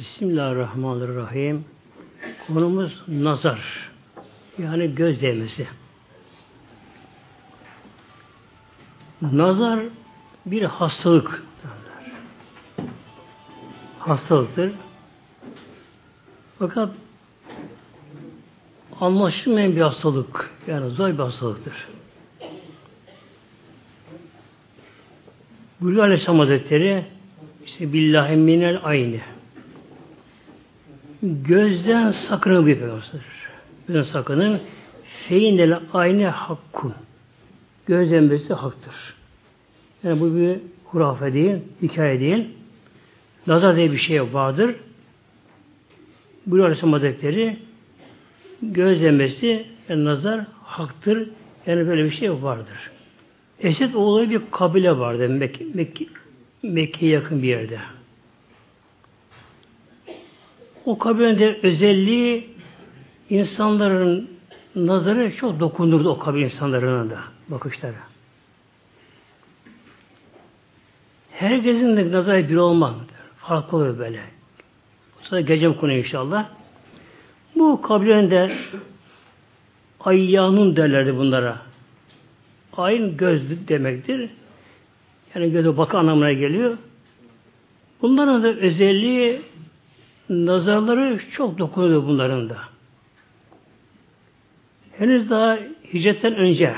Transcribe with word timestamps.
Bismillahirrahmanirrahim. 0.00 1.64
Konumuz 2.46 3.02
nazar. 3.08 3.90
Yani 4.58 4.94
göz 4.94 5.22
değmesi. 5.22 5.68
Nazar 9.22 9.80
bir 10.46 10.62
hastalık. 10.62 11.42
Hastalıktır. 13.98 14.72
Fakat 16.58 16.94
anlaşılmayan 19.00 19.76
bir 19.76 19.80
hastalık. 19.80 20.50
Yani 20.66 20.90
zor 20.90 21.08
bir 21.08 21.18
hastalıktır. 21.18 21.88
Buyuruyor 25.80 26.04
Aleyhisselam 26.04 26.38
Hazretleri 26.38 27.04
işte 27.66 27.92
billahi 27.92 28.36
minel 28.36 28.80
aynı. 28.82 29.20
Gözden 31.22 32.10
sakının 32.10 32.64
peygamber. 32.64 33.02
Gözden 33.88 34.12
sakının 34.12 34.60
feyindel 35.28 35.80
aynı 35.92 36.26
hakkun. 36.26 36.94
Gözden 37.86 38.30
birisi 38.30 38.54
haktır. 38.54 38.94
Yani 40.02 40.20
bu 40.20 40.36
bir 40.36 40.58
hurafe 40.84 41.32
değil, 41.32 41.56
hikaye 41.82 42.20
değil. 42.20 42.48
Nazar 43.46 43.76
diye 43.76 43.92
bir 43.92 43.98
şey 43.98 44.22
vardır. 44.22 44.74
Buyuruyor 46.46 46.66
Aleyhisselam 46.66 46.92
Hazretleri 46.92 47.56
gözlemesi 48.62 49.66
yani 49.88 50.04
nazar 50.04 50.40
haktır. 50.64 51.28
Yani 51.66 51.86
böyle 51.86 52.04
bir 52.04 52.10
şey 52.10 52.32
vardır. 52.32 52.90
Esed 53.60 53.94
oğlu 53.94 54.30
bir 54.30 54.42
kabile 54.50 54.98
vardı 54.98 55.28
Mekke, 55.28 55.64
Mekke, 55.74 56.06
Mekke'ye 56.62 57.12
yakın 57.12 57.42
bir 57.42 57.48
yerde. 57.48 57.78
O 60.84 60.98
kabilenin 60.98 61.58
özelliği 61.62 62.48
insanların 63.30 64.30
nazarı 64.74 65.36
çok 65.36 65.60
dokundurdu 65.60 66.10
o 66.10 66.18
kabile 66.18 66.44
insanlarına 66.44 67.10
da 67.10 67.18
bakışları. 67.48 67.94
Herkesin 71.30 71.96
de 71.96 72.12
nazarı 72.12 72.48
bir 72.48 72.56
olmaz. 72.56 72.94
Farklı 73.36 73.78
olur 73.78 73.98
böyle. 73.98 74.20
Sonra 75.22 75.40
gecem 75.40 75.74
konu 75.74 75.92
inşallah. 75.92 76.48
Bu 77.54 77.82
kabilenin 77.82 78.30
de 78.30 78.52
ayyanun 80.00 80.76
derlerdi 80.76 81.16
bunlara. 81.16 81.58
Ayn 82.76 83.16
göz 83.16 83.68
demektir. 83.68 84.30
Yani 85.34 85.52
göze 85.52 85.76
bakı 85.76 85.98
anlamına 85.98 86.32
geliyor. 86.32 86.78
Bunların 88.02 88.42
da 88.42 88.48
özelliği 88.48 89.42
nazarları 90.30 91.20
çok 91.32 91.58
dokunuyor 91.58 92.02
bunların 92.06 92.48
da. 92.48 92.56
Henüz 94.98 95.30
daha 95.30 95.58
hicretten 95.92 96.34
önce 96.34 96.74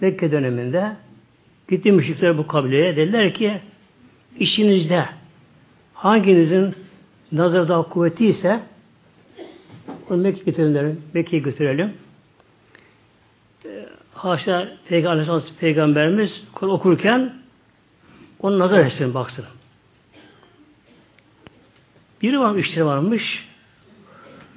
Mekke 0.00 0.32
döneminde 0.32 0.96
gitti 1.68 1.92
müşrikler 1.92 2.38
bu 2.38 2.46
kabileye 2.46 2.96
dediler 2.96 3.34
ki 3.34 3.60
işinizde 4.38 5.06
hanginizin 5.94 6.74
nazar 7.32 7.68
daha 7.68 7.82
kuvvetli 7.82 8.28
ise 8.28 8.60
onu 10.10 10.16
Mekke'ye 10.16 10.44
götürelim. 10.44 11.02
Mekke'ye 11.14 11.42
götürelim. 11.42 11.92
Ee, 13.64 13.88
haşa 14.14 14.68
Peygamber, 14.88 15.42
Peygamberimiz 15.60 16.44
okurken 16.62 17.32
onun 18.40 18.58
nazar 18.58 18.80
etsin 18.80 19.14
baksın. 19.14 19.44
Biri 22.22 22.40
var 22.40 22.52
müşteri 22.52 22.84
varmış. 22.84 23.48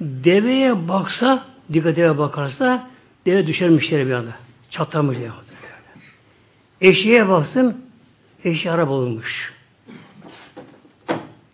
Deveye 0.00 0.88
baksa, 0.88 1.46
dikkat 1.72 1.96
deve 1.96 2.18
bakarsa 2.18 2.90
deve 3.26 3.46
düşer 3.46 3.68
müşteri 3.68 4.06
bir 4.06 4.12
anda. 4.12 4.32
Çatlamış 4.70 5.18
diye. 5.18 5.30
Eşeğe 6.80 7.28
baksın, 7.28 7.84
eşeği 8.44 8.72
araba 8.74 8.92
olmuş. 8.92 9.54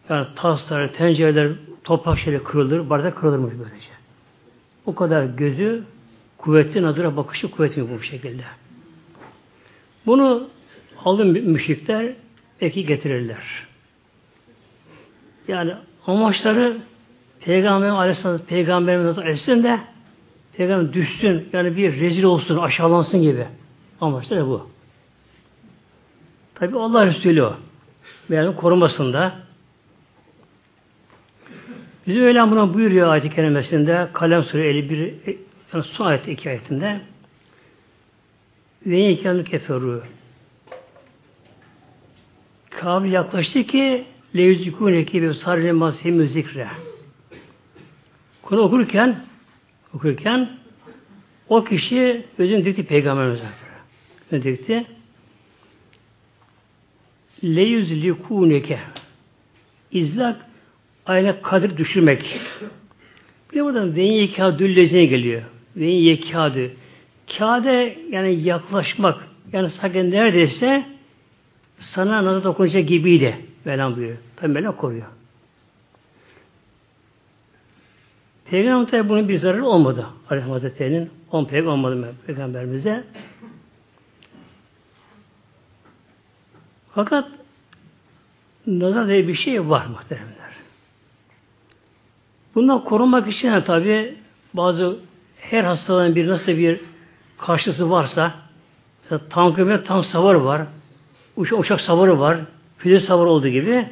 Yani 0.08 0.26
taslar, 0.36 0.92
tencereler, 0.92 1.52
toprak 1.84 2.18
şeyle 2.18 2.42
kırılır, 2.42 2.90
bardak 2.90 3.16
kırılırmış 3.16 3.52
böylece. 3.58 3.88
O 4.86 4.94
kadar 4.94 5.24
gözü 5.24 5.84
kuvvetli, 6.38 6.82
nazara 6.82 7.16
bakışı 7.16 7.50
kuvvetli 7.50 7.90
bu 7.90 8.02
şekilde. 8.02 8.42
Bunu 10.06 10.48
alın 11.04 11.28
müşrikler 11.28 12.12
belki 12.60 12.86
getirirler. 12.86 13.66
Yani 15.48 15.74
amaçları 16.06 16.76
Peygamber 17.40 17.88
Aleyhisselam 17.88 18.38
Peygamberimiz 18.38 19.18
etsin 19.18 19.62
de 19.62 19.80
Peygamber 20.56 20.92
düşsün, 20.92 21.48
yani 21.52 21.76
bir 21.76 22.00
rezil 22.00 22.22
olsun, 22.22 22.56
aşağılansın 22.56 23.22
gibi. 23.22 23.46
Amaçları 24.00 24.46
bu. 24.46 24.70
Tabi 26.54 26.78
Allah 26.78 27.06
Resulü 27.06 27.42
o. 27.42 27.56
Yani 28.28 28.56
korumasında 28.56 29.32
Bizim 32.06 32.22
öyle 32.22 32.50
buna 32.50 32.74
buyuruyor 32.74 33.08
ayet-i 33.08 33.30
kerimesinde 33.30 34.08
Kalem 34.12 34.42
Sure 34.42 34.68
51 34.68 35.14
yani 35.72 35.84
son 35.84 36.06
ayet 36.06 36.28
iki 36.28 36.48
ayetinde 36.50 37.00
ve 38.86 38.96
yekenü 38.96 39.44
keferu 39.44 40.02
Kabil 42.70 43.12
yaklaştı 43.12 43.62
ki 43.62 44.04
leyüzikûneki 44.36 45.22
ve 45.22 45.34
sarri 45.34 45.72
masihimü 45.72 46.28
zikre 46.28 46.68
Konu 48.42 48.60
okurken 48.60 49.16
okurken 49.94 50.48
o 51.48 51.64
kişi 51.64 52.24
özün 52.38 52.64
dikti 52.64 52.86
peygamberimiz 52.86 53.40
özün 54.30 54.42
dikti 54.44 54.86
leyüzlikûneke 57.44 58.78
izlak 59.92 60.46
ayna 61.06 61.42
kadir 61.42 61.76
düşürmek. 61.76 62.40
Bir 63.52 63.56
de 63.56 63.64
buradan 63.64 63.96
veyin 63.96 64.12
yekâdü 64.12 64.76
lezine 64.76 65.04
geliyor. 65.04 65.42
Veyin 65.76 66.02
yekâdü. 66.02 66.76
Kâde 67.38 67.98
yani 68.10 68.42
yaklaşmak. 68.42 69.28
Yani 69.52 69.70
sanki 69.70 70.10
neredeyse 70.10 70.84
sana 71.78 72.24
nazar 72.24 72.44
dokunacak 72.44 72.88
gibiydi. 72.88 73.36
Mevlam 73.64 73.96
buyuruyor. 73.96 74.18
Tabi 74.36 74.52
Mevlam 74.52 74.76
koruyor. 74.76 75.06
Peygamber 78.44 78.90
tabi 78.90 79.08
bunun 79.08 79.28
bir 79.28 79.38
zararı 79.38 79.66
olmadı. 79.66 80.06
Aleyhisselam 80.30 80.52
Hazretleri'nin 80.52 81.10
on 81.30 81.44
peygamber 81.44 81.72
olmadı 81.72 82.14
peygamberimize. 82.26 83.04
Fakat 86.94 87.28
nazar 88.66 89.08
diye 89.08 89.28
bir 89.28 89.34
şey 89.34 89.68
var 89.68 89.86
muhtemelen. 89.86 90.32
Bundan 92.54 92.84
korunmak 92.84 93.28
için 93.28 93.60
tabi 93.60 94.14
bazı 94.54 94.98
her 95.40 95.64
hastalığın 95.64 96.14
bir 96.14 96.28
nasıl 96.28 96.52
bir 96.52 96.80
karşısı 97.38 97.90
varsa 97.90 98.34
mesela 99.02 99.28
tankı 99.28 99.84
tank 99.84 100.06
savarı 100.06 100.44
var, 100.44 100.62
uçak, 101.36 101.58
uçak 101.58 101.80
savarı 101.80 102.20
var, 102.20 102.38
füze 102.82 103.06
savarı 103.06 103.28
olduğu 103.28 103.48
gibi 103.48 103.88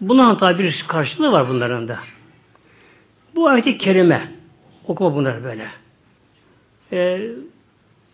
bunların 0.00 0.38
tabi 0.38 0.62
bir 0.62 0.84
karşılığı 0.88 1.32
var 1.32 1.48
bunların 1.48 1.88
da. 1.88 1.98
Bu 3.34 3.48
ayet-i 3.48 3.78
kerime 3.78 4.32
okuma 4.86 5.14
bunlar 5.14 5.44
böyle. 5.44 5.68
Ee, 6.92 7.30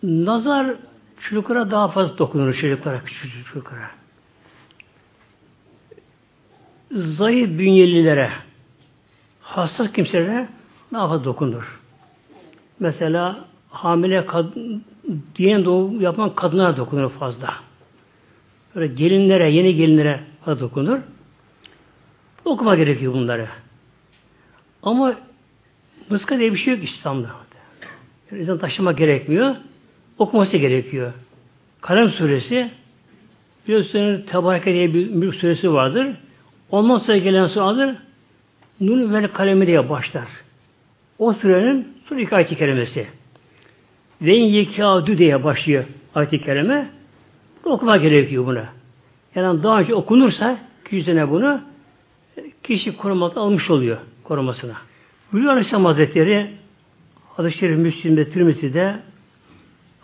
nazar 0.03 0.75
çocuklara 1.21 1.71
daha 1.71 1.89
fazla 1.89 2.19
dokunur 2.19 2.55
çocuklara, 2.55 3.05
küçük 3.05 3.47
çocuklara. 3.47 3.91
Zayıf 6.91 7.59
bünyelilere, 7.59 8.33
hassas 9.41 9.93
kimselere 9.93 10.49
daha 10.93 11.09
fazla 11.09 11.25
dokunur. 11.25 11.81
Mesela 12.81 13.45
hamile 13.71 14.27
kadın, 14.27 14.84
diyen 15.37 15.65
doğum 15.65 16.01
yapan 16.01 16.34
kadınlara 16.34 16.77
dokunur 16.77 17.11
fazla. 17.11 17.70
Böyle 18.75 18.87
gelinlere, 18.87 19.51
yeni 19.51 19.75
gelinlere 19.75 20.21
fazla 20.45 20.61
dokunur. 20.61 20.99
Okuma 22.45 22.75
gerekiyor 22.75 23.13
bunları. 23.13 23.49
Ama 24.83 25.15
mıska 26.11 26.39
diye 26.39 26.53
bir 26.53 26.59
şey 26.59 26.75
yok 26.75 26.84
İslam'da. 26.84 27.31
Yani 28.31 28.43
insan 28.43 28.59
taşıma 28.59 28.93
gerekmiyor. 28.93 29.57
Okuması 30.19 30.57
gerekiyor. 30.57 31.13
Kalem 31.81 32.11
suresi 32.11 32.71
biliyorsunuz 33.67 34.27
Tebareke 34.27 34.75
diye 34.75 34.95
bir 34.95 35.11
mülk 35.11 35.34
suresi 35.34 35.73
vardır. 35.73 36.07
Ondan 36.71 36.99
sonra 36.99 37.16
gelen 37.16 37.47
suradır 37.47 37.97
Nun 38.81 39.15
ve 39.15 39.33
kalemi 39.33 39.66
diye 39.66 39.89
başlar. 39.89 40.28
O 41.19 41.33
sürenin 41.33 41.89
son 42.09 42.19
iki 42.19 42.37
ayet-i 42.37 42.57
kerimesi. 42.57 43.07
Ve 44.23 44.34
yekâdü 44.34 45.19
diye 45.19 45.45
başlıyor 45.45 45.84
ayet-i 46.15 46.41
kerime. 46.45 46.91
Okuma 47.65 47.97
gerekiyor 47.97 48.47
buna. 48.47 48.68
Yani 49.34 49.62
daha 49.62 49.80
önce 49.80 49.95
okunursa 49.95 50.59
kişi 50.84 51.04
sene 51.04 51.30
bunu 51.30 51.60
kişi 52.62 52.97
koruması 52.97 53.41
almış 53.41 53.71
oluyor 53.71 53.98
korumasına. 54.24 54.74
Buyuruyor 55.33 55.53
Aleyhisselam 55.53 55.84
Hazretleri 55.84 56.51
Hadis-i 57.36 57.59
Şerif 57.59 57.78
Müslim'de, 57.78 58.30
Tirmizi'de 58.30 59.01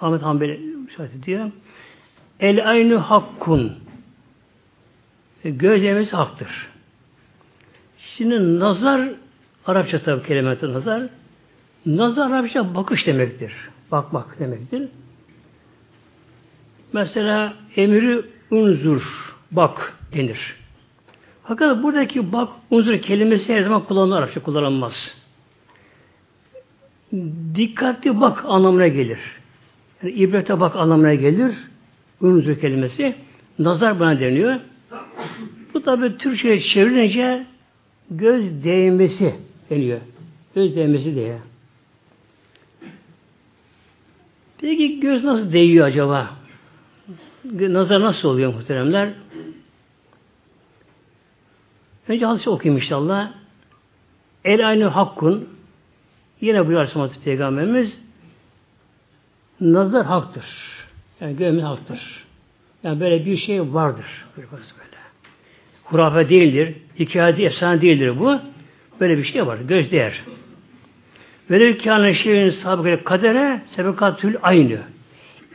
Ahmet 0.01 0.23
Hanbeli 0.23 0.61
şahit 0.97 1.15
ediyor. 1.15 1.51
El 2.41 2.71
aynı 2.71 2.97
hakkun. 2.97 3.73
E, 5.45 5.51
göz 5.51 6.13
haktır. 6.13 6.69
Şimdi 7.99 8.61
nazar 8.61 9.11
Arapça 9.67 10.03
tabi 10.03 10.27
kelimesi 10.27 10.73
nazar. 10.73 11.03
Nazar 11.87 12.31
Arapça 12.31 12.75
bakış 12.75 13.07
demektir. 13.07 13.53
Bakmak 13.93 14.39
demektir. 14.39 14.89
Mesela 16.93 17.55
emri 17.77 18.23
unzur, 18.51 19.35
bak 19.51 19.99
denir. 20.15 20.57
Fakat 21.45 21.83
buradaki 21.83 22.33
bak, 22.33 22.49
unzur 22.71 22.99
kelimesi 22.99 23.55
her 23.55 23.63
zaman 23.63 23.85
kullanılır, 23.85 24.17
Arapça 24.17 24.43
kullanılmaz. 24.43 25.15
Dikkatli 27.55 28.21
bak 28.21 28.45
anlamına 28.45 28.89
gelir. 28.89 29.19
Yani 30.03 30.15
ibrete 30.15 30.61
bak 30.61 30.77
anlamına 30.77 31.15
gelir. 31.15 31.55
Unzur 32.21 32.61
kelimesi. 32.61 33.15
Nazar 33.59 34.01
bana 34.01 34.21
deniyor. 34.21 34.61
Bu 35.75 35.83
tabi 35.83 36.19
Türkçe'ye 36.19 36.61
çevirince 36.61 37.47
göz 38.11 38.65
değmesi 38.65 39.35
deniyor. 39.71 40.01
Göz 40.55 40.77
değmesi 40.77 41.15
diye. 41.15 41.39
Peki 44.59 45.01
göz 45.01 45.25
nasıl 45.25 45.53
değiyor 45.53 45.87
acaba? 45.87 46.46
Nazar 47.53 48.01
nasıl 48.01 48.29
oluyor 48.29 48.55
muhteremler? 48.55 49.13
Önce 52.09 52.27
hadisi 52.27 52.51
okuyayım 52.51 52.83
inşallah. 52.83 53.31
El 54.45 54.69
aynı 54.69 54.85
hakkun 54.85 55.49
yine 56.41 56.67
bu 56.67 56.71
Aleyhisselam 56.71 57.11
Peygamberimiz 57.25 58.01
nazar 59.61 60.07
haktır. 60.07 60.45
Yani 61.21 61.37
görmemiz 61.37 61.65
haktır. 61.65 62.25
Yani 62.83 63.01
böyle 63.01 63.27
bir 63.27 63.37
şey 63.37 63.61
vardır. 63.61 64.25
Böyle. 64.37 64.49
Hurafe 65.85 66.29
değildir. 66.29 66.75
Hikaye 66.99 67.47
efsane 67.47 67.81
değildir 67.81 68.21
bu. 68.21 68.41
Böyle 69.01 69.19
bir 69.19 69.25
şey 69.25 69.47
var. 69.47 69.59
Göz 69.59 69.93
değer. 69.93 70.23
Velev 71.51 71.79
kâne 71.79 72.15
şeyin 72.15 72.51
sabıkı 72.51 73.05
kadere 73.05 73.63
sebekatül 73.67 74.37
aynı. 74.43 74.79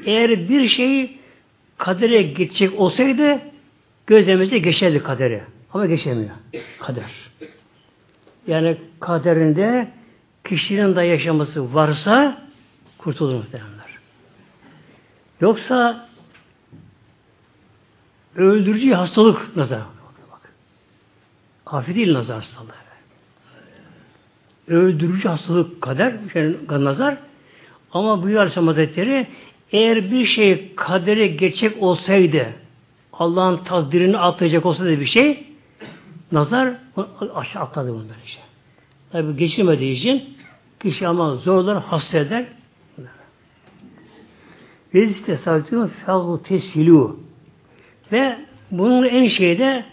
Eğer 0.05 0.49
bir 0.49 0.67
şey 0.67 1.20
kadere 1.81 2.21
geçecek 2.21 2.79
olsaydı 2.79 3.39
gözlemesi 4.07 4.61
geçerdi 4.61 5.03
kadere. 5.03 5.43
Ama 5.73 5.85
geçemiyor. 5.85 6.29
Kader. 6.79 7.11
Yani 8.47 8.77
kaderinde 8.99 9.91
kişinin 10.43 10.95
de 10.95 11.01
yaşaması 11.01 11.73
varsa 11.73 12.41
kurtulur 12.97 13.35
muhtemelenler. 13.35 13.97
Yoksa 15.41 16.09
öldürücü 18.35 18.93
hastalık 18.93 19.55
nazar. 19.55 19.81
Bak, 21.65 21.87
değil 21.87 22.13
nazar 22.13 22.35
hastalığı. 22.35 22.71
Öldürücü 24.67 25.27
hastalık 25.27 25.81
kader, 25.81 26.13
şey, 26.33 26.55
nazar. 26.69 27.17
Ama 27.93 28.23
bu 28.23 28.25
Aleyhisselam 28.25 28.67
Hazretleri 28.67 29.27
eğer 29.71 30.11
bir 30.11 30.25
şey 30.25 30.75
kadere 30.75 31.27
geçecek 31.27 31.83
olsaydı, 31.83 32.53
Allah'ın 33.13 33.57
takdirini 33.57 34.17
atlayacak 34.17 34.65
olsaydı 34.65 34.99
bir 34.99 35.05
şey, 35.05 35.47
nazar 36.31 36.73
aşağı 37.35 37.63
atladı 37.63 37.89
bunu 37.89 38.03
böyle 38.03 38.25
şey. 38.25 38.43
Tabi 39.11 39.37
geçirmediği 39.37 39.93
için 39.95 40.37
kişi 40.79 41.07
ama 41.07 41.35
zorlar, 41.35 41.83
hasta 41.83 42.17
eder. 42.17 42.45
Ve 44.93 45.03
istesavcının 45.03 45.87
fâhu 45.87 46.43
tesilu. 46.43 47.19
Ve 48.11 48.37
bunun 48.71 49.03
en 49.03 49.27
şeyi 49.27 49.59
de 49.59 49.85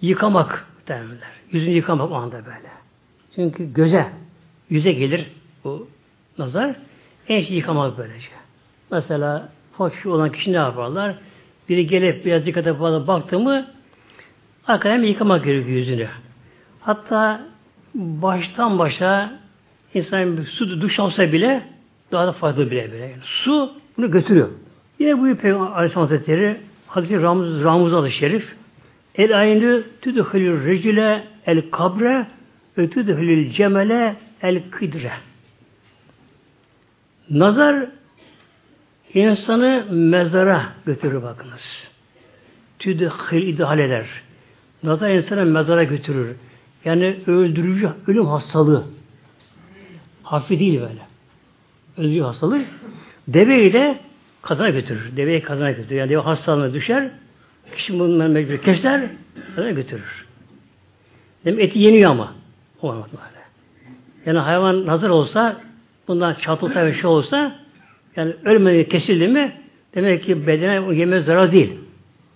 yıkamak 0.00 0.66
derler. 0.88 1.18
Yüzünü 1.52 1.74
yıkamak 1.74 2.10
o 2.10 2.14
anda 2.14 2.36
böyle. 2.36 2.70
Çünkü 3.34 3.72
göze, 3.72 4.06
yüze 4.70 4.92
gelir 4.92 5.30
bu 5.64 5.88
nazar. 6.38 6.76
En 7.28 7.40
şey 7.40 7.56
yıkamak 7.56 7.98
böylece. 7.98 8.28
Mesela 8.94 9.48
fakir 9.78 10.04
olan 10.04 10.32
kişi 10.32 10.52
ne 10.52 10.56
yaparlar? 10.56 11.14
Biri 11.68 11.86
gelip 11.86 12.24
biraz 12.24 12.46
dikkate 12.46 12.74
fazla 12.74 13.06
baktı 13.06 13.38
mı 13.38 13.66
arkadan 14.66 15.02
yıkamak 15.02 15.44
gerekiyor 15.44 15.76
yüzünü. 15.76 16.08
Hatta 16.80 17.40
baştan 17.94 18.78
başa 18.78 19.32
insan 19.94 20.36
bir 20.36 20.46
su 20.46 20.80
duş 20.80 20.98
alsa 20.98 21.32
bile 21.32 21.62
daha 22.12 22.26
da 22.26 22.32
fazla 22.32 22.70
bile 22.70 22.92
bile. 22.92 22.96
Yani 22.96 23.22
su 23.22 23.72
bunu 23.96 24.10
götürüyor. 24.10 24.48
Yine 24.98 25.18
bu 25.18 25.36
Peygamber 25.36 25.72
Aleyhisselam 25.72 26.08
Hazretleri 26.08 26.60
Hazreti 26.86 27.22
Ramuz, 27.22 27.64
Ramuz 27.64 27.94
adı 27.94 28.10
şerif 28.10 28.54
El 29.14 29.38
aynı 29.38 29.82
tüdhülül 30.02 30.66
recile 30.66 31.24
el 31.46 31.70
kabre 31.70 32.26
ve 32.78 32.90
tüdhülül 32.90 33.52
cemele 33.52 34.16
el 34.42 34.62
kıdre. 34.70 35.12
Nazar 37.30 37.86
insanı 39.14 39.86
mezara 39.90 40.62
götürür 40.86 41.22
bakınız. 41.22 41.88
Tüdhül 42.78 43.42
idhal 43.42 43.78
eder. 43.78 44.06
Nazar 44.82 45.10
insanı 45.10 45.44
mezara 45.44 45.84
götürür. 45.84 46.36
Yani 46.84 47.16
öldürücü 47.26 47.88
ölüm 48.06 48.26
hastalığı. 48.26 48.84
Hafif 50.22 50.60
değil 50.60 50.80
böyle. 50.80 51.02
Öldürücü 51.98 52.22
hastalık. 52.22 52.66
Deveyi 53.28 53.72
de 53.72 53.98
kazana 54.42 54.70
götürür. 54.70 55.16
Deveyi 55.16 55.42
kazana 55.42 55.70
götürür. 55.70 55.96
Yani 55.96 56.10
deve 56.10 56.20
hastalığına 56.20 56.74
düşer. 56.74 57.10
Kişi 57.76 57.98
bundan 57.98 58.30
mecbur 58.30 58.56
keser, 58.56 59.10
kazana 59.46 59.70
götürür. 59.70 60.26
Demek 61.44 61.60
eti 61.64 61.78
yeniyor 61.78 62.10
ama. 62.10 62.34
Olmaz 62.82 63.10
böyle. 63.12 63.44
Yani 64.26 64.38
hayvan 64.38 64.86
nazar 64.86 65.08
olsa, 65.08 65.60
bundan 66.08 66.34
çatılsa 66.34 66.86
bir 66.86 66.94
şey 66.94 67.06
olsa, 67.06 67.63
yani 68.16 68.32
ölmedi, 68.44 68.88
kesildi 68.88 69.28
mi, 69.28 69.52
demek 69.94 70.22
ki 70.22 70.46
bedene 70.46 70.94
yeme 70.94 71.20
zarar 71.20 71.52
değil. 71.52 71.72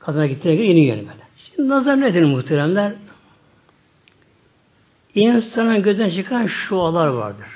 Kazana 0.01 0.27
gittiğine 0.27 0.57
göre 0.57 0.69
yeniyor 0.69 0.97
yani 0.97 1.09
böyle. 1.09 1.23
Şimdi 1.37 1.69
nazar 1.69 2.01
nedir 2.01 2.23
muhteremler? 2.25 2.93
İnsanın 5.15 5.83
gözden 5.83 6.11
çıkan 6.11 6.47
şualar 6.47 7.07
vardır. 7.07 7.47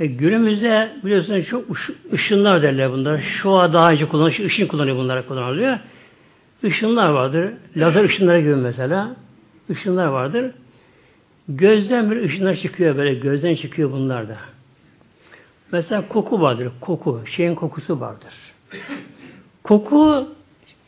E, 0.00 0.06
günümüzde 0.06 0.92
biliyorsunuz 1.04 1.46
çok 1.46 1.64
ışınlar 2.12 2.62
derler 2.62 2.92
bunlar. 2.92 3.20
Şua 3.20 3.72
daha 3.72 3.90
önce 3.90 4.08
kullanılıyor, 4.08 4.48
ışın 4.48 4.66
kullanıyor 4.66 4.96
bunlara 4.96 5.26
kullanılıyor. 5.26 5.78
Işınlar 6.62 7.08
vardır. 7.08 7.52
Lazer 7.76 8.04
ışınları 8.04 8.40
gibi 8.40 8.56
mesela. 8.56 9.16
Işınlar 9.68 10.06
vardır. 10.06 10.52
Gözden 11.48 12.10
bir 12.10 12.16
ışınlar 12.16 12.56
çıkıyor 12.56 12.96
böyle. 12.96 13.14
Gözden 13.14 13.54
çıkıyor 13.54 13.92
bunlar 13.92 14.28
da. 14.28 14.36
Mesela 15.74 16.08
koku 16.08 16.40
vardır. 16.40 16.68
Koku. 16.80 17.22
Şeyin 17.36 17.54
kokusu 17.54 18.00
vardır. 18.00 18.34
Koku 19.64 20.28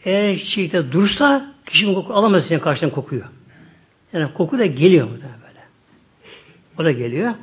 eğer 0.04 0.36
şeyde 0.36 0.92
dursa 0.92 1.54
kişinin 1.66 1.94
koku 1.94 2.14
alamaz 2.14 2.46
senin 2.46 2.60
karşıdan 2.60 2.90
kokuyor. 2.90 3.24
Yani 4.12 4.32
koku 4.34 4.58
da 4.58 4.66
geliyor 4.66 5.08
burada 5.10 5.22
böyle. 5.22 5.62
O 6.78 6.84
da 6.84 6.90
geliyor. 6.90 7.34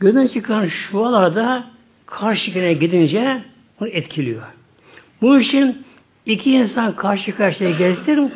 Gözden 0.00 0.26
çıkan 0.26 0.68
şualarda 0.68 1.64
karşıya 2.06 2.72
gidince 2.72 3.42
onu 3.80 3.88
etkiliyor. 3.88 4.42
Bu 5.22 5.40
için 5.40 5.84
iki 6.26 6.52
insan 6.52 6.96
karşı 6.96 7.36
karşıya 7.36 7.70
gelsin 7.70 8.32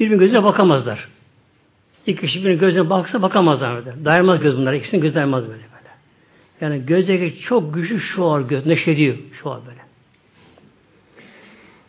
birbirinin 0.00 0.18
gözüne 0.18 0.44
bakamazlar. 0.44 1.08
İki 2.06 2.20
kişi 2.20 2.40
birbirinin 2.40 2.60
gözüne 2.60 2.90
baksa 2.90 3.22
bakamazlar. 3.22 4.04
Dayanmaz 4.04 4.40
göz 4.40 4.56
bunlar. 4.56 4.72
İkisinin 4.72 5.02
gözü 5.02 5.14
dayanmaz 5.14 5.48
böyle. 5.48 5.71
Yani 6.62 6.86
gözdeki 6.86 7.40
çok 7.40 7.74
güçlü 7.74 8.00
şuar 8.00 8.40
göz. 8.40 8.66
Neşediyor 8.66 9.16
şuar 9.42 9.60
böyle. 9.66 9.80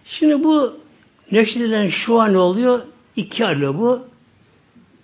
Şimdi 0.05 0.43
bu 0.43 0.79
neşedilen 1.31 1.89
şuar 1.89 2.33
ne 2.33 2.37
oluyor? 2.37 2.81
İki 3.15 3.45
ayrılıyor 3.45 3.75
bu. 3.77 4.07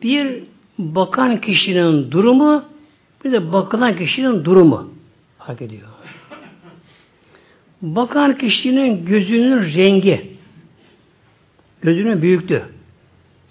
Bir 0.03 0.43
bakan 0.77 1.41
kişinin 1.41 2.11
durumu 2.11 2.63
bir 3.25 3.31
de 3.31 3.51
bakılan 3.51 3.97
kişinin 3.97 4.45
durumu 4.45 4.93
fark 5.37 5.61
ediyor. 5.61 5.87
Bakan 7.81 8.37
kişinin 8.37 9.05
gözünün 9.05 9.73
rengi, 9.73 10.37
gözünün 11.81 12.21
büyüklüğü. 12.21 12.63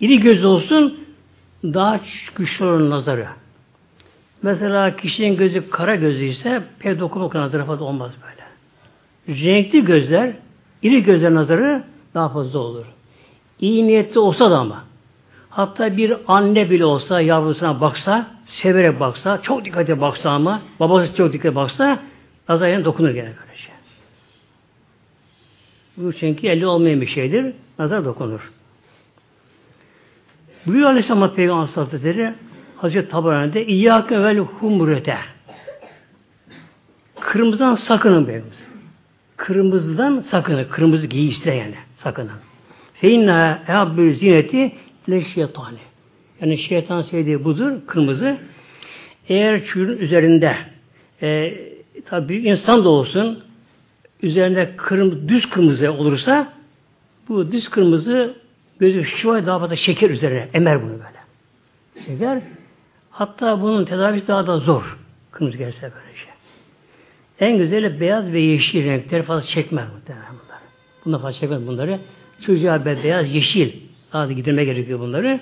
İri 0.00 0.20
göz 0.20 0.44
olsun 0.44 1.00
daha 1.64 2.00
güçlü 2.36 2.64
olur 2.64 2.90
nazarı. 2.90 3.28
Mesela 4.42 4.96
kişinin 4.96 5.36
gözü 5.36 5.70
kara 5.70 5.94
gözü 5.94 6.24
ise 6.24 6.62
pek 6.78 7.00
dokunmak 7.00 7.34
nazarı 7.34 7.64
fazla 7.64 7.84
olmaz 7.84 8.12
böyle. 8.22 8.48
Renkli 9.40 9.84
gözler, 9.84 10.32
iri 10.82 11.02
gözler 11.02 11.34
nazarı 11.34 11.84
daha 12.14 12.28
fazla 12.28 12.58
olur. 12.58 12.86
İyi 13.60 13.86
niyetli 13.86 14.20
olsa 14.20 14.50
da 14.50 14.58
ama. 14.58 14.84
Hatta 15.50 15.96
bir 15.96 16.16
anne 16.26 16.70
bile 16.70 16.84
olsa 16.84 17.20
yavrusuna 17.20 17.80
baksa, 17.80 18.30
severek 18.46 19.00
baksa, 19.00 19.42
çok 19.42 19.64
dikkate 19.64 20.00
baksa 20.00 20.30
ama, 20.30 20.62
babası 20.80 21.14
çok 21.14 21.32
dikkate 21.32 21.54
baksa, 21.54 21.98
nazar 22.48 22.68
yerine 22.68 22.84
dokunur 22.84 23.10
gene 23.10 23.32
böylece. 23.40 23.68
Bu 25.96 26.12
çünkü 26.12 26.46
elde 26.46 26.66
olmayan 26.66 27.00
bir 27.00 27.06
şeydir. 27.06 27.52
Nazar 27.78 28.04
dokunur. 28.04 28.52
Buyuruyor 30.66 30.90
Aleyhisselam 30.90 31.34
Peygamber 31.34 31.66
Hazretleri 31.66 32.34
Hazreti 32.78 33.08
Tabarani'de 33.08 33.66
İyyâke 33.66 34.22
vel 34.22 34.38
humrete 34.38 35.16
Kırmızıdan 37.20 37.74
sakının 37.74 38.28
beyimiz. 38.28 38.68
Kırmızıdan 39.36 40.20
sakının. 40.20 40.64
Kırmızı 40.64 41.06
giyişte 41.06 41.54
yani. 41.54 41.74
Sakının. 41.98 42.30
Feinna 42.94 43.62
ehabbül 43.68 44.14
zineti 44.14 44.72
le 45.10 45.20
şeytani. 45.20 45.78
Yani 46.40 46.58
şeytan 46.58 47.02
sevdiği 47.02 47.44
budur. 47.44 47.72
Kırmızı. 47.86 48.36
Eğer 49.28 49.64
çürün 49.66 49.98
üzerinde 49.98 50.56
e, 51.22 51.54
tabi 52.06 52.36
insan 52.36 52.84
da 52.84 52.88
olsun 52.88 53.42
üzerinde 54.22 54.70
kırmızı, 54.76 55.28
düz 55.28 55.50
kırmızı 55.50 55.92
olursa 55.92 56.52
bu 57.28 57.52
düz 57.52 57.68
kırmızı 57.68 58.34
gözü 58.78 59.04
şu 59.04 59.46
daha 59.46 59.58
fazla 59.58 59.76
şeker 59.76 60.10
üzerine 60.10 60.48
emer 60.54 60.82
bunu 60.82 60.92
böyle. 60.92 61.18
Şeker 62.06 62.42
hatta 63.18 63.62
bunun 63.62 63.84
tedavisi 63.84 64.28
daha 64.28 64.46
da 64.46 64.58
zor. 64.58 64.98
Kırmızı 65.30 65.58
gelse 65.58 65.82
böyle 65.82 66.16
şey. 66.16 66.30
En 67.40 67.58
güzeli 67.58 68.00
beyaz 68.00 68.32
ve 68.32 68.40
yeşil 68.40 68.84
renkleri 68.84 69.22
fazla 69.22 69.46
çekmez 69.46 69.88
muhtemelen 69.94 70.28
bunlar. 70.30 70.58
Bunlar 71.04 71.22
fazla 71.22 71.40
çekmez 71.40 71.66
bunları. 71.66 72.00
Çocuğa 72.46 72.84
beyaz, 72.84 73.34
yeşil 73.34 73.72
daha 74.12 74.28
da 74.28 74.32
gidirme 74.32 74.64
gerekiyor 74.64 75.00
bunları. 75.00 75.40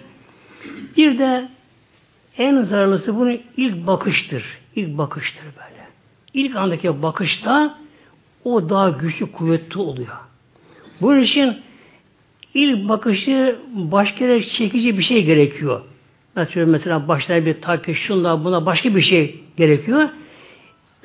Bir 0.96 1.18
de 1.18 1.48
en 2.38 2.62
zararlısı 2.62 3.16
bunun 3.16 3.40
ilk 3.56 3.86
bakıştır. 3.86 4.44
İlk 4.76 4.98
bakıştır 4.98 5.44
böyle. 5.44 5.88
İlk 6.34 6.56
andaki 6.56 7.02
bakışta 7.02 7.78
o 8.44 8.68
daha 8.68 8.90
güçlü, 8.90 9.32
kuvvetli 9.32 9.80
oluyor. 9.80 10.16
Bunun 11.00 11.20
için 11.20 11.56
ilk 12.54 12.88
bakışı 12.88 13.58
başka 13.74 14.24
yere 14.24 14.42
çekici 14.42 14.98
bir 14.98 15.02
şey 15.02 15.24
gerekiyor. 15.24 15.80
Mesela, 16.36 16.66
mesela 16.66 17.08
başta 17.08 17.46
bir 17.46 17.60
takip 17.60 17.96
şunda 17.96 18.44
buna 18.44 18.66
başka 18.66 18.94
bir 18.94 19.02
şey 19.02 19.40
gerekiyor. 19.56 20.08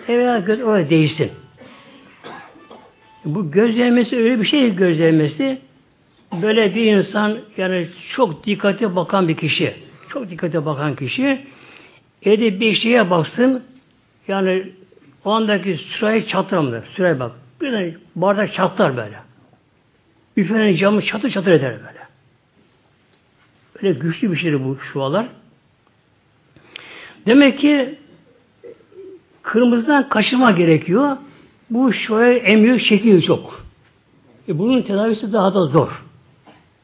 Evvela 0.07 0.39
göz 0.39 0.61
oraya 0.61 0.89
değilsin. 0.89 1.31
Bu 3.25 3.51
gözlemesi 3.51 4.17
öyle 4.17 4.41
bir 4.41 4.45
şey 4.45 4.75
gözlemesi 4.75 5.61
böyle 6.41 6.75
bir 6.75 6.85
insan 6.85 7.37
yani 7.57 7.87
çok 8.09 8.45
dikkate 8.45 8.95
bakan 8.95 9.27
bir 9.27 9.37
kişi 9.37 9.73
çok 10.09 10.29
dikkate 10.29 10.65
bakan 10.65 10.95
kişi 10.95 11.45
evde 12.23 12.59
bir 12.59 12.73
şeye 12.73 13.09
baksın 13.09 13.63
yani 14.27 14.71
o 15.25 15.31
andaki 15.31 15.77
sürahi 15.77 16.27
çatlamıyor. 16.27 16.83
Sürahi 16.95 17.19
bak. 17.19 17.31
Birden 17.61 17.93
bardak 18.15 18.53
çatlar 18.53 18.97
böyle. 18.97 19.19
Büfenin 20.37 20.75
camı 20.75 21.01
çatır 21.01 21.29
çatır 21.29 21.51
eder 21.51 21.71
böyle. 21.71 22.00
Böyle 23.83 23.99
güçlü 23.99 24.31
bir 24.31 24.35
şeydir 24.35 24.65
bu 24.65 24.77
şualar. 24.79 25.27
Demek 27.25 27.59
ki 27.59 27.95
kırmızıdan 29.41 30.09
kaçırma 30.09 30.51
gerekiyor. 30.51 31.17
Bu 31.69 31.93
şuaya 31.93 32.33
emiyor, 32.33 32.79
çekiyor 32.79 33.21
çok. 33.21 33.65
E 34.47 34.59
bunun 34.59 34.81
tedavisi 34.81 35.33
daha 35.33 35.53
da 35.53 35.65
zor. 35.65 36.03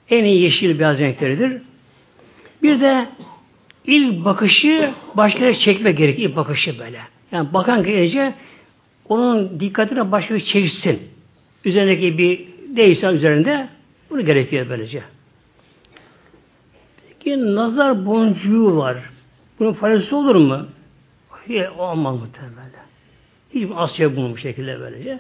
En 0.10 0.24
iyi 0.24 0.42
yeşil 0.42 0.80
beyaz 0.80 1.00
renkleridir. 1.00 1.62
Bir 2.64 2.82
de 2.82 3.10
ilk 3.86 4.26
bakışı 4.26 4.92
başka 5.14 5.40
yere 5.40 5.56
çekme 5.56 5.92
gerekiyor. 5.92 6.30
İlk 6.30 6.36
bakışı 6.36 6.80
böyle. 6.80 7.00
Yani 7.32 7.54
bakan 7.54 7.84
gelince 7.84 8.34
onun 9.10 9.60
dikkatine 9.60 10.12
başka 10.12 10.36
bir 10.36 10.40
çeksin. 10.40 11.00
Üzerindeki 11.66 12.18
bir 12.18 12.40
değilse 12.76 13.08
üzerinde 13.08 13.68
bunu 14.10 14.26
gerekiyor 14.26 14.66
böylece. 14.70 15.04
Peki 17.28 17.56
nazar 17.56 18.06
boncuğu 18.06 18.78
var. 18.78 18.98
Bunun 19.60 19.74
faydası 19.74 20.16
olur 20.16 20.36
mu? 20.36 20.66
Hiç 21.50 21.62
olmaz 21.78 22.16
muhtemelen. 22.20 22.72
Hiç 23.54 23.72
Asya 23.76 24.16
bunu 24.16 24.32
bu 24.32 24.38
şekilde 24.38 24.80
böylece. 24.80 25.20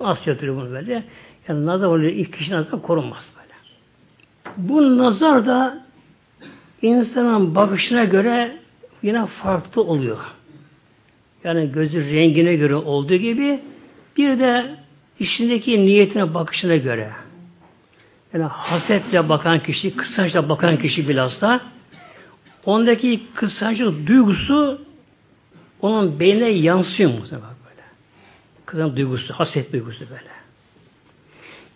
Asya 0.00 0.38
türü 0.38 0.56
bunu 0.56 0.70
böyle. 0.70 1.04
Yani 1.48 1.66
nazar 1.66 1.86
oluyor. 1.86 2.12
İlk 2.12 2.32
kişi 2.38 2.52
nazar 2.52 2.82
korunmaz 2.82 3.28
böyle. 3.36 3.54
Bu 4.56 4.98
nazar 4.98 5.46
da 5.46 5.84
insanın 6.82 7.54
bakışına 7.54 8.04
göre 8.04 8.56
yine 9.02 9.26
farklı 9.26 9.82
oluyor. 9.82 10.18
Yani 11.44 11.72
gözü 11.72 12.14
rengine 12.14 12.54
göre 12.54 12.74
olduğu 12.74 13.16
gibi 13.16 13.60
bir 14.16 14.38
de 14.38 14.76
içindeki 15.18 15.86
niyetine 15.86 16.34
bakışına 16.34 16.76
göre. 16.76 17.10
Yani 18.34 18.44
hasetle 18.44 19.28
bakan 19.28 19.62
kişi, 19.62 19.96
kıskançla 19.96 20.48
bakan 20.48 20.78
kişi 20.78 21.08
bilhassa 21.08 21.60
ondaki 22.64 23.22
kıskançlık 23.34 24.06
duygusu 24.06 24.80
onun 25.80 26.20
beynine 26.20 26.48
yansıyor 26.48 27.10
muhtemelen 27.10 27.48
böyle. 27.48 27.82
Kızın 28.66 28.96
duygusu, 28.96 29.34
haset 29.34 29.72
duygusu 29.72 30.04
böyle. 30.10 30.30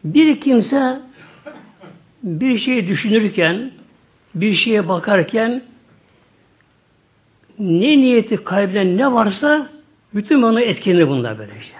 Bir 0.04 0.40
kimse 0.40 1.00
bir 2.22 2.58
şeyi 2.58 2.88
düşünürken, 2.88 3.70
bir 4.34 4.54
şeye 4.54 4.88
bakarken 4.88 5.62
ne 7.58 7.98
niyeti 7.98 8.36
kalbine 8.36 8.96
ne 8.96 9.12
varsa 9.12 9.68
bütün 10.14 10.42
onu 10.42 10.60
etkilenir 10.60 11.08
bunlar 11.08 11.38
böyle 11.38 11.52
işte. 11.60 11.76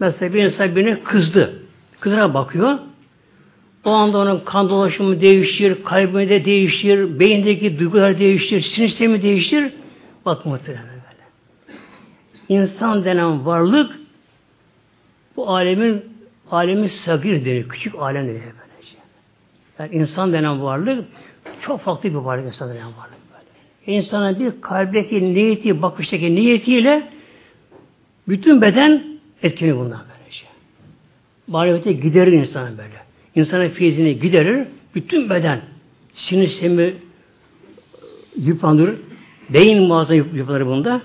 Mesela 0.00 0.34
bir 0.34 0.42
insan 0.42 0.76
birine 0.76 1.02
kızdı. 1.02 1.62
Kızına 2.00 2.34
bakıyor. 2.34 2.78
O 3.84 3.90
anda 3.90 4.18
onun 4.18 4.40
kan 4.44 4.68
dolaşımı 4.68 5.20
değişir, 5.20 5.84
kalbine 5.84 6.28
de 6.28 6.44
değişir, 6.44 7.18
beyindeki 7.18 7.78
duygular 7.78 8.18
değişir, 8.18 8.60
sinir 8.60 8.88
sistemi 8.88 9.22
değişir. 9.22 9.72
Bak 10.24 10.46
muhtemelen 10.46 10.84
böyle. 10.84 11.22
İnsan 12.48 13.04
denen 13.04 13.46
varlık 13.46 13.98
bu 15.36 15.48
alemin 15.48 16.04
alemin 16.50 16.88
sagir 16.88 17.44
denir, 17.44 17.68
küçük 17.68 17.94
alem 17.94 18.26
denir 18.26 18.34
böylece. 18.34 18.96
Yani 19.78 19.94
insan 19.94 20.32
denen 20.32 20.62
varlık 20.62 21.04
çok 21.60 21.80
farklı 21.80 22.10
bir 22.10 22.14
varlık 22.14 22.46
insan 22.46 22.68
denen 22.68 22.84
varlık 22.84 23.18
böyle. 23.32 23.96
İnsanın 23.96 24.40
bir 24.40 24.60
kalbdeki 24.60 25.34
niyeti, 25.34 25.82
bakıştaki 25.82 26.34
niyetiyle 26.34 27.10
bütün 28.28 28.60
beden 28.60 29.04
etkili 29.42 29.76
bundan 29.76 30.00
böylece. 30.18 30.46
Marifete 31.46 31.92
giderir 31.92 32.32
insanı 32.32 32.78
böyle. 32.78 33.01
İnsanın 33.34 33.68
feyzini 33.68 34.20
giderir, 34.20 34.66
bütün 34.94 35.30
beden 35.30 35.60
sinir 36.14 36.48
sistemi 36.48 36.94
yıpranır, 38.36 38.94
beyin 39.50 39.82
muazzam 39.82 40.16
yıpranır 40.16 40.66
bunda. 40.66 41.02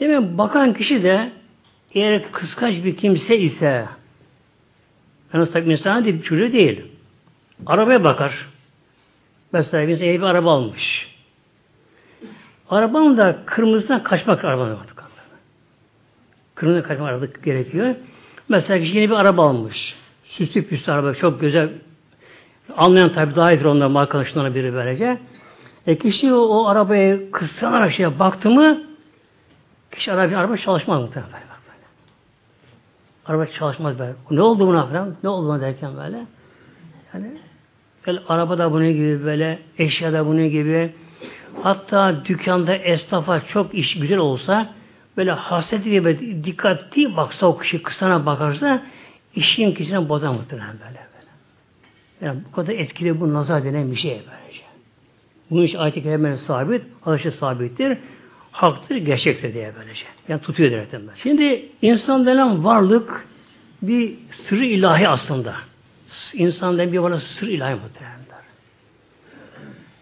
Demek 0.00 0.38
bakan 0.38 0.74
kişi 0.74 1.02
de 1.02 1.32
eğer 1.94 2.32
kıskanç 2.32 2.84
bir 2.84 2.96
kimse 2.96 3.38
ise 3.38 3.86
yani 5.34 5.50
tabi 5.50 5.72
insan 5.72 6.04
değil, 6.04 6.22
çocuğu 6.22 6.52
değil. 6.52 6.82
Arabaya 7.66 8.04
bakar. 8.04 8.48
Mesela 9.52 9.88
bir 9.88 10.00
bir 10.00 10.22
araba 10.22 10.52
almış. 10.52 11.08
Arabanın 12.70 13.16
da 13.16 13.42
kırmızıdan 13.46 14.02
kaçmak 14.02 14.44
arabanın. 14.44 14.78
Kırmızıdan 16.54 16.88
kaçmak 16.88 17.08
araba 17.08 17.26
gerekiyor. 17.44 17.94
Mesela 18.48 18.78
kişi 18.78 18.96
yeni 18.96 19.10
bir 19.10 19.14
araba 19.14 19.48
almış. 19.48 19.96
Süslü 20.36 20.66
püslü 20.66 20.92
araba 20.92 21.14
çok 21.14 21.40
güzel. 21.40 21.70
Anlayan 22.76 23.12
tabi 23.12 23.36
daha 23.36 23.52
iyidir 23.52 23.64
onların 23.64 23.94
arkadaşlarına 23.94 24.54
biri 24.54 24.74
böylece. 24.74 25.18
E 25.86 25.98
kişi 25.98 26.34
o, 26.34 26.38
o 26.38 26.66
arabaya 26.66 27.30
kıskanarak 27.30 27.92
şeye 27.92 28.18
baktı 28.18 28.50
mı 28.50 28.82
kişi 29.92 30.12
araba, 30.12 30.36
araba 30.36 30.56
çalışmaz 30.56 31.00
muhtemelen. 31.00 31.42
Araba 33.26 33.46
çalışmaz 33.46 33.98
böyle. 33.98 34.12
Ne 34.30 34.42
oldu 34.42 34.66
buna 34.66 34.86
falan? 34.86 35.14
Ne 35.22 35.28
oldu 35.28 35.48
buna 35.48 35.60
derken 35.60 35.96
böyle? 35.96 36.26
Yani 37.14 37.26
böyle 38.06 38.18
araba 38.28 38.58
da 38.58 38.72
bunun 38.72 38.92
gibi 38.92 39.24
böyle, 39.24 39.58
eşya 39.78 40.12
da 40.12 40.26
bunun 40.26 40.50
gibi. 40.50 40.94
Hatta 41.62 42.24
dükkanda 42.24 42.74
esnafa 42.74 43.40
çok 43.40 43.74
iş 43.74 43.98
güzel 43.98 44.18
olsa 44.18 44.68
böyle 45.16 45.32
hasreti 45.32 45.90
gibi 45.90 46.44
dikkatli 46.44 47.16
baksa 47.16 47.46
o 47.46 47.58
kişi 47.58 47.82
kısana 47.82 48.26
bakarsa 48.26 48.82
işin 49.34 49.74
kişisine 49.74 50.08
bozar 50.08 50.28
muhtemelen 50.28 50.76
böyle. 50.86 51.02
Yani 52.22 52.40
bu 52.48 52.52
kadar 52.56 52.72
etkili 52.72 53.20
bu 53.20 53.34
nazar 53.34 53.64
denen 53.64 53.90
bir 53.90 53.96
şey 53.96 54.10
böylece. 54.10 54.62
Bunun 55.50 55.62
için 55.62 55.78
ayet-i 55.78 56.02
kerimleri 56.02 56.38
sabit, 56.38 56.82
hadisi 57.00 57.30
sabittir, 57.30 57.98
haktır, 58.52 58.96
gerçektir 58.96 59.54
diye 59.54 59.72
böylece. 59.78 60.04
Yani 60.28 60.40
tutuyor 60.40 60.70
direkten 60.70 61.00
böyle. 61.00 61.18
Şimdi 61.22 61.68
insan 61.82 62.26
denen 62.26 62.64
varlık 62.64 63.26
bir 63.82 64.14
sırrı 64.48 64.64
ilahi 64.64 65.08
aslında. 65.08 65.54
İnsan 66.34 66.78
denen 66.78 66.92
bir 66.92 66.98
varlık 66.98 67.22
sır 67.22 67.48
ilahi 67.48 67.74
muhtemelen. 67.74 68.22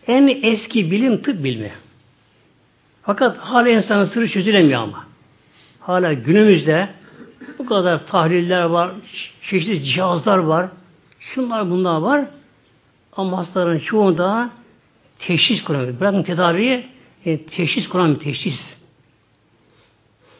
en 0.06 0.52
eski 0.52 0.90
bilim 0.90 1.22
tıp 1.22 1.44
bilimi. 1.44 1.72
Fakat 3.02 3.36
hala 3.38 3.68
insanın 3.68 4.04
sırrı 4.04 4.28
çözülemiyor 4.28 4.80
ama. 4.80 5.06
Hala 5.80 6.12
günümüzde 6.12 6.88
bu 7.58 7.66
kadar 7.66 8.06
tahliller 8.06 8.62
var, 8.62 8.90
çeşitli 9.42 9.84
cihazlar 9.84 10.38
var, 10.38 10.68
şunlar 11.20 11.70
bunlar 11.70 12.00
var. 12.00 12.24
Ama 13.16 13.38
hastaların 13.38 13.78
çoğunda 13.78 14.50
teşhis 15.18 15.64
kuramıyor. 15.64 16.00
Bırakın 16.00 16.22
tedaviyi, 16.22 16.86
e, 17.24 17.44
teşhis 17.44 17.88
kuramıyor, 17.88 18.20
teşhis. 18.20 18.60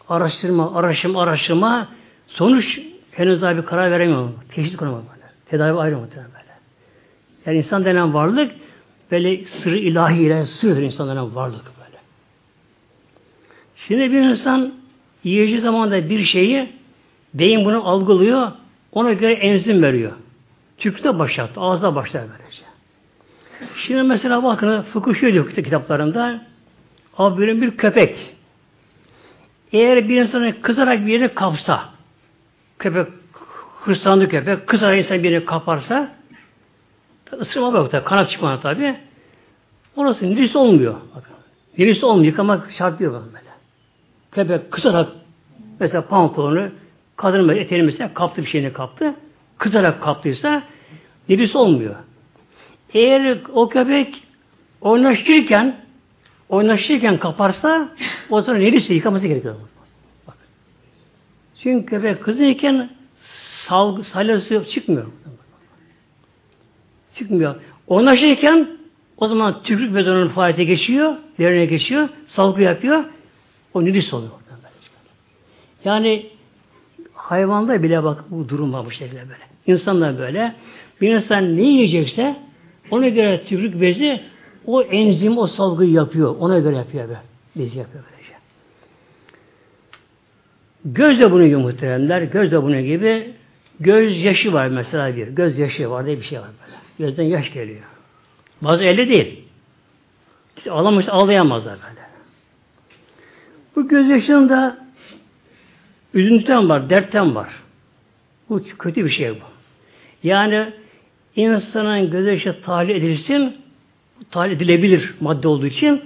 Araştırma, 0.09 0.75
araştırma, 0.75 1.23
araştırma, 1.23 1.89
sonuç 2.27 2.81
henüz 3.13 3.43
daha 3.43 3.57
bir 3.57 3.63
karar 3.63 3.91
veremiyor. 3.91 4.29
Teşhis 4.55 4.77
kuramıyor 4.77 5.03
böyle. 5.15 5.27
Tedavi 5.47 5.79
ayrı 5.79 5.99
muhtemelen 5.99 6.31
böyle. 6.33 6.53
Yani 7.47 7.59
insan 7.59 7.85
denen 7.85 8.15
varlık 8.15 8.53
böyle 9.11 9.45
sırrı 9.45 9.77
ilahi 9.77 10.23
ile 10.23 10.47
sırdır 10.47 10.83
insan 10.83 11.09
denen 11.09 11.35
varlık 11.35 11.65
böyle. 11.65 11.99
Şimdi 13.77 14.13
bir 14.13 14.21
insan 14.21 14.75
yiyeceği 15.25 15.61
zamanda 15.61 16.09
bir 16.09 16.25
şeyi 16.25 16.80
beyin 17.35 17.65
bunu 17.65 17.89
algılıyor, 17.89 18.53
ona 18.93 19.13
göre 19.13 19.33
enzim 19.33 19.83
veriyor. 19.83 20.13
Tükürükte 20.79 21.19
başlattı, 21.19 21.61
ağızda 21.61 21.95
başlar 21.95 22.23
böylece. 22.23 22.63
Şimdi 23.77 24.03
mesela 24.03 24.43
bakın 24.43 25.13
şöyle 25.13 25.33
diyor 25.33 25.51
kitaplarında 25.51 26.41
abi 27.19 27.61
bir 27.61 27.77
köpek 27.77 28.35
eğer 29.73 30.09
bir 30.09 30.21
insanı 30.21 30.63
kızarak 30.63 31.07
bir 31.07 31.13
yere 31.13 31.35
kapsa 31.35 31.89
köpek 32.79 33.07
hırslandı 33.85 34.29
köpek 34.29 34.67
kızarak 34.67 34.99
insan 34.99 35.23
bir 35.23 35.31
yere 35.31 35.45
kaparsa 35.45 36.13
ısırma 37.41 37.79
yok 37.79 37.93
da 37.93 38.05
kanat 38.05 38.31
çıkmadı 38.31 38.63
tabi 38.63 38.97
orası 39.97 40.27
nirisi 40.27 40.59
olmuyor. 40.59 40.95
Bakın. 41.17 41.33
Nirisi 41.79 42.07
olmuyor 42.07 42.27
yıkamak 42.27 42.71
şart 42.73 43.01
değil 43.01 43.11
böyle. 43.11 43.51
Köpek 44.33 44.71
kızarak 44.71 45.09
mesela 45.81 46.07
pantolonu 46.07 46.71
kadın 47.21 47.49
eteğini 47.49 47.87
mesela 47.87 48.15
kaptı 48.15 48.43
bir 48.43 48.47
şeyini 48.47 48.73
kaptı 48.73 49.15
kızarak 49.59 50.03
kaptıysa 50.03 50.63
nirisi 51.29 51.59
olmuyor. 51.59 51.95
Eğer 52.95 53.39
o 53.53 53.69
köpek 53.69 54.23
oynaşırken 54.81 55.77
oynaşırken 56.49 57.19
kaparsa 57.19 57.89
o 58.31 58.43
zaman 58.43 58.61
neresi 58.61 58.95
yıkaması 58.95 59.27
gerekiyor. 59.27 59.55
Bak. 60.27 60.37
Çünkü 61.63 61.87
köpek 61.87 62.23
kızıyken 62.25 62.91
salgı, 63.67 64.05
salyası 64.05 64.65
çıkmıyor. 64.71 65.07
Çıkmıyor. 67.15 67.55
Oynaşırken 67.87 68.69
o 69.17 69.29
zaman 69.29 69.63
tükürük 69.63 69.95
bezonun 69.95 70.29
faaliyete 70.29 70.65
geçiyor, 70.65 71.15
derine 71.39 71.67
geçiyor, 71.67 72.09
salgı 72.27 72.63
yapıyor. 72.63 73.05
O 73.75 73.85
nüris 73.85 74.15
oluyor. 74.15 74.33
Yani 75.85 76.31
hayvanda 77.31 77.83
bile 77.83 78.05
bak 78.05 78.25
bu 78.31 78.49
durum 78.49 78.73
var 78.73 78.87
bu 78.87 78.91
şekilde 78.91 79.21
böyle. 79.21 79.45
İnsanlar 79.67 80.19
böyle. 80.19 80.55
Bir 81.01 81.15
insan 81.15 81.57
ne 81.57 81.63
yiyecekse 81.63 82.37
ona 82.91 83.09
göre 83.09 83.45
tükürük 83.45 83.81
bezi 83.81 84.21
o 84.67 84.83
enzim, 84.83 85.39
o 85.39 85.47
salgıyı 85.47 85.91
yapıyor. 85.91 86.37
Ona 86.39 86.59
göre 86.59 86.77
yapıyor 86.77 87.09
be. 87.09 87.17
Bezi 87.57 87.79
yapıyor 87.79 88.05
böylece. 88.11 88.35
Göz 90.85 91.21
de 91.21 91.33
bunu 91.33 91.45
gibi 91.45 91.57
muhteremler. 91.57 92.23
Göz 92.23 92.53
de 92.53 92.63
bunun 92.63 92.85
gibi. 92.85 93.33
Göz 93.81 94.23
yaşı 94.23 94.53
var 94.53 94.69
mesela 94.69 95.17
bir. 95.17 95.29
Göz 95.29 95.59
yaşı 95.59 95.91
var 95.91 96.07
diye 96.07 96.17
bir 96.17 96.25
şey 96.25 96.41
var 96.41 96.49
böyle. 96.67 96.77
Gözden 96.99 97.25
yaş 97.25 97.53
geliyor. 97.53 97.83
Bazı 98.63 98.85
elde 98.85 99.09
değil. 99.09 99.45
İşte 100.57 100.71
ağlamış, 100.71 101.09
ağlayamazlar 101.09 101.79
böyle. 101.89 102.01
Bu 103.77 103.89
göz 103.89 104.09
yaşında 104.09 104.79
üzüntüden 106.15 106.69
var, 106.69 106.91
dertten 106.91 107.35
var. 107.35 107.49
Bu 108.49 108.63
kötü 108.79 109.05
bir 109.05 109.11
şey 109.11 109.31
bu. 109.31 109.45
Yani 110.23 110.73
insanın 111.37 112.11
gözyaşı 112.11 112.61
tahliye 112.63 112.99
edilsin, 112.99 113.57
tahliye 114.31 114.57
edilebilir 114.57 115.15
madde 115.21 115.49
olduğu 115.49 115.67
için 115.67 116.03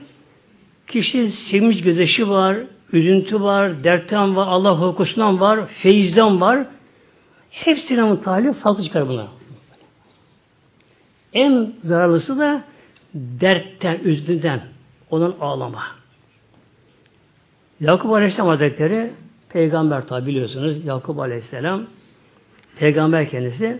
kişi 0.86 1.30
sevinç 1.30 1.82
gözyaşı 1.82 2.28
var, 2.28 2.56
üzüntü 2.92 3.40
var, 3.40 3.84
dertten 3.84 4.36
var, 4.36 4.46
Allah 4.46 4.80
hukusundan 4.80 5.40
var, 5.40 5.66
feyizden 5.66 6.40
var. 6.40 6.66
Hepsinin 7.50 8.16
tahliye 8.16 8.52
farklı 8.52 8.84
çıkar 8.84 9.08
buna. 9.08 9.28
En 11.32 11.72
zararlısı 11.82 12.38
da 12.38 12.64
dertten, 13.14 13.98
üzüntüden 14.04 14.60
onun 15.10 15.36
ağlama. 15.40 15.82
Yakup 17.80 18.12
Aleyhisselam 18.12 18.48
Hazretleri 18.48 19.10
peygamber 19.54 20.06
tabi 20.06 20.26
biliyorsunuz 20.26 20.84
Yakup 20.84 21.18
Aleyhisselam 21.18 21.86
peygamber 22.78 23.30
kendisi 23.30 23.78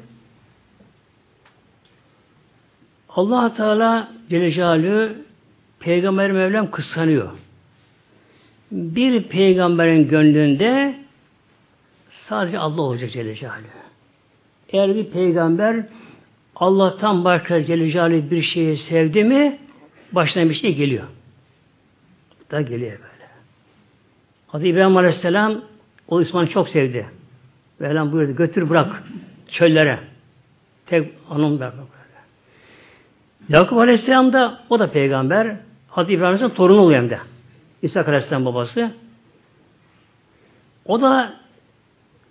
allah 3.08 3.54
Teala 3.54 4.12
Celle 4.28 4.52
Celaluhu 4.52 5.14
Peygamber 5.80 6.32
Mevlam 6.32 6.70
kıskanıyor. 6.70 7.30
Bir 8.70 9.22
peygamberin 9.22 10.08
gönlünde 10.08 10.94
sadece 12.10 12.58
Allah 12.58 12.82
olacak 12.82 13.10
Celle 13.12 13.36
Celaluhu. 13.36 13.84
Eğer 14.68 14.94
bir 14.94 15.10
peygamber 15.10 15.86
Allah'tan 16.56 17.24
başka 17.24 17.64
Celle 17.64 17.90
Celaluhu 17.90 18.30
bir 18.30 18.42
şeyi 18.42 18.76
sevdi 18.76 19.24
mi 19.24 19.58
başına 20.12 20.48
bir 20.48 20.54
şey 20.54 20.74
geliyor. 20.74 21.04
Da 22.50 22.60
geliyor 22.60 22.92
böyle. 22.92 23.13
Hazreti 24.54 24.70
İbrahim 24.70 24.96
Aleyhisselam 24.96 25.60
o 26.08 26.20
İsmail'i 26.20 26.50
çok 26.50 26.68
sevdi. 26.68 27.06
Mevlam 27.78 28.12
buyurdu 28.12 28.36
götür 28.36 28.70
bırak 28.70 29.02
çöllere. 29.48 29.98
Tek 30.86 31.12
anım 31.30 31.60
ver. 31.60 31.72
Yakup 33.48 33.78
Aleyhisselam 33.78 34.32
da 34.32 34.60
o 34.70 34.78
da 34.78 34.90
peygamber. 34.90 35.56
Hazreti 35.88 36.12
İbrahim 36.12 36.26
Aleyhisselam 36.26 36.56
torunu 36.56 36.80
oluyor 36.80 37.02
hem 37.02 37.10
de. 37.10 37.18
İsa 37.82 38.00
Aleyhisselam 38.00 38.44
babası. 38.44 38.90
O 40.86 41.00
da 41.00 41.34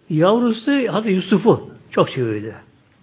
yavrusu 0.09 0.71
Hazreti 0.71 1.15
Yusuf'u 1.15 1.69
çok 1.91 2.09
seviyordu. 2.09 2.55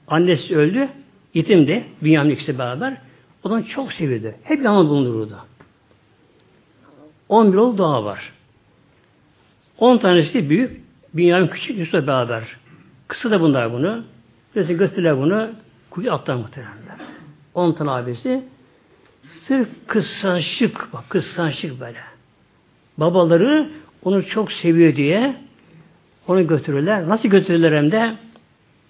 Annesi 0.08 0.56
öldü. 0.56 0.88
Yetimdi. 1.34 1.84
Bünyamin 2.02 2.30
ikisi 2.30 2.58
beraber. 2.58 2.96
O 3.44 3.50
da 3.50 3.64
çok 3.64 3.92
seviyordu. 3.92 4.36
Hep 4.42 4.64
yanında 4.64 4.88
bulundururdu. 4.88 5.36
11 7.28 7.56
oğlu 7.56 7.78
daha 7.78 8.04
var. 8.04 8.39
10 9.80 9.98
tanesi 9.98 10.50
büyük. 10.50 10.80
Bünyamin 11.14 11.48
küçük 11.48 11.78
Yusuf'la 11.78 12.06
beraber. 12.06 12.42
Kısa 13.08 13.30
da 13.30 13.40
bunlar 13.40 13.72
bunu. 13.72 14.04
Mesela 14.54 14.78
götürürler 14.78 15.18
bunu. 15.18 15.50
Kuyu 15.90 16.12
atlar 16.12 16.34
muhtemelen. 16.34 16.72
On 17.54 17.72
tane 17.72 17.90
abisi 17.90 18.44
sırf 19.28 19.68
kıskançlık 19.86 20.88
bak 20.92 21.04
kıskançlık 21.08 21.80
böyle. 21.80 21.98
Babaları 22.98 23.70
onu 24.04 24.26
çok 24.26 24.52
seviyor 24.52 24.96
diye 24.96 25.36
onu 26.28 26.46
götürürler. 26.46 27.08
Nasıl 27.08 27.28
götürürler 27.28 27.72
hem 27.72 27.92
de? 27.92 28.14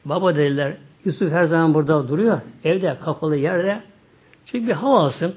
Baba 0.05 0.37
dediler 0.37 0.77
Yusuf 1.05 1.33
her 1.33 1.45
zaman 1.45 1.75
burada 1.75 2.09
duruyor. 2.09 2.41
Evde 2.65 2.97
kapalı 3.05 3.37
yerde. 3.37 3.81
Çünkü 4.47 4.67
bir 4.67 4.73
hava 4.73 5.01
alsın. 5.01 5.35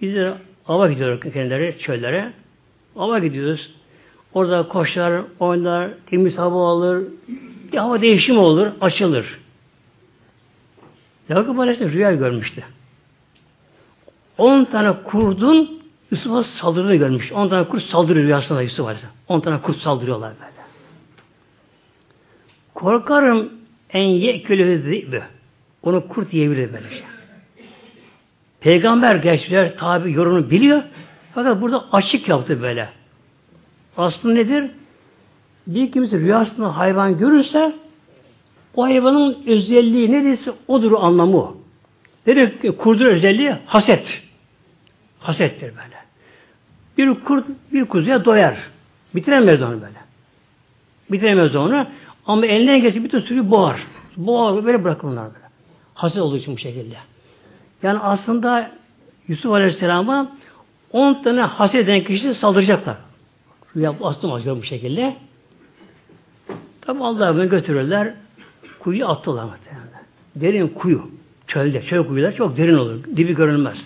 Biz 0.00 0.14
de 0.14 0.34
ava 0.66 0.90
gidiyoruz 0.90 1.20
kendileri 1.20 1.78
çöllere. 1.78 2.32
Ava 2.96 3.18
gidiyoruz. 3.18 3.77
Orada 4.34 4.68
koşar, 4.68 5.22
oynar, 5.40 5.90
temiz 6.06 6.38
hava 6.38 6.68
alır. 6.68 7.04
Bir 7.72 7.78
hava 7.78 8.00
değişimi 8.00 8.38
olur, 8.38 8.66
açılır. 8.80 9.38
Yakup 11.28 11.58
Aleyhisselam 11.58 11.92
rüya 11.92 12.12
görmüştü. 12.12 12.64
On 14.38 14.64
tane 14.64 15.02
kurdun 15.04 15.82
Yusuf'a 16.10 16.44
saldırdığını 16.44 16.96
görmüş. 16.96 17.32
On 17.32 17.48
tane 17.48 17.68
kurt 17.68 17.82
saldırıyor 17.82 18.26
rüyasında 18.26 18.62
Yusuf 18.62 18.86
Aleyhisselam. 18.86 19.14
On 19.28 19.40
tane 19.40 19.60
kurt 19.60 19.78
saldırıyorlar 19.78 20.32
böyle. 20.40 20.52
Korkarım 22.74 23.52
en 23.92 24.04
yekülü 24.04 24.82
zibü. 24.82 25.22
Onu 25.82 26.08
kurt 26.08 26.34
yiyebilir 26.34 26.72
böylece. 26.72 26.94
Şey. 26.96 27.04
Peygamber 28.60 29.16
gerçekler 29.16 29.76
tabi 29.76 30.12
yorumunu 30.12 30.50
biliyor. 30.50 30.82
Fakat 31.34 31.60
burada 31.60 31.84
açık 31.92 32.28
yaptı 32.28 32.62
böyle. 32.62 32.88
Aslında 33.98 34.34
nedir? 34.34 34.70
Bir 35.66 35.92
kimse 35.92 36.18
rüyasında 36.18 36.76
hayvan 36.76 37.18
görürse 37.18 37.72
o 38.74 38.84
hayvanın 38.84 39.38
özelliği 39.46 40.12
neredeyse 40.12 40.52
odur 40.68 40.92
anlamı 40.92 41.36
o. 41.36 41.56
Nedir 42.26 42.72
kurdun 42.76 43.06
özelliği? 43.06 43.56
Haset. 43.66 44.22
Hasettir 45.20 45.66
böyle. 45.66 45.98
Bir 46.98 47.24
kurt 47.24 47.46
bir 47.72 47.84
kuzuya 47.84 48.24
doyar. 48.24 48.58
Bitiremez 49.14 49.62
onu 49.62 49.80
böyle. 49.80 49.98
Bitiremez 51.10 51.56
onu. 51.56 51.86
Ama 52.26 52.46
elinden 52.46 52.82
geçip 52.82 53.04
bütün 53.04 53.20
sürü 53.20 53.50
boğar. 53.50 53.86
Boğar 54.16 54.64
böyle 54.64 54.84
bırakır 54.84 55.08
onlar 55.08 55.24
böyle. 55.24 55.46
Haset 55.94 56.18
olduğu 56.18 56.36
için 56.36 56.54
bu 56.54 56.58
şekilde. 56.58 56.96
Yani 57.82 57.98
aslında 57.98 58.70
Yusuf 59.28 59.52
Aleyhisselam'a 59.52 60.32
10 60.92 61.22
tane 61.22 61.40
haset 61.40 61.84
eden 61.84 62.04
kişi 62.04 62.34
saldıracaklar. 62.34 63.07
Rüya 63.76 63.94
astım 64.02 64.32
acaba 64.32 64.58
bu 64.58 64.62
şekilde. 64.62 65.16
Tabi 66.80 67.04
Allah'a 67.04 67.44
götürürler. 67.44 68.14
Kuyu 68.78 69.08
attılar 69.08 69.44
muhtemelen. 69.44 70.04
Derin 70.36 70.68
kuyu. 70.68 71.10
Çölde. 71.46 71.82
Çöl 71.82 72.06
kuyular 72.06 72.34
çok 72.34 72.56
derin 72.56 72.74
olur. 72.74 73.04
Dibi 73.16 73.34
görünmez. 73.34 73.78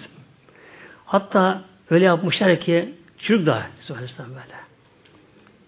Hatta 1.05 1.65
öyle 1.91 2.05
yapmışlar 2.05 2.61
ki 2.61 2.95
çürük 3.19 3.47
dağı 3.47 3.63
Aleyhisselam 3.91 4.31
böyle. 4.31 4.63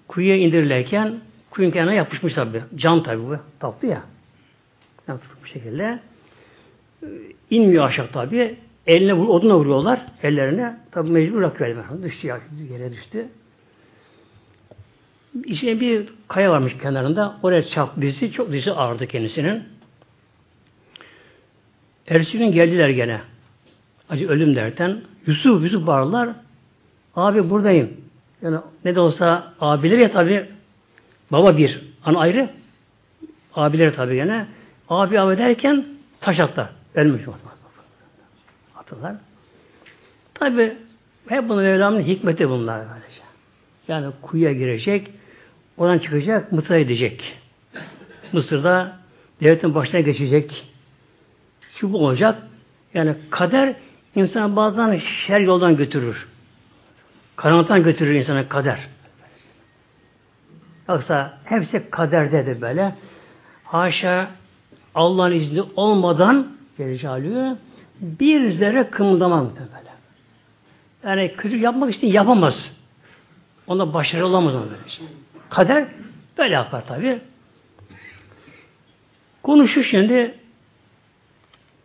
Kuyuya 0.09 0.37
indirirlerken 0.37 1.21
kuyun 1.51 1.71
kenarına 1.71 1.93
yapışmış 1.93 2.35
tabi. 2.35 2.63
Cam 2.77 3.03
tabi 3.03 3.23
bu. 3.23 3.37
Tatlı 3.61 3.89
ya. 3.89 4.03
Yani 5.09 5.21
bu 5.43 5.47
şekilde. 5.47 5.99
inmiyor 7.51 7.85
aşağı 7.85 8.11
tabi. 8.13 8.59
Eline 8.87 9.15
oduna 9.15 9.57
vuruyorlar. 9.57 10.07
Ellerine. 10.23 10.77
Tabi 10.91 11.11
mecbur 11.11 11.37
bırakıyor. 11.37 12.03
Düştü 12.03 12.27
yere 12.71 12.93
düştü. 12.93 13.29
İşte 15.45 15.81
bir 15.81 16.09
kaya 16.29 16.51
varmış 16.51 16.77
kenarında. 16.83 17.37
Oraya 17.43 17.67
çarptı 17.69 18.03
dizi. 18.03 18.33
Çok 18.33 18.53
dizi 18.53 18.73
ağrıdı 18.73 19.07
kendisinin. 19.07 19.63
Ertesi 22.07 22.39
gün 22.39 22.53
geldiler 22.53 22.89
gene. 22.89 23.21
Acı 24.09 24.29
ölüm 24.29 24.57
derken. 24.57 25.01
Yusuf, 25.27 25.63
Yusuf 25.63 25.87
bağırlar. 25.87 26.29
Abi 27.17 27.51
buradayım. 27.51 27.91
Yani 28.43 28.57
ne 28.85 28.95
de 28.95 29.01
olsa 29.01 29.55
abiler 29.61 29.99
ya 29.99 30.13
tabi 30.13 30.47
baba 31.33 31.59
bir. 31.59 31.81
Ana 32.05 32.19
ayrı. 32.19 32.51
Abiler 33.55 33.95
tabi 33.95 34.15
gene. 34.15 34.47
Abi 34.89 35.21
abi 35.21 35.39
derken 35.39 35.85
taş 36.21 36.41
atlar. 36.41 36.69
Ölmüş. 36.95 37.23
Atırlar. 38.77 39.15
Tabi 40.35 40.77
hep 41.29 41.49
bunu 41.49 41.63
Mevlam'ın 41.63 42.01
hikmeti 42.01 42.49
bunlar 42.49 42.81
böylece. 42.81 43.23
Yani 43.89 44.13
kuyuya 44.23 44.53
girecek, 44.53 45.11
oradan 45.77 45.99
çıkacak, 45.99 46.53
Mısır'a 46.53 46.81
gidecek. 46.81 47.39
Mısır'da 48.33 48.97
devletin 49.41 49.75
başına 49.75 50.01
geçecek. 50.01 50.65
Şu 51.75 51.93
bu 51.93 52.05
olacak. 52.07 52.43
Yani 52.95 53.15
kader 53.31 53.75
insan 54.15 54.57
bazen 54.57 54.99
şer 55.27 55.41
yoldan 55.41 55.77
götürür. 55.77 56.27
Karanlıktan 57.37 57.83
götürür 57.83 58.15
insana 58.15 58.49
kader. 58.49 58.81
Yoksa 60.89 61.39
hepsi 61.45 61.91
kaderdedir 61.91 62.61
böyle. 62.61 62.95
Haşa 63.65 64.31
Allah'ın 64.95 65.33
izni 65.33 65.63
olmadan 65.77 66.55
Celle 66.77 67.57
bir 68.01 68.53
zerre 68.53 68.91
kımıldamaz 68.91 69.47
böyle. 69.57 69.95
Yani 71.05 71.35
kötü 71.37 71.57
yapmak 71.57 71.95
için 71.95 72.07
yapamaz. 72.07 72.71
Onda 73.67 73.95
başarılı 73.95 74.27
olamaz 74.27 74.55
ona 74.55 74.65
böyle 74.65 74.89
şey. 74.89 75.07
Kader 75.51 75.87
böyle 76.39 76.55
yapar 76.55 76.87
tabi. 76.87 77.19
Konuşu 79.43 79.83
şimdi 79.83 80.35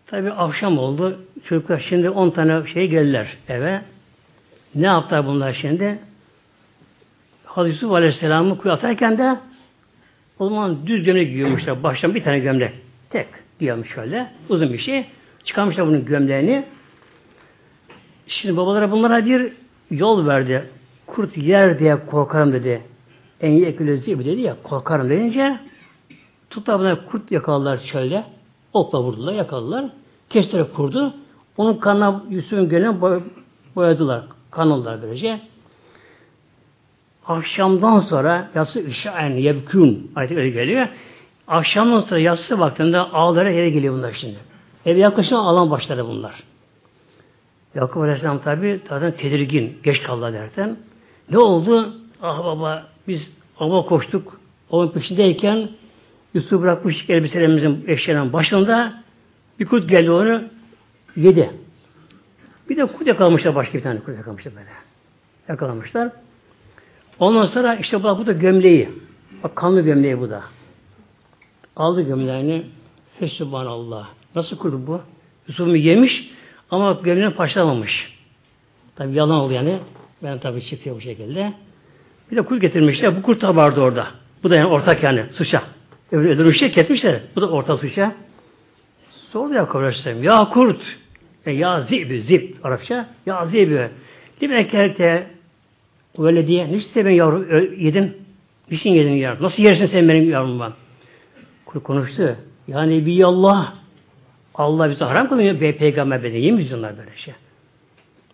tabi 0.07 0.31
akşam 0.31 0.77
oldu. 0.77 1.19
Çocuklar 1.45 1.85
şimdi 1.89 2.09
10 2.09 2.29
tane 2.29 2.67
şey 2.67 2.87
geldiler 2.87 3.37
eve. 3.49 3.81
Ne 4.75 4.85
yaptılar 4.85 5.25
bunlar 5.25 5.53
şimdi? 5.53 5.99
Hazreti 7.45 7.73
Yusuf 7.73 7.91
Aleyhisselam'ı 7.91 8.57
kuyu 8.57 8.73
atarken 8.73 9.17
de 9.17 9.37
o 10.39 10.49
zaman 10.49 10.87
düz 10.87 11.03
gömlek 11.03 11.27
giyiyormuşlar. 11.27 11.83
Baştan 11.83 12.15
bir 12.15 12.23
tane 12.23 12.39
gömlek. 12.39 12.71
Tek 13.09 13.27
diyormuş 13.59 13.93
şöyle. 13.93 14.31
Uzun 14.49 14.73
bir 14.73 14.77
şey. 14.77 15.05
Çıkarmışlar 15.43 15.87
bunun 15.87 16.05
gömleğini. 16.05 16.65
Şimdi 18.27 18.57
babalara 18.57 18.91
bunlara 18.91 19.25
bir 19.25 19.53
yol 19.91 20.27
verdi. 20.27 20.69
Kurt 21.07 21.37
yer 21.37 21.79
diye 21.79 22.05
korkarım 22.05 22.53
dedi. 22.53 22.81
En 23.41 23.51
iyi 23.51 23.65
ekülezi 23.65 24.19
dedi 24.19 24.41
ya 24.41 24.55
korkarım 24.63 25.09
deyince 25.09 25.59
tutlar 26.49 26.79
buna 26.79 27.05
kurt 27.05 27.31
yakaladılar 27.31 27.79
çölde. 27.79 28.23
Okla 28.73 29.01
vurdular, 29.01 29.33
yakaladılar. 29.33 29.85
Kestirip 30.29 30.75
kurdu. 30.75 31.13
Onun 31.57 31.73
kanına 31.73 32.23
Yusuf'un 32.29 32.69
gönlüne 32.69 33.01
boy 33.01 33.21
boyadılar. 33.75 34.23
Kanıldılar 34.51 35.01
böylece. 35.01 35.41
Akşamdan 37.25 37.99
sonra 37.99 38.49
yatsı 38.55 38.81
işaen 38.81 39.29
yebkün 39.29 40.11
ayet 40.15 40.31
öyle 40.31 40.49
geliyor. 40.49 40.87
Akşamdan 41.47 42.01
sonra 42.01 42.19
yatsı 42.19 42.59
vaktinde 42.59 42.97
ağlara 42.97 43.49
yere 43.49 43.69
geliyor 43.69 43.93
bunlar 43.93 44.11
şimdi. 44.11 44.37
Eve 44.85 44.99
yaklaşan 44.99 45.37
alan 45.37 45.71
başladı 45.71 46.05
bunlar. 46.07 46.43
Yakup 47.75 47.97
Aleyhisselam 47.97 48.39
tabi 48.39 48.81
zaten 48.89 49.11
tedirgin, 49.11 49.77
geç 49.83 50.03
kaldı 50.03 50.33
derken. 50.33 50.77
Ne 51.31 51.37
oldu? 51.37 51.93
Ah 52.21 52.43
baba 52.43 52.85
biz 53.09 53.31
ava 53.59 53.85
koştuk. 53.85 54.39
Onun 54.69 54.91
peşindeyken 54.91 55.69
Yusuf 56.33 56.61
bırakmış 56.61 57.05
elbiselerimizin 57.09 57.83
eşyalarının 57.87 58.33
başında 58.33 59.03
bir 59.59 59.65
kurt 59.65 59.89
geldi 59.89 60.11
onu 60.11 60.43
yedi. 61.15 61.51
Bir 62.69 62.77
de 62.77 62.85
kurt 62.85 63.07
yakalamışlar 63.07 63.55
başka 63.55 63.77
bir 63.77 63.83
tane 63.83 63.99
kurt 63.99 64.17
yakalamışlar 64.17 64.55
böyle. 64.55 64.69
Yakalamışlar. 65.47 66.11
Ondan 67.19 67.45
sonra 67.45 67.75
işte 67.75 68.03
bak 68.03 68.19
bu 68.19 68.25
da 68.25 68.31
gömleği. 68.31 68.89
Bak 69.43 69.55
kanlı 69.55 69.81
gömleği 69.81 70.19
bu 70.19 70.29
da. 70.29 70.43
Aldı 71.75 72.01
gömleğini. 72.01 72.65
Fesubhanallah. 73.19 74.09
Nasıl 74.35 74.57
kurdu 74.57 74.81
bu? 74.87 75.01
Yusuf'u 75.47 75.75
yemiş 75.75 76.31
ama 76.71 76.93
gömleğini 77.03 77.33
paşlamamış. 77.33 78.13
Tabi 78.95 79.15
yalan 79.15 79.39
oldu 79.39 79.53
yani. 79.53 79.79
Ben 80.23 80.39
tabi 80.39 80.65
çıkıyor 80.65 80.95
bu 80.95 81.01
şekilde. 81.01 81.53
Bir 82.31 82.35
de 82.35 82.41
kurt 82.41 82.61
getirmişler. 82.61 83.17
Bu 83.17 83.21
kurt 83.21 83.41
da 83.41 83.55
vardı 83.55 83.81
orada. 83.81 84.07
Bu 84.43 84.49
da 84.49 84.55
yani 84.55 84.67
ortak 84.67 85.03
yani 85.03 85.23
suça. 85.31 85.63
Öbür 86.11 86.29
öldürmüşler, 86.29 86.71
kesmişler. 86.71 87.19
Bu 87.35 87.41
da 87.41 87.49
orta 87.49 87.77
suça. 87.77 88.15
Sordu 89.09 89.53
ya 89.53 89.67
Aleyhisselam. 89.73 90.23
Ya 90.23 90.49
kurt. 90.49 90.97
E, 91.45 91.51
ya 91.51 91.81
zibi, 91.81 92.21
zip 92.21 92.65
Arapça. 92.65 93.09
Ya 93.25 93.45
zibi. 93.45 93.89
Demek 94.41 94.71
ki 94.71 95.25
öyle 96.17 96.47
diye. 96.47 96.67
Niçin 96.67 96.89
sen 96.93 97.05
beni 97.05 97.15
yavru 97.15 97.63
yedin? 97.77 98.17
Niçin 98.71 98.89
yedin 98.89 99.11
yavrum? 99.11 99.43
Nasıl 99.43 99.63
yersin 99.63 99.85
sen 99.85 100.09
benim 100.09 100.29
yavrumdan? 100.29 100.73
Kurt 101.65 101.83
konuştu. 101.83 102.35
Yani 102.67 103.05
bir 103.05 103.23
Allah. 103.23 103.73
Allah 104.55 104.89
bize 104.89 105.05
haram 105.05 105.29
kılıyor. 105.29 105.61
Be, 105.61 105.77
peygamber 105.77 106.23
beni. 106.23 106.75
Onlar 106.75 106.97
böyle 106.97 107.11
şey. 107.15 107.33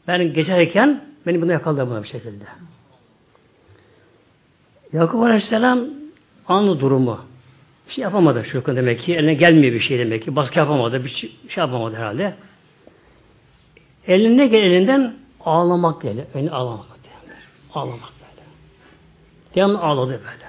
Ben 0.08 0.34
geçerken 0.34 1.04
beni 1.28 1.42
bunu 1.42 1.52
yakaladı 1.52 1.90
buna 1.90 2.04
bir 2.04 2.08
şekilde. 2.08 2.44
Yakup 4.96 5.24
Aleyhisselam 5.24 5.86
anlı 6.48 6.80
durumu. 6.80 7.20
Bir 7.88 7.94
şey 7.94 8.02
yapamadı 8.02 8.46
şu 8.46 8.66
demek 8.66 9.00
ki. 9.00 9.16
Eline 9.16 9.34
gelmiyor 9.34 9.74
bir 9.74 9.80
şey 9.80 10.00
demek 10.00 10.24
ki. 10.24 10.36
Baskı 10.36 10.60
yapamadı. 10.60 11.04
Bir 11.04 11.10
şey, 11.10 11.32
şey 11.50 11.62
yapamadı 11.62 11.96
herhalde. 11.96 12.36
Eline 14.08 14.48
gel 14.48 14.64
elinden 14.64 15.14
ağlamak 15.46 16.02
geldi. 16.02 16.28
Önü 16.34 16.50
ağlamak. 16.50 16.86
Derler. 16.88 17.38
Ağlamak 17.74 18.10
böyle. 18.22 18.48
Devamlı 19.56 19.80
ağladı 19.80 20.12
böyle. 20.12 20.46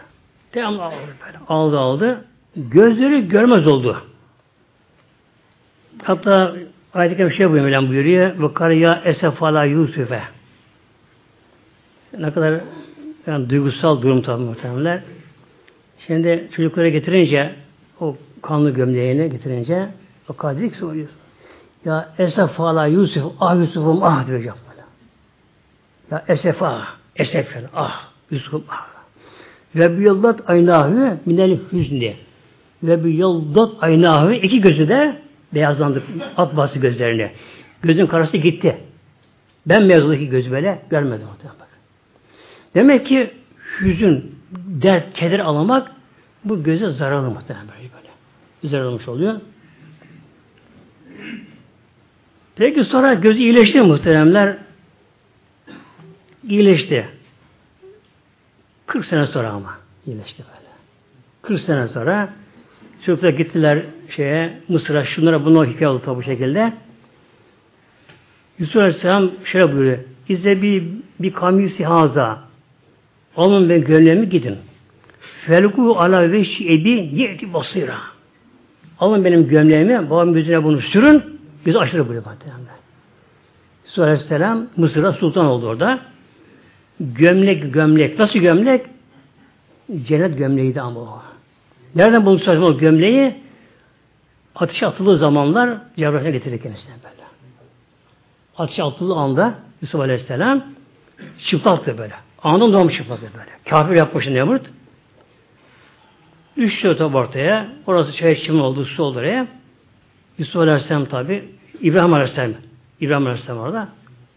Devamlı 0.54 0.82
ağladı 0.82 1.14
böyle. 1.26 1.38
Ağladı 1.48 1.78
ağladı. 1.78 2.24
Gözleri 2.56 3.28
görmez 3.28 3.66
oldu. 3.66 4.02
Hatta 6.02 6.56
ayet-i 6.94 7.18
bir 7.18 7.30
şey 7.30 7.50
buyuruyor. 7.50 7.88
buyuruyor. 7.88 8.42
Ve 8.42 8.54
kariya 8.54 9.02
esefala 9.04 9.64
Yusuf'e. 9.64 10.22
Ne 12.18 12.32
kadar 12.32 12.61
yani 13.27 13.51
duygusal 13.51 14.03
durum 14.03 14.23
tabi 14.23 14.43
muhtemelenler. 14.43 15.03
Şimdi 16.07 16.49
çocuklara 16.57 16.89
getirince 16.89 17.55
o 18.01 18.17
kanlı 18.43 18.71
gömleğini 18.71 19.31
getirince 19.31 19.89
o 20.29 20.33
kadirik 20.33 20.77
soruyor. 20.77 21.09
Ya 21.85 22.09
esef 22.19 22.61
ala 22.61 22.87
Yusuf, 22.87 23.33
ah 23.41 23.57
Yusuf'um 23.57 24.03
ah 24.03 24.27
diyor 24.27 24.39
böyle. 24.41 24.55
Ya 26.11 26.25
esef 26.29 26.62
ah, 26.62 26.97
esef 27.17 27.57
ah 27.75 28.09
Yusuf'um 28.31 28.65
ah. 28.69 28.87
Ve 29.75 30.03
yıldat 30.03 30.51
aynahü 30.51 31.19
minel 31.27 31.59
hüzni. 31.73 32.17
Ve 32.83 33.09
yıldat 33.09 33.71
aynahü 33.81 34.35
iki 34.35 34.61
gözü 34.61 34.89
de 34.89 35.23
beyazlandı. 35.55 36.03
At 36.37 36.57
bastı 36.57 36.79
gözlerini. 36.79 37.31
Gözün 37.83 38.07
karası 38.07 38.37
gitti. 38.37 38.77
Ben 39.67 39.83
mevzudaki 39.83 40.29
gözü 40.29 40.51
böyle 40.51 40.83
görmedim. 40.91 41.27
Bak. 41.61 41.65
Demek 42.77 43.07
ki 43.07 43.31
hüzün, 43.81 44.35
dert, 44.67 45.12
keder 45.12 45.39
alamak 45.39 45.93
bu 46.45 46.62
göze 46.62 46.91
zararlı 46.91 47.31
muhtemelen 47.31 47.67
böyle. 47.69 48.11
Zararlı 48.73 49.12
oluyor. 49.12 49.41
Peki 52.57 52.85
sonra 52.85 53.15
gözü 53.15 53.39
iyileşti 53.39 53.83
muhteremler. 53.83 54.57
İyileşti. 56.49 57.09
40 58.87 59.05
sene 59.05 59.27
sonra 59.27 59.51
ama 59.51 59.79
iyileşti 60.07 60.43
böyle. 60.43 60.73
40 61.43 61.61
sene 61.61 61.89
sonra 61.89 62.33
çocuklar 63.07 63.31
gittiler 63.31 63.83
şeye 64.17 64.61
Mısır'a 64.69 65.05
şunlara 65.05 65.45
bunu 65.45 65.67
hikaye 65.67 65.89
oldu 65.89 66.17
bu 66.17 66.23
şekilde. 66.23 66.73
Yusuf 68.59 68.77
Aleyhisselam 68.77 69.31
şöyle 69.45 69.73
buyuruyor. 69.73 69.99
Bize 70.29 70.62
bir, 70.62 70.85
bir 71.21 71.33
kamisi 71.33 71.85
haza. 71.85 72.45
Alın 73.37 73.68
ben 73.68 73.85
gönlümü 73.85 74.31
gidin. 74.31 74.57
Felgu 75.46 75.99
ala 75.99 76.33
veşi 76.33 76.72
ebi 76.72 77.11
yeti 77.12 77.53
basira. 77.55 77.99
Alın 79.01 79.25
benim 79.25 79.49
gömleğimi, 79.49 80.11
babamın 80.11 80.35
yüzüne 80.35 80.64
bunu 80.64 80.81
sürün, 80.81 81.22
biz 81.66 81.77
aşırı 81.77 82.09
buyuruyor 82.09 82.33
muhtemelen. 82.33 82.77
Yusuf 83.85 84.05
Aleyhisselam 84.05 84.66
Mısır'a 84.77 85.12
sultan 85.12 85.46
oldu 85.46 85.66
orada. 85.66 86.01
Gömlek, 87.01 87.75
gömlek. 87.75 88.18
Nasıl 88.18 88.38
gömlek? 88.38 88.87
Cennet 90.07 90.38
gömleğiydi 90.38 90.81
ama 90.81 91.01
o. 91.01 91.22
Nereden 91.94 92.27
bulmuş 92.27 92.49
o 92.49 92.79
gömleği? 92.79 93.35
Ateşe 94.55 94.87
atıldığı 94.87 95.18
zamanlar 95.18 95.79
Cebrail'e 95.96 96.31
getirir 96.31 96.62
kendisine 96.62 96.94
böyle. 97.05 97.22
Ateşe 98.59 98.83
atıldığı 98.83 99.14
anda 99.14 99.55
Yusuf 99.83 100.01
Aleyhisselam 100.01 100.64
çıplaktı 101.38 101.99
böyle. 101.99 102.26
Anında 102.42 102.72
doğmuş 102.72 102.96
çıplaktı 102.96 103.27
böyle. 103.35 103.51
Kafir 103.70 103.94
yapmış 103.94 104.27
Nemrut. 104.27 104.66
Üç 106.57 106.85
dört 106.85 107.01
ortaya. 107.01 107.68
Orası 107.87 108.12
çay 108.12 108.37
çimin 108.37 108.59
oldu, 108.59 108.85
su 108.85 109.03
oldu 109.03 109.18
oraya. 109.18 109.46
Yusuf 110.38 110.57
Aleyhisselam 110.57 111.05
tabi 111.05 111.44
İbrahim 111.81 112.14
Aleyhisselam 112.14 112.53
İbrahim 113.01 113.27
Aleyhisselam 113.27 113.59
orada. 113.59 113.88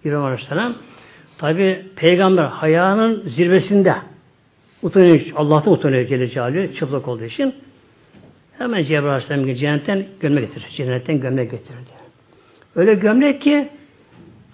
İbrahim 0.06 0.24
Aleyhisselam 0.24 0.74
tabi 1.38 1.86
peygamber 1.96 2.44
hayanın 2.44 3.30
zirvesinde 3.30 3.96
utanıyor, 4.82 5.22
Allah'tan 5.36 5.74
utanıyor 5.74 6.08
Celle 6.08 6.74
çıplak 6.74 7.08
olduğu 7.08 7.24
için. 7.24 7.56
Hemen 8.58 8.84
Cebrail 8.84 9.06
Aleyhisselam 9.06 9.54
cennetten 9.54 10.06
gömlek 10.20 10.48
getirir. 10.48 10.70
Cennetten 10.76 11.20
gömlek 11.20 11.52
getirir. 11.52 11.80
Öyle 12.76 12.94
gömlek 12.94 13.42
ki 13.42 13.70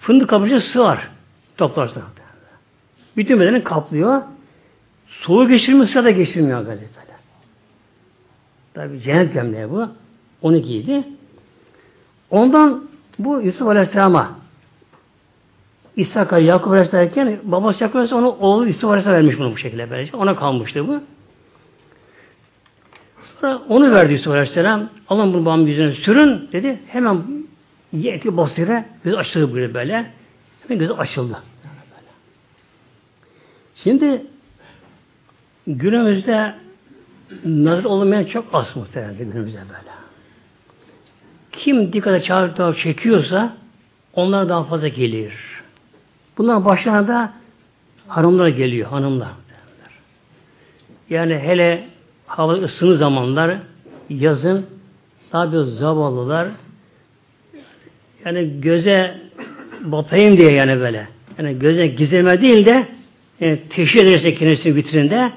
fındık 0.00 0.30
kabuğuna 0.30 0.60
sığar. 0.60 1.08
Toplarsa. 1.56 2.15
Bütün 3.16 3.40
bedeni 3.40 3.64
kaplıyor. 3.64 4.22
Soğuk 5.06 5.48
geçirmiyor, 5.48 5.88
sırada 5.88 6.10
geçirmiyor 6.10 6.66
böyle. 6.66 6.80
Tabi 8.74 9.00
cennet 9.00 9.34
gömleği 9.34 9.70
bu. 9.70 9.88
Onu 10.42 10.58
giydi. 10.58 11.04
Ondan 12.30 12.84
bu 13.18 13.40
Yusuf 13.40 13.68
Aleyhisselam'a 13.68 14.30
İshak 15.96 16.42
Yakup 16.42 16.72
Aleyhisselam'ken 16.72 17.38
babası 17.42 17.84
Yakup 17.84 17.96
Aleyhisselam 17.96 18.24
onu 18.24 18.36
oğlu 18.40 18.66
Yusuf 18.66 18.84
Aleyhisselam 18.84 19.16
vermiş 19.16 19.38
bunu 19.38 19.52
bu 19.52 19.58
şekilde 19.58 19.90
böylece. 19.90 20.16
Ona 20.16 20.36
kalmıştı 20.36 20.88
bu. 20.88 21.00
Sonra 23.40 23.62
onu 23.68 23.92
verdi 23.92 24.12
Yusuf 24.12 24.32
Aleyhisselam. 24.32 24.88
Alın 25.08 25.34
bunu 25.34 25.44
babamın 25.44 25.66
yüzüne 25.66 25.92
sürün 25.92 26.48
dedi. 26.52 26.80
Hemen 26.88 27.22
yeti 27.92 28.36
basire 28.36 28.84
gözü 29.04 29.16
açıldı 29.16 29.54
böyle 29.54 29.74
böyle. 29.74 30.06
Hemen 30.62 30.78
gözü 30.78 30.92
açıldı. 30.92 31.42
Şimdi 33.82 34.26
günümüzde 35.66 36.54
nazar 37.44 37.84
olmayan 37.84 38.24
çok 38.24 38.44
az 38.52 38.76
muhtemelen 38.76 39.18
günümüzde 39.18 39.58
böyle. 39.58 39.96
Kim 41.52 41.92
dikkate 41.92 42.22
çağırıp 42.22 42.78
çekiyorsa 42.78 43.56
onlar 44.12 44.48
daha 44.48 44.64
fazla 44.64 44.88
gelir. 44.88 45.32
Bunların 46.38 46.64
başlarına 46.64 47.08
da 47.08 47.32
hanımlar 48.08 48.48
geliyor, 48.48 48.90
hanımlar. 48.90 49.28
Yani 51.10 51.38
hele 51.38 51.88
hava 52.26 52.52
ısını 52.52 52.94
zamanlar, 52.94 53.56
yazın 54.08 54.66
daha 55.32 55.52
bir 55.52 55.58
zavallılar 55.58 56.48
yani 58.24 58.60
göze 58.60 59.20
batayım 59.80 60.36
diye 60.36 60.52
yani 60.52 60.80
böyle. 60.80 61.08
Yani 61.38 61.58
göze 61.58 61.86
gizleme 61.86 62.40
değil 62.40 62.66
de 62.66 62.95
yani 63.40 63.60
teşhir 63.70 64.06
ederse 64.06 64.34
kendisini 64.34 64.74
vitrinde 64.74 65.32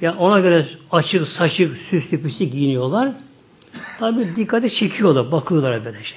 ya 0.00 0.16
ona 0.16 0.40
göre 0.40 0.66
açık, 0.90 1.28
saçık, 1.28 1.76
süslü 1.90 2.22
püslü 2.22 2.44
giyiniyorlar. 2.44 3.12
Tabi 3.98 4.36
dikkati 4.36 4.70
çekiyorlar, 4.70 5.32
bakıyorlar 5.32 5.84
böylece. 5.84 6.14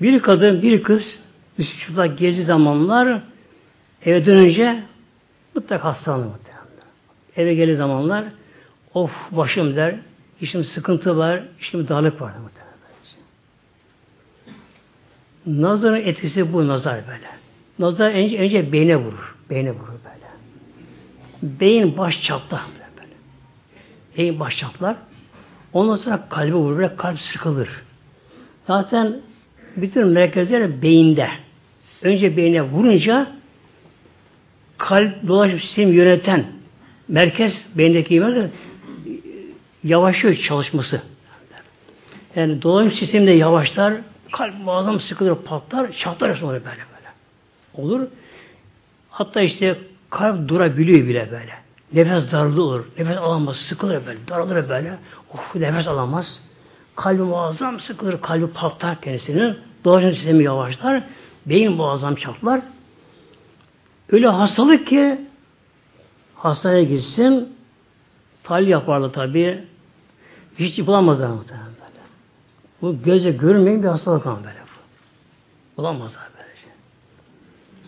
Bir 0.00 0.20
kadın, 0.20 0.62
bir 0.62 0.82
kız 0.82 1.22
üst 1.58 1.80
çıplak 1.80 2.18
gezi 2.18 2.44
zamanlar 2.44 3.22
eve 4.04 4.26
dönünce 4.26 4.82
mutlaka 5.54 5.88
hastalanır 5.88 6.24
muhtemelen. 6.24 6.60
Eve 7.36 7.54
geldiği 7.54 7.76
zamanlar 7.76 8.24
of 8.94 9.10
başım 9.30 9.76
der, 9.76 9.94
işim 10.40 10.64
sıkıntı 10.64 11.16
var, 11.16 11.42
işim 11.60 11.88
darlık 11.88 12.20
var 12.20 12.32
muhtemelen. 12.42 12.70
Nazarın 15.46 16.00
etkisi 16.00 16.52
bu 16.52 16.68
nazar 16.68 17.00
böyle. 17.08 17.28
Nazar 17.78 18.10
önce, 18.10 18.38
önce 18.38 18.72
beyne 18.72 18.96
vurur. 18.96 19.29
Beyne 19.50 19.70
vurur 19.70 19.88
böyle. 19.88 20.30
Beyin 21.60 21.96
baş 21.96 22.22
çatlar 22.22 22.60
böyle. 22.96 23.12
Beyin 24.18 24.40
baş 24.40 24.56
çatlar. 24.56 24.96
Ondan 25.72 25.96
sonra 25.96 26.28
kalbe 26.30 26.52
vurur. 26.52 26.76
Böyle 26.78 26.96
kalp 26.96 27.20
sıkılır. 27.20 27.68
Zaten 28.66 29.20
bütün 29.76 30.06
merkezler 30.06 30.82
beyinde. 30.82 31.28
Önce 32.02 32.36
beyne 32.36 32.62
vurunca 32.62 33.32
kalp 34.78 35.28
dolaşım 35.28 35.60
sistemi 35.60 35.96
yöneten 35.96 36.44
merkez, 37.08 37.66
beyindeki 37.74 38.14
merkez 38.14 38.50
yavaşlıyor 39.84 40.34
çalışması. 40.34 41.02
Yani 42.36 42.62
dolaşım 42.62 42.92
sistemi 42.92 43.26
de 43.26 43.30
yavaşlar, 43.30 43.94
kalp 44.32 44.54
muazzam 44.64 45.00
sıkılır, 45.00 45.34
patlar, 45.34 45.92
çatlar 45.92 46.34
sonra 46.34 46.52
böyle 46.52 46.64
böyle. 46.64 47.08
Olur. 47.74 48.08
Hatta 49.20 49.40
işte 49.40 49.78
kalp 50.10 50.48
durabiliyor 50.48 51.08
bile 51.08 51.28
böyle. 51.30 51.52
Nefes 51.92 52.32
darlığı 52.32 52.62
olur. 52.62 52.84
Nefes 52.98 53.16
alamaz, 53.16 53.56
sıkılır 53.56 54.06
böyle, 54.06 54.18
daralır 54.28 54.68
böyle. 54.68 54.98
Of 55.34 55.54
nefes 55.54 55.88
alamaz. 55.88 56.42
Kalbi 56.96 57.22
muazzam 57.22 57.80
sıkılır, 57.80 58.20
kalbi 58.20 58.46
patlar 58.46 59.00
kendisinin. 59.00 59.58
Dolaşım 59.84 60.12
sistemi 60.12 60.44
yavaşlar. 60.44 61.02
Beyin 61.46 61.72
muazzam 61.72 62.14
çatlar. 62.14 62.60
Öyle 64.12 64.28
hastalık 64.28 64.86
ki 64.86 65.20
hastaneye 66.34 66.84
gitsin 66.84 67.56
tahlil 68.44 68.68
yaparlar 68.68 69.12
tabi. 69.12 69.64
Hiç 70.58 70.86
bulamazlar 70.86 71.28
muhtemelen 71.28 71.66
böyle. 71.66 72.00
Bu 72.82 73.02
göze 73.02 73.30
görmeyen 73.30 73.82
bir 73.82 73.88
hastalık 73.88 74.26
ama 74.26 74.38
böyle. 74.38 74.58
Bulamazlar. 75.76 76.29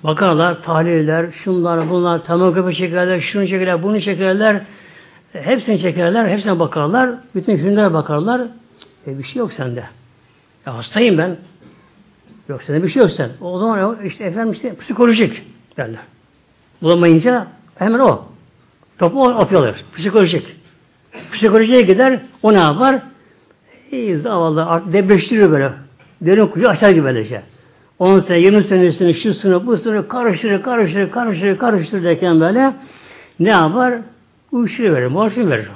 Bakarlar, 0.04 0.62
tahliller, 0.62 1.32
şunlar, 1.32 1.90
bunlar, 1.90 2.24
tomografi 2.24 2.76
çekerler, 2.76 3.20
şunu 3.20 3.46
çekerler, 3.46 3.82
bunu 3.82 4.00
çekerler. 4.00 4.62
Hepsini 5.32 5.80
çekerler, 5.80 6.28
hepsine 6.28 6.58
bakarlar. 6.58 7.10
Bütün 7.34 7.56
filmlere 7.56 7.92
bakarlar. 7.92 8.40
E, 9.06 9.18
bir 9.18 9.24
şey 9.24 9.40
yok 9.40 9.52
sende. 9.52 9.84
Ya 10.66 10.76
hastayım 10.76 11.18
ben. 11.18 11.36
Yok 12.48 12.62
sende 12.62 12.82
bir 12.82 12.88
şey 12.88 13.02
yok 13.02 13.10
sen. 13.10 13.30
O 13.40 13.58
zaman 13.58 14.04
işte 14.04 14.24
efendim 14.24 14.52
işte 14.52 14.76
psikolojik 14.76 15.42
derler. 15.76 16.00
Bulamayınca 16.82 17.46
hemen 17.78 17.98
o. 17.98 18.24
Topu 18.98 19.24
atıyorlar. 19.28 19.84
Psikolojik. 19.96 20.56
Psikolojiye 21.32 21.82
gider. 21.82 22.20
O 22.42 22.52
ne 22.52 22.58
yapar? 22.58 23.02
İyi 23.92 24.16
zavallı 24.16 24.66
artık 24.66 24.92
depreştiriyor 24.92 25.50
böyle. 25.50 25.72
Derin 26.20 26.46
kuyu 26.46 26.68
açar 26.68 26.90
gibi 26.90 27.04
böyle 27.04 27.24
şey. 27.24 27.38
10 27.98 28.20
sene, 28.20 28.38
20 28.38 28.64
senesini, 28.64 29.14
şu 29.14 29.35
sene, 29.35 29.66
bu 29.66 29.76
sene 29.76 30.09
karıştırır, 30.09 30.62
karıştırır, 30.62 31.11
karıştırır, 31.11 31.59
karıştırır 31.59 32.05
derken 32.05 32.40
böyle 32.40 32.74
ne 33.40 33.48
yapar? 33.48 33.94
Uyuşturuyor 34.52 34.96
verir, 34.96 35.07
morfin 35.07 35.50
verir. 35.50 35.68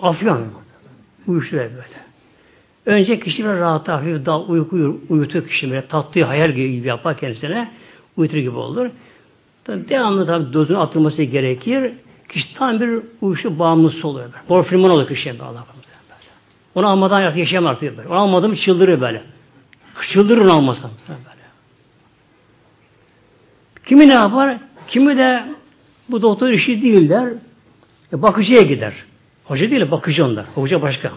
Afyon. 0.00 0.40
Uyuşturuyor 1.26 1.70
böyle. 1.70 2.08
Önce 2.86 3.20
kişi 3.20 3.44
böyle 3.44 3.60
rahat 3.60 3.88
hafif 3.88 4.26
dal 4.26 4.48
uyku 4.48 5.00
uyutur 5.08 5.48
kişi 5.48 5.70
böyle 5.70 5.86
tatlı 5.86 6.22
hayal 6.22 6.50
gibi 6.50 6.88
yapar 6.88 7.18
kendisine 7.18 7.70
uyutur 8.16 8.36
gibi 8.36 8.56
olur. 8.56 8.90
Tabi 9.64 9.88
devamlı 9.88 10.26
tabi 10.26 10.52
dozun 10.52 10.74
atılması 10.74 11.22
gerekir. 11.22 11.92
Kişi 12.28 12.54
tam 12.54 12.80
bir 12.80 13.00
uyuşu 13.20 13.58
bağımlısı 13.58 14.08
oluyor. 14.08 14.28
Morfinman 14.48 14.90
olur 14.90 15.08
kişi 15.08 15.30
böyle. 15.30 15.58
Onu 16.74 16.88
almadan 16.88 17.20
yaşayamaz. 17.20 17.76
Onu 18.08 18.18
almadım 18.18 18.54
çıldırıyor 18.54 19.00
böyle. 19.00 19.22
Çıldırır. 20.12 20.40
Böyle. 20.40 21.38
Kimi 23.86 24.08
ne 24.08 24.12
yapar? 24.12 24.58
Kimi 24.88 25.18
de 25.18 25.44
bu 26.08 26.22
doktor 26.22 26.48
işi 26.48 26.82
değil 26.82 27.08
der. 27.08 27.28
E, 28.12 28.22
bakıcıya 28.22 28.62
gider. 28.62 28.94
Hoca 29.44 29.70
değil, 29.70 29.90
bakıcı 29.90 30.24
onlar. 30.24 30.46
Hoca 30.54 30.82
başka. 30.82 31.12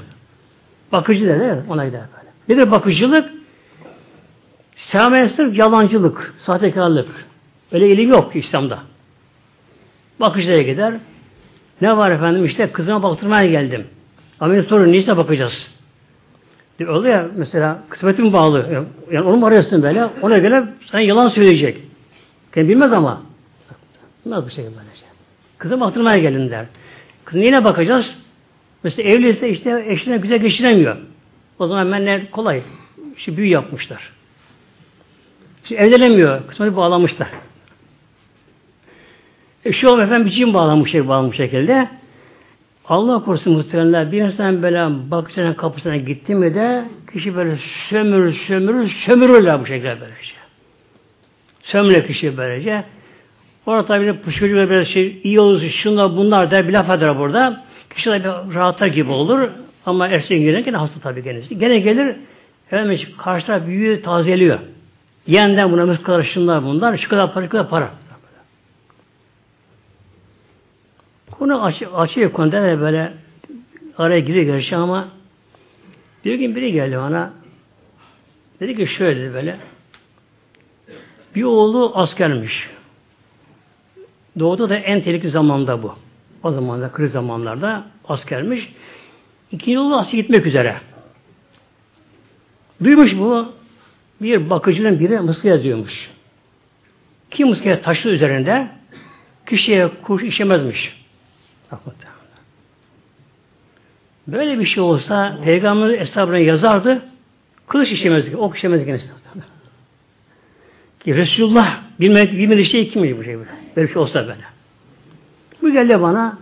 Bakıcı 0.91 1.27
derler, 1.27 1.59
ona 1.69 1.85
gider 1.85 2.01
böyle. 2.17 2.31
Nedir 2.49 2.71
bakıcılık? 2.71 3.29
Selamet 4.75 5.39
yalancılık, 5.53 6.33
sahtekarlık. 6.39 7.25
Öyle 7.71 7.89
ilim 7.89 8.09
yok 8.09 8.35
İslam'da. 8.35 8.79
Bakıcıya 10.19 10.61
gider. 10.61 10.93
Ne 11.81 11.97
var 11.97 12.11
efendim 12.11 12.45
işte 12.45 12.71
kızıma 12.71 13.03
baktırmaya 13.03 13.51
geldim. 13.51 13.87
Ama 14.39 14.63
sorun 14.63 14.91
neyse 14.91 15.17
bakacağız. 15.17 15.71
Öyle 16.79 17.09
ya 17.09 17.29
mesela 17.35 17.83
kısmetin 17.89 18.33
bağlı. 18.33 18.85
Yani 19.11 19.27
onu 19.27 19.37
mu 19.37 19.45
arıyorsun 19.45 19.83
böyle? 19.83 20.05
Ona 20.05 20.37
göre 20.37 20.63
sana 20.85 21.01
yalan 21.01 21.27
söyleyecek. 21.27 21.77
Kendi 22.53 22.69
bilmez 22.69 22.93
ama. 22.93 23.21
Bilmez 24.25 24.45
bu 24.45 24.49
şey 24.49 24.63
böylece. 24.63 25.05
Kızım 25.57 25.81
hatırlamaya 25.81 26.17
gelin 26.17 26.49
der. 26.49 26.65
Kızın 27.25 27.41
yine 27.41 27.63
bakacağız. 27.63 28.17
Mesela 28.83 29.09
evliyse 29.09 29.49
işte 29.49 29.85
eşine 29.87 30.17
güzel 30.17 30.39
geçiremiyor. 30.39 30.97
O 31.59 31.67
zaman 31.67 31.91
ben 31.91 32.05
ne 32.05 32.29
kolay. 32.31 32.61
İşte 33.17 33.37
büyü 33.37 33.47
yapmışlar. 33.49 34.11
Şimdi 35.63 35.81
evlenemiyor. 35.81 36.47
Kısmeti 36.47 36.75
bağlamışlar. 36.75 37.27
E 39.65 39.73
şu 39.73 39.91
an 39.91 39.99
efendim 39.99 40.25
bir 40.27 40.53
bağlamış, 40.53 40.91
şey 40.91 41.07
bağlamış 41.07 41.37
şekilde. 41.37 41.89
Allah 42.91 43.23
korusun 43.23 43.53
muhtemelen 43.53 44.11
bir 44.11 44.21
insan 44.21 44.63
böyle 44.63 45.11
bakıcının 45.11 45.53
kapısına 45.53 45.97
gitti 45.97 46.35
mi 46.35 46.53
de 46.53 46.85
kişi 47.13 47.35
böyle 47.35 47.57
sömürür, 47.89 48.33
sömürür, 48.33 48.89
sömürürler 48.89 49.61
bu 49.61 49.65
şekilde 49.65 49.97
böylece. 50.01 50.33
Sömürür 51.61 52.07
kişi 52.07 52.37
böylece. 52.37 52.83
Orada 53.65 53.85
tabi 53.85 54.21
psikoloji 54.27 54.55
böyle 54.55 54.85
şey 54.85 55.21
iyi 55.23 55.39
olursa 55.39 55.69
şunlar 55.69 56.17
bunlar 56.17 56.51
der 56.51 56.67
bir 56.67 56.73
laf 56.73 56.89
eder 56.89 57.19
burada. 57.19 57.63
Kişi 57.95 58.09
de 58.09 58.23
bir 58.23 58.55
rahatlar 58.55 58.87
gibi 58.87 59.11
olur. 59.11 59.49
Ama 59.85 60.07
erseğin 60.07 60.43
gene 60.43 60.61
gene 60.61 60.77
hasta 60.77 60.99
tabii 60.99 61.23
kendisi. 61.23 61.57
Gene 61.57 61.79
gelir 61.79 62.15
efendim 62.67 62.99
karşı 63.17 63.45
taraf 63.45 63.67
büyüğü 63.67 64.01
tazeliyor. 64.01 64.59
Yeniden 65.27 65.71
buna 65.71 65.85
mıskalar 65.85 66.23
şunlar 66.23 66.63
bunlar. 66.63 66.97
Şu 66.97 67.09
kadar 67.09 67.33
para, 67.33 67.45
şu 67.45 67.49
kadar 67.49 67.69
para. 67.69 67.89
Konu 71.41 71.63
açı, 71.63 71.89
açıyor 71.89 72.31
konuda 72.31 72.81
böyle 72.81 73.13
araya 73.97 74.19
giriyor 74.19 74.45
gerçi 74.45 74.75
ama 74.75 75.07
bir 76.25 76.35
gün 76.35 76.55
biri 76.55 76.71
geldi 76.71 76.97
bana 76.97 77.33
dedi 78.59 78.75
ki 78.75 78.87
şöyle 78.87 79.21
dedi 79.21 79.33
böyle 79.33 79.57
bir 81.35 81.43
oğlu 81.43 81.91
askermiş. 81.95 82.69
Doğuda 84.39 84.69
da 84.69 84.75
en 84.75 85.01
tehlikeli 85.01 85.31
zamanda 85.31 85.83
bu. 85.83 85.95
O 86.43 86.51
zamanda 86.51 86.91
kriz 86.91 87.11
zamanlarda 87.11 87.85
askermiş. 88.07 88.73
İkinci 89.51 89.79
oğlu 89.79 89.95
asker 89.95 90.19
gitmek 90.19 90.45
üzere. 90.45 90.75
Duymuş 92.83 93.17
bu 93.17 93.53
bir 94.21 94.49
bakıcının 94.49 94.99
biri 94.99 95.19
mıskı 95.19 95.47
yazıyormuş. 95.47 96.09
Kim 97.31 97.47
mıskıya 97.47 97.81
taşlı 97.81 98.09
üzerinde 98.09 98.67
kişiye 99.45 99.87
kuş 99.87 100.23
işemezmiş. 100.23 101.00
Böyle 104.27 104.59
bir 104.59 104.65
şey 104.65 104.83
olsa 104.83 105.37
Peygamber 105.43 105.99
hesabına 105.99 106.37
yazardı 106.37 107.01
kılıç 107.67 107.91
işemezdi, 107.91 108.37
ok 108.37 108.57
işemezdi 108.57 108.85
kendisi. 108.85 109.09
Ki 110.99 111.15
Resulullah 111.15 111.81
bilmedi, 111.99 112.37
bilmediği 112.37 112.65
şey 112.65 112.89
kimmiş 112.89 113.17
bu 113.17 113.23
şey 113.23 113.37
böyle. 113.37 113.49
Böyle 113.75 113.87
bir 113.87 113.93
şey 113.93 114.01
olsa 114.01 114.27
böyle. 114.27 114.43
Bu 115.61 115.71
geldi 115.71 116.01
bana 116.01 116.37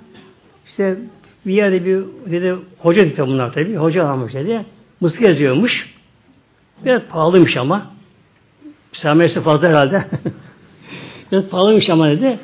işte 0.68 0.98
bir 1.46 1.54
yerde 1.54 1.86
bir 1.86 2.04
dedi 2.32 2.56
hoca 2.80 3.06
dedi 3.06 3.22
bunlar 3.22 3.54
tabi. 3.54 3.76
Hoca 3.76 4.08
almış 4.08 4.34
dedi. 4.34 4.66
Mısır 5.02 5.20
yazıyormuş. 5.20 5.94
Biraz 6.86 7.02
pahalıymış 7.02 7.58
ama. 7.58 7.92
Sermayesi 8.94 9.42
fazla 9.42 9.68
herhalde. 9.68 10.06
Biraz 11.32 11.44
pahalıymış 11.50 11.90
ama 11.90 12.10
dedi. 12.10 12.40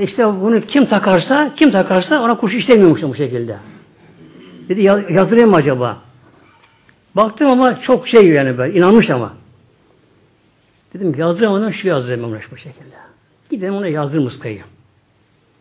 İşte 0.00 0.26
bunu 0.26 0.60
kim 0.60 0.86
takarsa, 0.86 1.54
kim 1.56 1.70
takarsa 1.70 2.22
ona 2.22 2.36
kuş 2.36 2.54
istemiyormuş 2.54 3.02
bu 3.02 3.14
şekilde. 3.14 3.56
Dedi 4.68 4.82
yazdırayım 5.12 5.50
mı 5.50 5.56
acaba? 5.56 5.98
Baktım 7.16 7.50
ama 7.50 7.80
çok 7.80 8.08
şey 8.08 8.28
yani 8.28 8.58
böyle, 8.58 8.78
inanmış 8.78 9.10
ama. 9.10 9.32
Dedim 10.94 11.14
yazdırayım 11.18 11.54
ona 11.54 11.72
şu 11.72 11.88
yazdırayım 11.88 12.40
bu 12.50 12.56
şekilde. 12.56 12.96
Gidelim 13.50 13.74
ona 13.74 13.88
yazdır 13.88 14.18
mıskayı. 14.18 14.62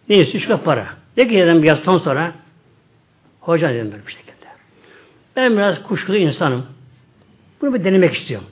Neyse 0.10 0.38
üç 0.38 0.50
para. 0.66 0.88
Ne 1.18 1.28
ki 1.28 1.38
dedim 1.38 1.64
yazdan 1.64 1.98
sonra 1.98 2.32
hoca 3.40 3.74
dedim 3.74 3.92
böyle 3.92 4.08
bir 4.08 4.12
şekilde. 4.12 4.46
Ben 5.36 5.58
biraz 5.58 5.84
kuşkulu 5.84 6.18
insanım. 6.18 6.66
Bunu 7.62 7.74
bir 7.74 7.84
denemek 7.84 8.16
istiyorum. 8.16 8.48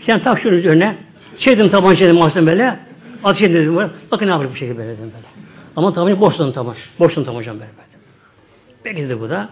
Sen 0.00 0.22
tak 0.22 0.40
şunun 0.40 0.54
üzerine. 0.54 0.96
Çektim 1.38 1.68
tabancayı 1.68 2.14
mahzen 2.14 2.46
böyle. 2.46 2.78
Ateş 3.24 3.42
dedim 3.42 3.76
böyle. 3.76 3.90
Bakın 4.10 4.26
ne 4.26 4.30
yapayım 4.30 4.52
bu 4.52 4.56
şekilde 4.56 4.78
böyle 4.78 4.88
dedim 4.88 5.12
böyle. 5.14 5.26
Ama 5.76 5.92
tabancayı 5.92 6.20
boşladım 6.20 6.52
tabanca. 6.52 6.80
Boşladım 6.98 7.24
tabancam 7.24 7.54
böyle 7.54 7.70
böyle. 7.70 7.88
Peki 8.84 9.08
de 9.08 9.20
bu 9.20 9.30
da 9.30 9.48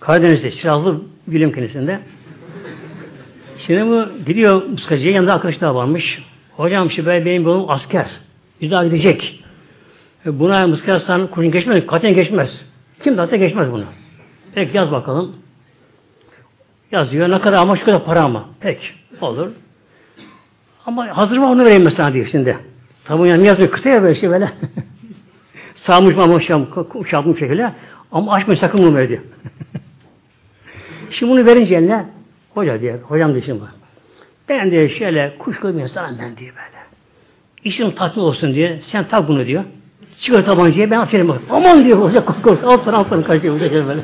Karadeniz'de 0.00 0.50
silahlı 0.50 1.00
bilim 1.26 1.52
kendisinde. 1.52 2.00
Şimdi 3.66 3.86
bu 3.86 4.24
gidiyor 4.26 4.62
muskacıya 4.64 5.12
yanında 5.12 5.34
arkadaşlar 5.34 5.68
varmış. 5.68 6.22
Hocam 6.56 6.90
şu 6.90 7.06
benim 7.06 7.46
oğlum 7.46 7.70
asker. 7.70 8.06
Bir 8.60 8.70
daha 8.70 8.84
gidecek. 8.84 9.44
E, 10.26 10.38
buna 10.38 10.66
mıskarsan 10.66 11.26
kurşun 11.26 11.50
geçmez. 11.50 11.86
Katen 11.86 12.14
geçmez. 12.14 12.66
Kim 13.04 13.18
de 13.18 13.36
geçmez 13.36 13.72
bunu. 13.72 13.84
Peki 14.54 14.76
yaz 14.76 14.90
bakalım. 14.92 15.36
Yazıyor. 16.92 17.30
Ne 17.30 17.40
kadar 17.40 17.58
ama 17.58 17.76
şu 17.76 17.84
kadar 17.84 18.04
para 18.04 18.22
ama. 18.22 18.48
Peki. 18.60 18.86
Olur. 19.20 19.48
Ama 20.86 21.16
hazır 21.16 21.38
mı 21.38 21.50
onu 21.50 21.64
vereyim 21.64 21.82
mesela 21.82 22.12
diyor 22.12 22.28
şimdi. 22.32 22.58
Tabi 23.04 23.28
yani 23.28 23.46
yazmıyor. 23.46 23.70
Kısa 23.70 23.88
ya 23.88 24.02
böyle 24.02 24.14
şey 24.14 24.30
böyle. 24.30 24.52
Sağmış 25.74 26.16
mı 26.16 26.42
şapmış 27.10 27.38
şekilde. 27.38 27.72
Ama 28.12 28.32
açma 28.32 28.56
sakın 28.56 28.82
bunu 28.82 28.96
ver 28.96 29.08
diyor. 29.08 29.20
şimdi 31.10 31.32
bunu 31.32 31.46
verince 31.46 31.74
eline 31.74 32.06
hoca 32.54 32.80
diyor. 32.80 33.00
Hocam 33.02 33.32
diyor 33.32 33.44
şimdi. 33.44 33.62
Ben 34.48 34.70
diyor 34.70 34.88
şöyle 34.88 35.38
kuşkulu 35.38 35.76
bir 35.76 35.82
insanım 35.82 36.18
ben 36.18 36.36
diyor 36.36 36.54
böyle. 36.56 36.80
İşim 37.64 37.90
tatlı 37.90 38.22
olsun 38.22 38.54
diye. 38.54 38.80
Sen 38.82 39.04
tak 39.04 39.28
bunu 39.28 39.46
diyor. 39.46 39.64
Çıkar 40.20 40.44
tabancayı 40.44 40.90
ben 40.90 40.98
askerim. 40.98 41.34
Aman 41.50 41.84
diyor 41.84 41.98
hoca 41.98 42.24
kork 42.24 42.42
kork. 42.42 42.64
Alttan 42.64 42.92
alttan 42.92 43.22
kaçıyor 43.22 43.54
hoca 43.54 43.86
böyle. 43.86 44.00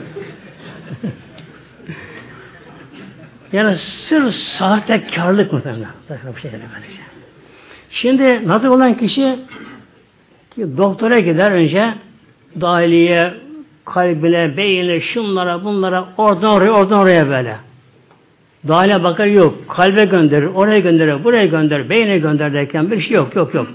yani 3.53 3.77
sır 3.77 4.31
sahtekarlık 4.31 5.53
muhtemelen. 5.53 5.89
Bu 6.09 6.39
şekilde 6.39 6.63
böylece. 6.75 7.16
Şimdi 7.91 8.49
nazır 8.49 8.69
olan 8.69 8.95
kişi 8.95 9.37
ki 10.55 10.77
doktora 10.77 11.21
gider 11.21 11.51
önce 11.51 11.95
dahiliye, 12.61 13.35
kalbine, 13.85 14.57
beynine, 14.57 15.01
şunlara, 15.01 15.65
bunlara, 15.65 16.09
oradan 16.17 16.51
oraya, 16.51 16.71
oradan 16.71 16.99
oraya 16.99 17.29
böyle. 17.29 17.57
Dahiliye 18.69 19.05
bakar 19.05 19.27
yok. 19.27 19.69
Kalbe 19.69 20.05
gönderir, 20.05 20.47
oraya 20.47 20.79
gönderir, 20.79 21.25
buraya 21.25 21.47
gönderir, 21.47 21.91
beyne 21.91 22.19
gönder 22.19 22.53
derken 22.53 22.91
bir 22.91 23.01
şey 23.01 23.17
yok, 23.17 23.37
yok, 23.37 23.55
yok. 23.55 23.67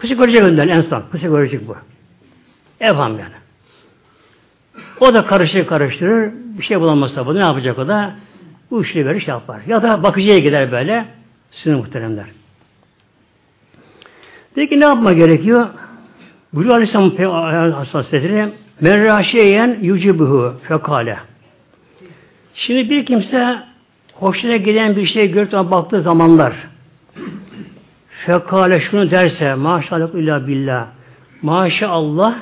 Psikolojiye 0.00 0.40
gönder 0.40 0.68
en 0.68 0.82
son. 0.82 1.02
Psikolojik 1.14 1.68
bu. 1.68 1.76
Evham 2.80 3.12
yani. 3.12 3.38
O 5.00 5.14
da 5.14 5.26
karışır 5.26 5.66
karıştırır. 5.66 6.32
Bir 6.58 6.62
şey 6.62 6.80
bulamazsa 6.80 7.26
bu 7.26 7.34
ne 7.34 7.38
yapacak 7.38 7.78
o 7.78 7.88
da? 7.88 8.14
Bu 8.70 8.82
işleri 8.82 9.06
böyle 9.06 9.20
yapar. 9.26 9.60
Ya 9.66 9.82
da 9.82 10.02
bakıcıya 10.02 10.38
gider 10.38 10.72
böyle. 10.72 11.04
Sizin 11.50 11.78
muhteremler. 11.78 12.26
Peki 14.58 14.80
ne 14.80 14.84
yapma 14.84 15.12
gerekiyor? 15.12 15.66
Buyuruyor 16.52 16.74
Aleyhisselam 16.74 17.72
Hassasiyetleri 17.72 18.48
Merraşeyen 18.80 19.78
yucibuhu 19.82 20.54
fekale. 20.62 21.18
Şimdi 22.54 22.90
bir 22.90 23.06
kimse 23.06 23.58
hoşuna 24.12 24.56
giden 24.56 24.96
bir 24.96 25.06
şey 25.06 25.30
görüp 25.30 25.52
baktığı 25.52 26.02
zamanlar 26.02 26.54
fekale 28.08 28.80
şunu 28.80 29.10
derse 29.10 29.54
maşallah 29.54 30.14
illa 30.14 30.46
billah 30.46 30.86
maşallah 31.42 32.34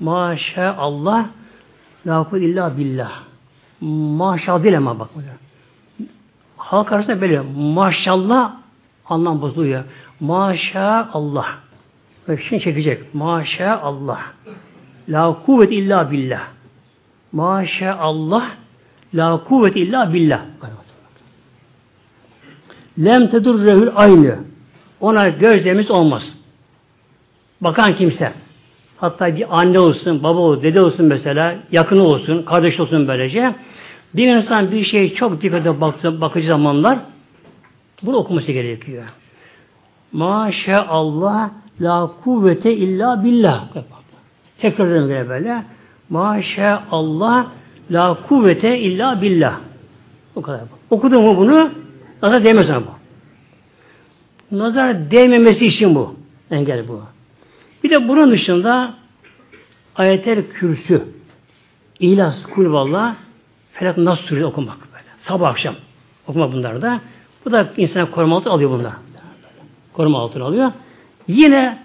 maşallah 0.00 1.26
la 2.06 2.26
illa 2.32 2.76
billah 2.76 3.12
maşallah 4.18 4.64
değil 4.64 4.76
ama 4.76 4.98
bak 4.98 5.08
halk 6.56 6.92
arasında 6.92 7.20
böyle 7.20 7.42
maşallah 7.56 8.61
anlam 9.12 9.42
bozuluyor 9.42 9.84
maşallah. 10.22 11.46
Böyle 12.28 12.42
şimdi 12.42 12.62
çekecek. 12.62 13.14
Maşallah. 13.14 14.22
La 15.08 15.36
kuvvet 15.46 15.72
illa 15.72 16.10
billah. 16.10 16.42
Maşallah. 17.32 18.50
La 19.14 19.44
kuvvet 19.44 19.76
illa 19.76 20.12
billah. 20.12 20.40
Lem 22.98 23.30
tedurrehül 23.30 23.90
aynı. 23.94 24.38
Ona 25.00 25.28
gözlemimiz 25.28 25.90
olmaz. 25.90 26.32
Bakan 27.60 27.94
kimse. 27.94 28.32
Hatta 28.96 29.36
bir 29.36 29.60
anne 29.60 29.78
olsun, 29.78 30.22
baba 30.22 30.38
olsun, 30.38 30.62
dede 30.62 30.80
olsun 30.80 31.06
mesela, 31.06 31.54
yakını 31.72 32.02
olsun, 32.02 32.42
kardeş 32.42 32.80
olsun 32.80 33.08
böylece. 33.08 33.54
Bir 34.14 34.28
insan 34.28 34.70
bir 34.70 34.84
şey 34.84 35.14
çok 35.14 35.42
dikkate 35.42 35.80
baktığı, 35.80 36.20
bakıcı 36.20 36.46
zamanlar 36.46 36.98
bunu 38.02 38.16
okuması 38.16 38.52
gerekiyor. 38.52 39.04
Maşallah 40.12 41.50
la 41.80 42.10
kuvvete 42.24 42.76
illa 42.76 43.24
billah. 43.24 43.68
Tekrar 44.58 44.86
edelim 44.86 45.08
böyle 45.08 45.28
böyle. 45.28 45.64
Maşallah 46.08 47.46
la 47.90 48.18
kuvvete 48.28 48.78
illa 48.78 49.22
billah. 49.22 49.60
O 50.34 50.42
kadar. 50.42 50.60
Okudun 50.90 51.22
mu 51.22 51.36
bunu? 51.36 51.70
Nazar 52.22 52.44
değmez 52.44 52.66
sana 52.66 52.82
bu. 52.82 52.92
Nazar 54.58 55.10
değmemesi 55.10 55.66
için 55.66 55.94
bu. 55.94 56.14
Engel 56.50 56.88
bu. 56.88 57.02
Bir 57.84 57.90
de 57.90 58.08
bunun 58.08 58.30
dışında 58.30 58.94
ayetler 59.96 60.48
kürsü, 60.48 61.02
İhlas, 62.00 62.42
Kulvallah, 62.42 63.14
Felak 63.72 63.98
Nas 63.98 64.20
Suresi 64.20 64.44
okumak 64.44 64.78
böyle. 64.92 65.04
Sabah 65.22 65.48
akşam 65.48 65.74
okuma 66.26 66.52
bunları 66.52 66.82
da. 66.82 67.00
Bu 67.44 67.52
da 67.52 67.72
insan 67.76 68.10
koruma 68.10 68.36
altına 68.36 68.52
alıyor 68.52 68.70
bunlar. 68.70 68.92
Koruma 69.92 70.18
altına 70.18 70.44
alıyor. 70.44 70.72
Yine 71.28 71.82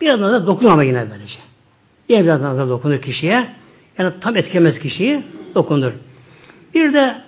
biraz 0.00 0.20
da 0.20 0.46
dokunama 0.46 0.82
yine 0.82 1.10
böylece. 1.10 1.38
Yine 2.08 2.24
biraz 2.24 2.40
nazar 2.40 2.68
dokunur 2.68 3.02
kişiye. 3.02 3.48
Yani 3.98 4.12
tam 4.20 4.36
etkemez 4.36 4.78
kişiyi 4.78 5.22
dokunur. 5.54 5.92
Bir 6.74 6.92
de 6.92 7.22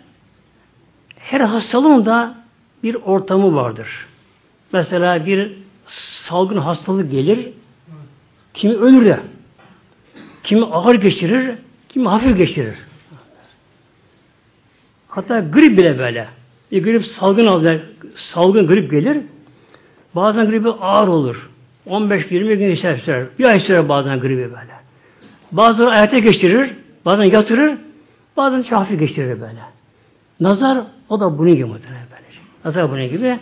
her 1.19 1.41
hastalığın 1.41 2.07
da 2.07 2.35
bir 2.83 2.95
ortamı 2.95 3.55
vardır. 3.55 4.07
Mesela 4.73 5.27
bir 5.27 5.53
salgın 5.87 6.57
hastalık 6.57 7.11
gelir, 7.11 7.49
kimi 8.55 8.75
ölür 8.75 9.05
de, 9.05 9.21
kimi 10.45 10.65
ağır 10.65 10.95
geçirir, 10.95 11.59
kimi 11.89 12.09
hafif 12.09 12.37
geçirir. 12.37 12.75
Hatta 15.09 15.41
grip 15.41 15.79
bile 15.79 15.99
böyle. 15.99 16.29
Bir 16.75 16.85
grip 16.85 17.07
salgın 17.07 17.47
alır, 17.47 17.81
salgın 18.17 18.67
grip 18.67 18.91
gelir. 18.91 19.19
Bazen 20.15 20.51
gribi 20.51 20.71
ağır 20.71 21.09
olur. 21.09 21.51
15-20 21.87 22.55
gün 22.55 22.69
geçer 22.69 22.97
sürer. 22.97 23.27
Bir 23.39 23.45
ay 23.45 23.61
sürer 23.61 23.89
bazen 23.89 24.21
gribi 24.21 24.43
böyle. 24.43 24.75
Bazıları 25.53 25.91
ayete 25.91 26.21
geçirir, 26.21 26.71
bazen 27.05 27.25
yatırır, 27.25 27.79
bazen 28.37 28.63
hafif 28.63 29.01
geçirir 29.01 29.41
böyle. 29.41 29.61
Nazar 30.41 30.79
o 31.09 31.21
da 31.21 31.39
bunun 31.39 31.55
gibi 31.55 31.65
muhtemelen 31.65 32.07
böyle. 32.11 32.25
Nazar 32.65 32.91
bunun 32.91 33.09
gibi. 33.09 33.39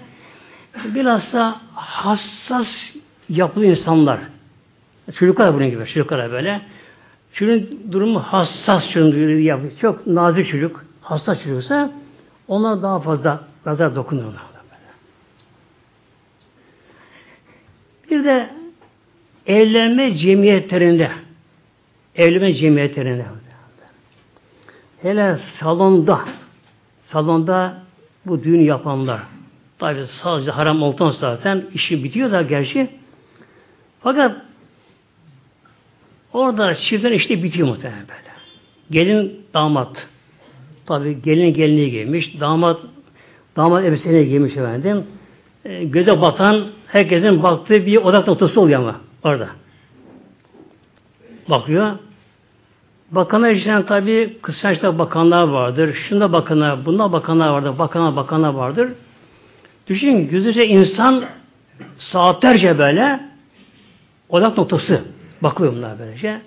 Bilhassa 0.94 1.60
hassas 1.74 2.94
yapılı 3.28 3.66
insanlar. 3.66 4.20
Çocuklar 5.14 5.54
bunun 5.54 5.70
gibi. 5.70 5.86
Çocuklar 5.86 6.32
böyle. 6.32 6.60
Çocuğun 7.32 7.80
durumu 7.92 8.20
hassas 8.20 8.90
çocuğun 8.90 9.38
yapıyor. 9.38 9.72
Çok 9.80 10.06
nazik 10.06 10.48
çocuk. 10.48 10.84
Hassas 11.02 11.44
çocuksa 11.44 12.01
ona 12.48 12.82
daha 12.82 13.00
fazla 13.00 13.44
nazar 13.66 13.96
dokunur 13.96 14.24
ona. 14.24 14.52
Bir 18.10 18.24
de 18.24 18.50
evlenme 19.46 20.14
cemiyetlerinde 20.14 21.10
evlenme 22.14 22.52
cemiyetlerinde 22.54 23.26
hele 25.02 25.38
salonda 25.60 26.20
salonda 27.04 27.82
bu 28.26 28.44
düğün 28.44 28.60
yapanlar 28.60 29.20
tabi 29.78 30.06
sadece 30.06 30.50
haram 30.50 30.82
olduktan 30.82 31.10
zaten 31.10 31.64
işi 31.74 32.04
bitiyor 32.04 32.32
da 32.32 32.42
gerçi 32.42 32.90
fakat 34.00 34.36
orada 36.32 36.74
çiftler 36.74 37.10
işte 37.10 37.42
bitiyor 37.42 37.68
muhtemelen 37.68 38.08
böyle. 38.08 38.32
Gelin 38.90 39.46
damat 39.54 40.08
tabi 40.86 41.22
gelin 41.22 41.54
gelinliği 41.54 41.90
giymiş 41.90 42.40
damat 42.40 42.80
damat 43.56 43.84
elbiseni 43.84 44.28
giymiş 44.28 44.56
efendim 44.56 45.04
e, 45.64 45.84
göze 45.84 46.20
batan 46.20 46.66
herkesin 46.86 47.42
baktığı 47.42 47.86
bir 47.86 47.96
odak 47.96 48.28
noktası 48.28 48.60
oluyor 48.60 48.80
ama 48.80 49.00
orada. 49.24 49.48
Bakıyor. 51.50 51.92
Bakanlar 53.10 53.50
içinden 53.50 53.86
tabi 53.86 54.38
kısaçta 54.42 54.98
bakanlar 54.98 55.48
vardır. 55.48 55.94
Şunda 55.94 56.32
bakanlar, 56.32 56.86
bunda 56.86 57.12
bakanlar 57.12 57.48
vardır. 57.48 57.78
Bakanlar, 57.78 58.16
bakanlar 58.16 58.54
vardır. 58.54 58.92
Düşünün 59.86 60.28
yüzüce 60.30 60.66
insan 60.66 61.24
saatlerce 61.98 62.78
böyle 62.78 63.20
odak 64.28 64.58
noktası 64.58 65.02
bakıyor 65.42 65.72
bunlar 65.72 65.98
böylece. 65.98 66.40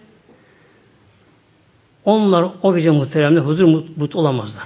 Onlar 2.05 2.45
o 2.61 2.75
gece 2.75 2.91
muhteremde 2.91 3.39
huzur 3.39 3.63
mutlu 3.97 4.19
olamazlar. 4.19 4.63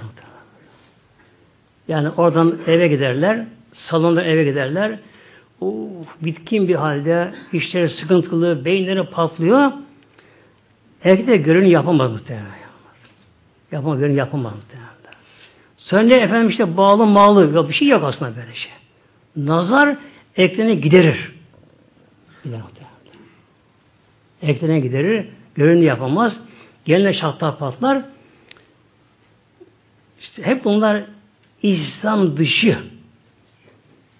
Yani 1.88 2.08
oradan 2.10 2.58
eve 2.66 2.88
giderler, 2.88 3.44
salonda 3.72 4.24
eve 4.24 4.44
giderler. 4.44 4.98
Uf, 5.60 6.06
bitkin 6.22 6.68
bir 6.68 6.74
halde, 6.74 7.34
işleri 7.52 7.88
sıkıntılı, 7.88 8.64
beyinleri 8.64 9.10
patlıyor. 9.10 9.72
Erkek 11.04 11.26
de 11.26 11.36
görevini 11.36 11.70
yapamaz 11.70 12.12
muhtemelen. 12.12 12.46
Yapamaz, 13.72 13.98
görevini 13.98 14.18
yapamaz 14.18 14.52
muhtemelen. 14.54 14.90
Sonra 15.76 16.14
efendim 16.14 16.48
işte 16.48 16.76
bağlı 16.76 17.06
malı, 17.06 17.54
yok 17.54 17.68
bir 17.68 17.74
şey 17.74 17.88
yok 17.88 18.04
aslında 18.04 18.36
böyle 18.36 18.54
şey. 18.54 18.72
Nazar 19.36 19.96
eklerine 20.36 20.74
giderir. 20.74 21.32
Gider 22.44 22.60
Eklerine 24.42 24.80
giderir, 24.80 25.28
görevini 25.54 25.84
yapamaz. 25.84 26.40
Geline 26.84 27.12
şartlar 27.12 27.58
patlar. 27.58 28.02
Hep 30.42 30.64
bunlar 30.64 31.04
İslam 31.62 32.36
dışı 32.36 32.78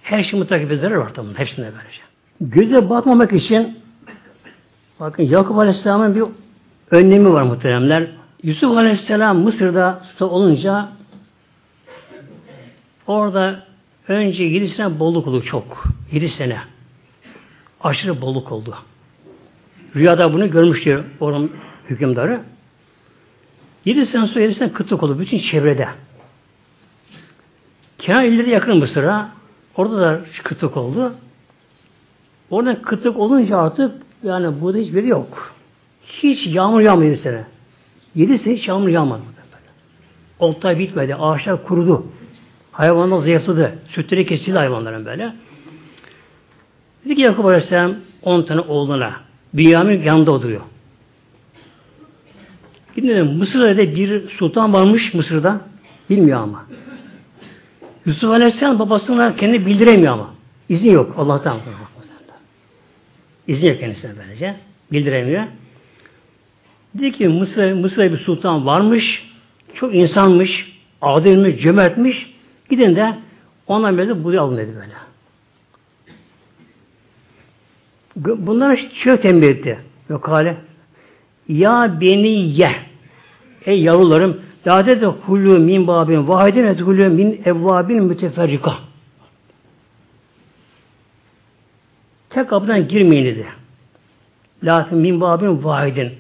her 0.02 0.22
şey 0.22 0.38
mutlaka 0.40 0.70
bir 0.70 0.74
zarar 0.74 0.94
var 0.94 1.14
tamam. 1.14 1.34
Hepsinde 1.34 1.72
böylece. 1.78 2.00
Göze 2.40 2.90
batmamak 2.90 3.32
için 3.32 3.78
bakın 5.00 5.22
Yakup 5.22 5.58
Aleyhisselam'ın 5.58 6.14
bir 6.14 6.24
önlemi 6.90 7.32
var 7.32 7.42
muhteremler. 7.42 8.10
Yusuf 8.42 8.76
Aleyhisselam 8.76 9.38
Mısır'da 9.38 10.02
olunca 10.20 10.88
orada 13.06 13.64
önce 14.08 14.44
yedi 14.44 14.68
sene 14.68 14.98
bolluk 14.98 15.26
oldu 15.26 15.42
çok. 15.42 15.84
Yedi 16.12 16.28
sene. 16.28 16.58
Aşırı 17.80 18.20
bolluk 18.20 18.52
oldu. 18.52 18.74
Rüyada 19.96 20.32
bunu 20.32 20.50
görmüştür 20.50 21.04
oranın 21.20 21.52
hükümdarı. 21.90 22.40
Yedi 23.84 24.06
sene 24.06 24.26
sonra 24.26 24.40
yedi 24.40 24.54
sene 24.54 24.72
kıtlık 24.72 25.02
oldu. 25.02 25.18
Bütün 25.18 25.38
çevrede. 25.38 25.88
Kenar 27.98 28.24
illeri 28.24 28.50
yakın 28.50 28.76
Mısır'a. 28.76 29.28
Orada 29.76 30.00
da 30.00 30.20
kıtlık 30.42 30.76
oldu. 30.76 31.14
Orada 32.50 32.82
kıtlık 32.82 33.16
olunca 33.16 33.58
artık 33.58 34.02
yani 34.22 34.60
burada 34.60 34.78
hiçbiri 34.78 35.08
yok. 35.08 35.54
Hiç 36.06 36.46
yağmur 36.46 36.80
yağmıyor 36.80 37.10
yedi 37.10 37.22
sene. 37.22 37.44
Yedi 38.14 38.38
sene 38.38 38.54
hiç 38.54 38.68
yağmur 38.68 38.88
yağmadı. 38.88 39.22
Oltay 40.38 40.78
bitmedi. 40.78 41.14
Ağaçlar 41.14 41.64
kurudu. 41.64 42.06
Hayvanlar 42.72 43.18
zayıfladı. 43.18 43.78
Sütleri 43.88 44.26
kesildi 44.26 44.58
hayvanların 44.58 45.06
böyle. 45.06 45.32
Dedi 47.04 47.14
ki 47.14 47.22
Yakup 47.22 47.44
Aleyhisselam 47.44 47.94
on 48.22 48.42
tane 48.42 48.60
oğluna 48.60 49.12
Bünyamin 49.54 50.02
yanında 50.02 50.30
oturuyor. 50.30 50.60
Gidin 52.96 53.36
Mısır'da 53.36 53.78
bir 53.78 54.28
sultan 54.28 54.72
varmış 54.72 55.14
Mısır'da. 55.14 55.60
Bilmiyor 56.10 56.40
ama. 56.40 56.66
Yusuf 58.06 58.30
Aleyhisselam 58.30 58.78
babasına 58.78 59.36
kendi 59.36 59.66
bildiremiyor 59.66 60.12
ama. 60.12 60.30
İzni 60.68 60.92
yok 60.92 61.14
Allah'tan. 61.18 61.58
İzni 63.48 63.68
yok 63.68 63.80
kendisine 63.80 64.12
böylece. 64.18 64.56
Bildiremiyor. 64.92 65.44
Dedi 66.94 67.12
ki 67.12 67.28
Mısır, 67.28 67.72
Mısır'da 67.72 68.12
bir 68.12 68.18
sultan 68.18 68.66
varmış. 68.66 69.30
Çok 69.74 69.94
insanmış. 69.94 70.80
Adilmiş, 71.02 71.62
cömertmiş. 71.62 72.34
Gidin 72.70 72.96
de 72.96 73.18
ondan 73.66 73.98
böyle 73.98 74.24
buraya 74.24 74.40
alın 74.40 74.56
dedi 74.56 74.72
böyle. 74.74 74.92
Bunlara 78.46 78.76
çok 79.04 79.22
tembih 79.22 79.48
etti. 79.48 79.78
Yok 80.08 80.28
hale. 80.28 80.56
Ya 81.50 82.00
beni 82.00 82.28
ye. 82.28 82.70
Ey 83.66 83.82
yavrularım 83.82 84.40
La 84.66 84.86
de 84.86 85.06
hulü 85.06 85.58
min 85.58 85.86
babin 85.86 86.28
vahidin 86.28 86.64
et 86.64 86.80
hulü 86.80 87.08
min 87.08 87.40
evvabin 87.44 88.02
müteferrika. 88.02 88.74
Tek 92.30 92.50
kapıdan 92.50 92.88
girmeyin 92.88 93.24
dedi. 93.24 93.46
La 94.64 94.88
min 94.90 95.20
babin 95.20 95.64
vahidin. 95.64 96.12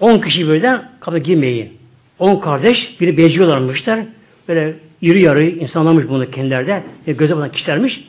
On 0.00 0.18
kişi 0.18 0.48
birden 0.48 0.90
kapıda 1.00 1.18
girmeyin. 1.18 1.78
On 2.18 2.36
kardeş, 2.40 3.00
biri 3.00 3.16
beziyorlarmışlar. 3.16 4.00
Böyle 4.48 4.76
iri 5.02 5.22
yarı 5.22 5.44
insanlarmış 5.44 6.08
bunu 6.08 6.30
kendilerde. 6.30 6.84
E, 7.06 7.12
göze 7.12 7.36
bakan 7.36 7.52
kişilermiş. 7.52 8.04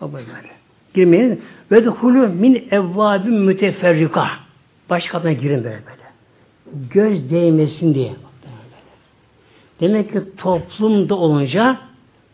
Böyle. 0.00 0.48
Girmeyin. 0.94 1.42
Ve 1.70 1.84
de 1.84 1.88
hulü 1.88 2.28
min 2.28 2.68
evvabin 2.70 3.34
müteferrika. 3.34 4.28
Kapıdan 4.88 5.40
girin 5.40 5.64
böyle 5.64 5.80
böyle. 5.86 6.08
Göz 6.90 7.30
değmesin 7.30 7.94
diye. 7.94 8.12
Demek 9.80 10.12
ki 10.12 10.20
toplumda 10.36 11.14
olunca 11.14 11.78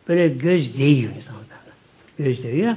böyle 0.09 0.29
göz 0.29 0.79
değiyor 0.79 1.13
insanlar. 1.17 1.45
Göz 2.19 2.45
değiyor. 2.45 2.77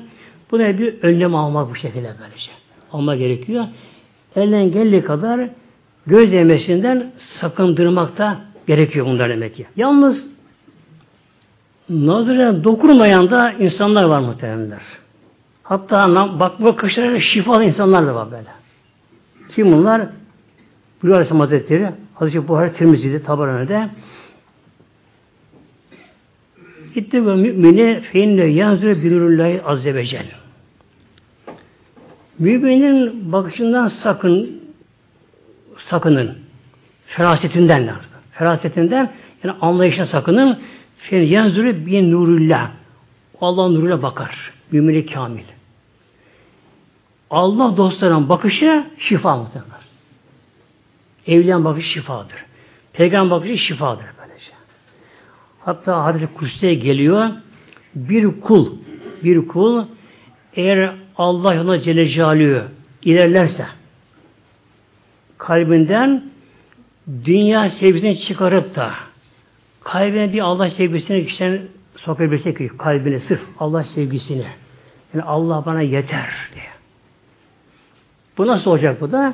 Buna 0.51 0.77
bir 0.77 1.03
önlem 1.03 1.35
almak 1.35 1.69
bu 1.69 1.75
şekilde 1.75 2.13
böylece. 2.21 2.51
Alma 2.91 3.15
gerekiyor. 3.15 3.65
Elden 4.35 4.71
geldiği 4.71 5.03
kadar 5.03 5.49
göz 6.07 6.31
değmesinden 6.31 7.11
sakındırmak 7.17 8.17
da 8.17 8.39
gerekiyor 8.67 9.05
bunlar 9.05 9.29
demek 9.29 9.55
ki. 9.55 9.65
Yalnız 9.75 10.27
nazara 11.89 12.63
dokunmayan 12.63 13.29
da 13.31 13.51
insanlar 13.51 14.03
var 14.03 14.19
muhtemelenler. 14.19 14.81
Hatta 15.63 16.15
bakma 16.39 16.75
kaşlarıyla 16.75 17.19
şifalı 17.19 17.63
insanlar 17.63 18.07
da 18.07 18.15
var 18.15 18.31
böyle. 18.31 18.56
Kim 19.57 19.71
bunlar? 19.71 20.01
Buyuruyor 21.01 21.15
Aleyhisselam 21.15 21.39
Hazretleri 21.39 21.91
Hazreti 22.13 22.47
Buhari 22.47 22.73
Tirmizi'de 22.73 23.23
Tabaranı'da 23.23 23.89
İtti 26.95 27.25
ve 27.25 27.35
mümini 27.35 28.01
feinne 28.01 28.43
yanzure 28.45 29.03
binurullahi 29.03 29.61
azze 29.63 29.95
ve 29.95 30.05
celle. 30.05 30.31
Müminin 32.39 33.31
bakışından 33.31 33.87
sakın 33.87 34.61
sakının. 35.77 36.37
Ferasetinden 37.05 37.87
lazım. 37.87 38.11
Ferasetinden 38.31 39.11
yani 39.43 39.55
anlayışına 39.61 40.05
sakının. 40.05 40.59
Feinne 40.97 41.25
yanzure 41.25 41.85
bin 41.85 42.11
nurullah. 42.11 42.71
Allah 43.41 43.67
nuruyla 43.67 44.01
bakar. 44.01 44.53
Mümini 44.71 45.05
kamil. 45.05 45.43
Allah 47.29 47.77
dostlarının 47.77 48.29
bakışı 48.29 48.85
şifa 48.97 49.37
muhtemelen. 49.37 49.71
Evliyan 51.27 51.65
bakışı 51.65 51.89
şifadır. 51.89 52.45
Peygamber 52.93 53.37
bakışı 53.37 53.57
şifadır 53.57 54.05
böylece. 54.19 54.51
Hatta 55.65 56.03
hadis-i 56.03 56.27
kutsiye 56.33 56.73
geliyor. 56.73 57.29
Bir 57.95 58.41
kul, 58.41 58.69
bir 59.23 59.47
kul 59.47 59.85
eğer 60.53 60.95
Allah 61.17 61.53
yoluna 61.53 61.79
Celle 61.79 62.07
Celaluhu 62.07 62.63
ilerlerse 63.01 63.65
kalbinden 65.37 66.23
dünya 67.25 67.69
sevgisini 67.69 68.19
çıkarıp 68.19 68.75
da 68.75 68.93
kalbine 69.83 70.33
bir 70.33 70.39
Allah 70.39 70.69
sevgisini 70.69 71.27
kişiden 71.27 71.61
sokabilse 71.95 72.53
ki 72.53 72.69
kalbine 72.77 73.19
sırf 73.19 73.41
Allah 73.59 73.83
sevgisini 73.83 74.45
yani 75.13 75.23
Allah 75.23 75.65
bana 75.65 75.81
yeter 75.81 76.29
diye. 76.55 76.66
Bu 78.37 78.47
nasıl 78.47 78.71
olacak 78.71 79.01
bu 79.01 79.11
da? 79.11 79.33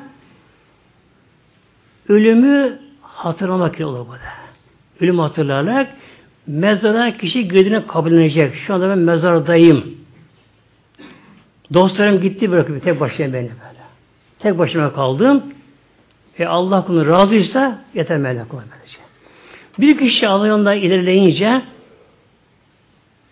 Ölümü 2.08 2.78
hatırlamak 3.02 3.80
olur 3.80 4.06
bu 4.06 4.12
da. 4.12 4.18
Ölümü 5.00 5.20
hatırlayarak 5.20 5.88
mezara 6.46 7.16
kişi 7.16 7.48
girdiğine 7.48 7.86
kabullenecek. 7.86 8.54
Şu 8.54 8.74
anda 8.74 8.88
ben 8.88 8.98
mezardayım. 8.98 9.94
Dostlarım 11.74 12.20
gitti 12.20 12.50
bırakıp 12.50 12.84
tek 12.84 13.00
başına 13.00 13.26
beni 13.26 13.48
böyle. 13.48 13.84
Tek 14.38 14.58
başıma 14.58 14.92
kaldım. 14.92 15.42
Ve 16.40 16.48
Allah 16.48 16.84
bunu 16.88 17.06
razıysa 17.06 17.84
yeter 17.94 18.18
melek 18.18 18.52
böylece. 18.52 18.98
Bir 19.78 19.98
kişi 19.98 20.28
Allah 20.28 20.74
ilerleyince 20.74 21.62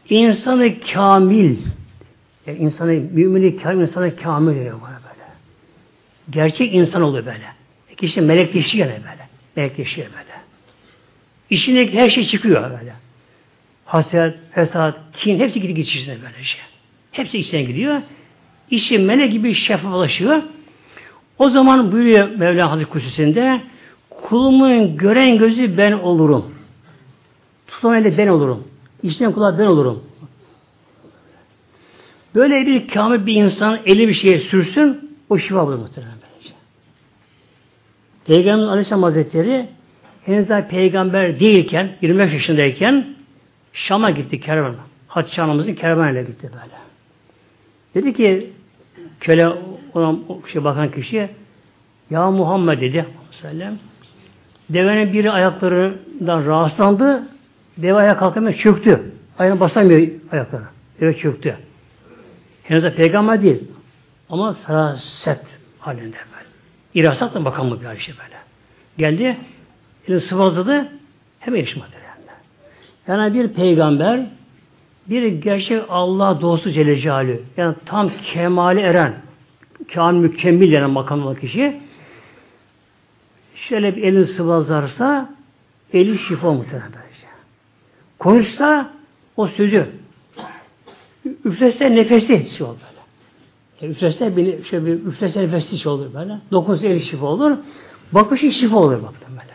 insanı 0.09 0.81
kamil 0.93 1.57
yani 2.47 2.59
insanı 2.59 2.93
mümini 2.93 3.57
kamil 3.57 3.83
insanı 3.83 4.17
kamil 4.17 4.55
diyor 4.55 4.81
bana. 4.83 5.02
Gerçek 6.31 6.75
insan 6.75 7.03
oluyor 7.03 7.27
böyle. 7.27 7.47
Kişi 7.97 8.21
melekleşiyor 8.21 8.89
yani 8.89 8.99
böyle. 8.99 9.29
Melekleşiyor 9.57 10.07
böyle. 10.07 10.43
İçindeki 11.51 11.99
her 11.99 12.11
şey 12.11 12.25
çıkıyor 12.25 12.71
böyle. 12.71 12.93
Haset, 13.85 14.35
fesat, 14.55 14.95
kin 15.13 15.39
hepsi 15.39 15.61
gidip 15.61 15.79
içine 15.79 16.17
böyle 16.23 16.45
şey. 16.45 16.61
Hepsi 17.13 17.39
içine 17.39 17.63
gidiyor. 17.63 18.01
İşi 18.71 18.99
melek 18.99 19.33
gibi 19.33 19.55
şeffaflaşıyor. 19.55 20.43
O 21.39 21.51
zaman 21.51 21.93
buyuruyor 21.93 22.29
Mevla 22.29 22.71
Hazreti 22.71 22.91
Kususi'nde 22.91 23.61
kulumun 24.11 24.97
gören 24.97 25.39
gözü 25.39 25.77
ben 25.77 25.93
olurum. 25.93 26.55
Tutan 27.67 27.95
eli 27.95 28.19
ben 28.19 28.29
olurum. 28.29 28.69
İçten 29.03 29.33
kulağı 29.33 29.59
ben 29.59 29.67
olurum. 29.67 30.05
Böyle 32.35 32.67
bir 32.67 32.89
kamil 32.89 33.27
bir 33.27 33.35
insan 33.35 33.79
eli 33.87 34.09
bir 34.09 34.15
şeye 34.15 34.39
sürsün 34.39 35.17
o 35.31 35.39
şifa 35.39 35.67
bulur 35.67 35.79
muhtemelen. 35.79 36.12
Peygamber 38.25 38.67
Aleyhisselam 38.67 39.03
Hazretleri 39.03 39.67
henüz 40.27 40.49
daha 40.49 40.69
peygamber 40.69 41.41
değilken 41.41 41.93
25 42.03 42.33
yaşındayken 42.33 43.07
Şam'a 43.73 44.11
gitti 44.11 44.41
kervan. 44.41 44.75
Hatice 45.09 45.43
anamızın 45.43 45.75
kervanıyla 45.75 46.23
gitti 46.23 46.51
böyle. 46.53 46.83
Dedi 47.95 48.17
ki 48.17 48.53
köle 49.21 49.49
olan 49.95 50.25
o 50.29 50.43
kişi 50.43 50.65
bakan 50.65 50.91
kişi 50.91 51.29
ya 52.11 52.31
Muhammed 52.31 52.81
dedi 52.81 53.07
sellem 53.31 53.79
devenin 54.71 55.13
biri 55.13 55.31
ayaklarından 55.31 56.47
rahatsızlandı 56.47 57.23
deve 57.77 57.95
ayağa 57.95 58.17
kalkamıyor 58.17 58.55
çöktü. 58.55 59.13
Ayağına 59.39 59.61
basamıyor 59.61 60.09
ayaklarına. 60.33 60.69
Deve 61.01 61.17
çöktü. 61.17 61.57
Henüz 62.63 62.85
de 62.85 62.95
peygamber 62.95 63.43
değil. 63.43 63.65
Ama 64.31 64.55
feraset 64.55 65.45
halinde. 65.79 66.17
İrasatla 66.95 67.45
bakan 67.45 67.67
mı 67.67 67.79
bir 67.81 68.01
şey 68.01 68.15
böyle. 68.19 68.37
Geldi, 68.99 69.37
elini 70.09 70.21
sıvazladı, 70.21 70.89
hemen 71.41 71.59
yaşamadı. 71.59 71.91
Yani. 73.07 73.35
bir 73.35 73.49
peygamber, 73.49 74.27
bir 75.07 75.29
gerçek 75.29 75.83
Allah 75.89 76.41
dostu 76.41 76.71
Celle 76.71 76.97
Celaluhu, 76.97 77.41
yani 77.57 77.75
tam 77.87 78.11
kemali 78.33 78.81
eren, 78.81 79.15
kamil 79.95 80.21
mükemmel 80.21 80.73
yani 80.73 80.93
makamlı 80.93 81.41
kişi, 81.41 81.81
şöyle 83.55 83.97
bir 83.97 84.03
elini 84.03 84.27
sıvazlarsa, 84.27 85.35
eli 85.93 86.19
şifa 86.19 86.53
muhtemelen 86.53 86.93
böylece. 86.93 87.27
Konuşsa, 88.19 88.93
o 89.37 89.47
sözü, 89.47 89.91
üflese 91.45 91.95
nefesi 91.95 92.51
şey 92.51 92.67
olur 92.67 92.92
üflese, 93.83 94.37
bir, 94.37 94.65
şöyle 94.65 94.87
bir 94.87 94.93
üflese 94.93 95.43
nefesi 95.43 95.79
şey 95.79 95.93
olur 95.93 96.15
böyle. 96.15 96.39
Dokunsa 96.53 96.87
eli 96.87 97.01
şifa 97.01 97.27
olur. 97.27 97.57
Bakışı 98.13 98.51
şifa 98.51 98.77
olur 98.77 99.03
baktım 99.03 99.29
böyle. 99.31 99.53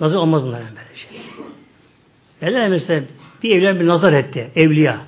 Nazar 0.00 0.16
olmaz 0.16 0.42
bunlar 0.42 0.60
böyle 0.60 0.96
şey. 0.96 1.20
Neler 2.42 2.68
mesela 2.68 3.04
bir 3.42 3.56
evlen 3.56 3.80
bir 3.80 3.86
nazar 3.86 4.12
etti. 4.12 4.50
Evliya. 4.56 5.00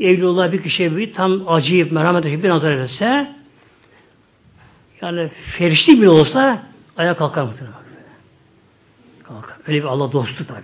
Evliullah 0.00 0.52
bir 0.52 0.62
kişiye 0.62 0.96
bir 0.96 1.12
tam 1.12 1.48
acıyıp 1.48 1.92
merhamet 1.92 2.24
bir 2.24 2.48
nazar 2.48 2.72
etse 2.72 3.34
yani 5.00 5.30
ferişli 5.58 6.00
bile 6.00 6.08
olsa 6.08 6.62
ayağa 6.96 7.16
kalkar 7.16 7.42
muhtemelen. 7.42 7.74
Kalkar. 9.22 9.56
Öyle 9.66 9.78
bir 9.78 9.84
Allah 9.84 10.12
dostu 10.12 10.46
tabi. 10.46 10.60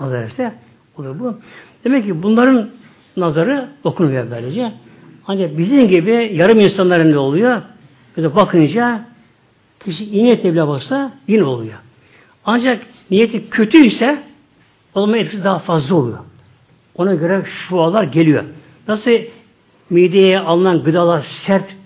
Nazar 0.00 0.22
etse 0.22 0.54
olur 0.96 1.18
bu. 1.18 1.38
Demek 1.84 2.04
ki 2.04 2.22
bunların 2.22 2.70
nazarı 3.16 3.68
dokunuyor 3.84 4.30
böylece. 4.30 4.72
Ancak 5.30 5.58
bizim 5.58 5.88
gibi 5.88 6.30
yarım 6.34 6.60
insanların 6.60 7.12
ne 7.12 7.18
oluyor? 7.18 7.62
Mesela 8.16 8.36
bakınca 8.36 9.04
kişi 9.84 10.04
iyi 10.04 10.24
niyetle 10.24 10.52
bile 10.52 10.68
baksa 10.68 11.12
yine 11.28 11.44
oluyor. 11.44 11.78
Ancak 12.44 12.86
niyeti 13.10 13.50
kötüyse 13.50 14.22
o 14.94 15.00
zaman 15.00 15.18
etkisi 15.18 15.44
daha 15.44 15.58
fazla 15.58 15.94
oluyor. 15.94 16.18
Ona 16.94 17.14
göre 17.14 17.44
şualar 17.44 18.04
geliyor. 18.04 18.44
Nasıl 18.88 19.10
mideye 19.90 20.38
alınan 20.38 20.82
gıdalar 20.82 21.26
sert, 21.46 21.76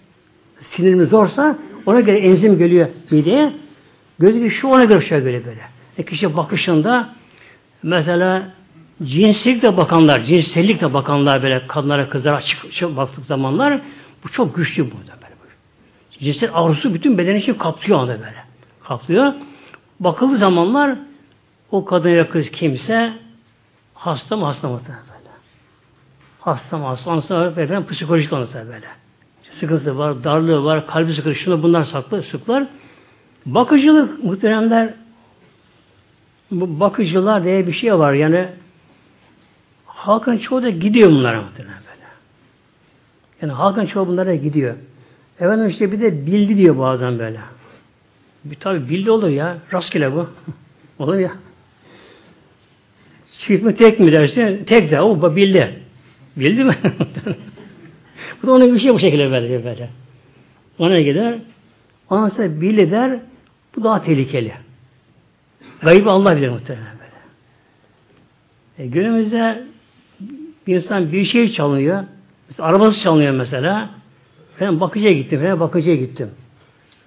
sinirimiz 0.60 1.08
zorsa 1.08 1.58
ona 1.86 2.00
göre 2.00 2.18
enzim 2.18 2.58
geliyor 2.58 2.88
mideye. 3.10 3.52
Gözü 4.18 4.42
bir 4.42 4.50
şu 4.50 4.68
ona 4.68 4.84
göre 4.84 5.00
şey 5.00 5.24
böyle 5.24 5.46
böyle. 5.46 5.60
E 5.98 6.02
kişi 6.02 6.36
bakışında 6.36 7.08
mesela 7.82 8.52
cinsizlikle 9.02 9.76
bakanlar, 9.76 10.20
cinsellikle 10.20 10.94
bakanlar 10.94 11.42
böyle 11.42 11.66
kadınlara 11.66 12.08
kızlara 12.08 12.36
açık, 12.36 12.96
baktık 12.96 13.24
zamanlar 13.24 13.80
bu 14.24 14.28
çok 14.28 14.56
güçlü 14.56 14.82
burada 14.84 15.12
böyle. 15.22 15.34
Cinsel 16.20 16.50
arzusu 16.52 16.94
bütün 16.94 17.18
bedeni 17.18 17.38
için 17.38 17.54
kaplıyor 17.54 17.98
anda 17.98 18.12
böyle. 18.12 18.44
Kaplıyor. 18.84 19.32
Bakıldığı 20.00 20.36
zamanlar 20.36 20.98
o 21.70 21.84
kadın 21.84 22.08
ya 22.08 22.28
kız 22.28 22.50
kimse 22.50 23.12
hasta 23.94 24.36
mı 24.36 24.44
hasta 24.44 24.68
mı 24.68 24.80
böyle. 24.88 25.30
Hasta 26.40 26.78
mı 26.78 26.86
hasta 26.86 27.14
mı 27.14 27.20
efendim 27.56 27.86
psikolojik 27.90 28.32
onsa 28.32 28.66
böyle. 28.66 28.86
Sıkıntısı 29.52 29.98
var, 29.98 30.24
darlığı 30.24 30.64
var, 30.64 30.86
kalbi 30.86 31.14
sıkıntı, 31.14 31.38
şunu 31.38 31.62
bunlar 31.62 31.84
saklı, 31.84 32.22
sıklar. 32.22 32.66
Bakıcılık 33.46 34.24
muhteremler 34.24 34.94
bu 36.50 36.80
bakıcılar 36.80 37.44
diye 37.44 37.66
bir 37.66 37.72
şey 37.72 37.98
var. 37.98 38.12
Yani 38.12 38.48
halkın 40.06 40.38
çoğu 40.38 40.62
da 40.62 40.70
gidiyor 40.70 41.10
bunlara 41.10 41.42
muhtemelen 41.42 41.78
böyle. 41.78 42.06
Yani 43.42 43.52
halkın 43.52 43.86
çoğu 43.86 44.08
bunlara 44.08 44.34
gidiyor. 44.34 44.74
Efendim 45.40 45.68
işte 45.68 45.92
bir 45.92 46.00
de 46.00 46.26
bildi 46.26 46.56
diyor 46.56 46.78
bazen 46.78 47.18
böyle. 47.18 47.40
Bir 48.44 48.56
tabi 48.56 48.88
bildi 48.88 49.10
olur 49.10 49.28
ya. 49.28 49.58
Rastgele 49.72 50.12
bu. 50.12 50.28
olur 50.98 51.18
ya. 51.18 51.32
Çift 53.38 53.64
mi 53.64 53.76
tek 53.76 54.00
mi 54.00 54.12
dersin? 54.12 54.64
Tek 54.64 54.90
de. 54.90 55.00
O 55.00 55.36
bildi. 55.36 55.80
Bildi 56.36 56.64
mi? 56.64 56.76
bu 58.42 58.46
da 58.46 58.52
onun 58.52 58.76
şey 58.76 58.94
bu 58.94 58.98
şekilde 58.98 59.30
böyle. 59.30 59.64
böyle. 59.64 59.88
Ona 60.78 61.00
gider. 61.00 61.38
Ondan 62.10 62.28
sonra 62.28 62.60
bildi 62.60 62.90
der. 62.90 63.20
Bu 63.76 63.84
daha 63.84 64.02
tehlikeli. 64.02 64.52
Gaybı 65.82 66.10
Allah 66.10 66.36
bilir 66.36 66.48
muhtemelen 66.48 66.96
böyle. 66.98 67.12
E, 68.78 68.86
günümüzde 68.86 69.73
Bir 70.66 70.76
insan 70.76 71.12
bir 71.12 71.24
şey 71.24 71.52
çalınıyor. 71.52 72.04
Mesela 72.48 72.68
arabası 72.68 73.00
çalınıyor 73.00 73.34
mesela. 73.34 73.90
Ben 74.60 74.80
bakıcıya 74.80 75.12
gittim. 75.12 75.40
Ben 75.44 75.60
bakıcıya 75.60 75.96
gittim. 75.96 76.30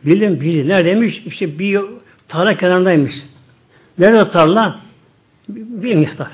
Bildim 0.06 0.42
bildim. 0.42 0.68
Neredeymiş? 0.68 1.24
İşte 1.26 1.60
bir 1.60 1.82
tarla 2.28 2.58
kenarındaymış. 2.58 3.14
Nerede 3.98 4.32
tarla? 4.32 4.80
Bilmiyorum 5.50 6.16
tabi. 6.18 6.30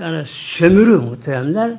Yani 0.00 0.24
sömürü 0.58 0.96
muhteremler. 0.96 1.72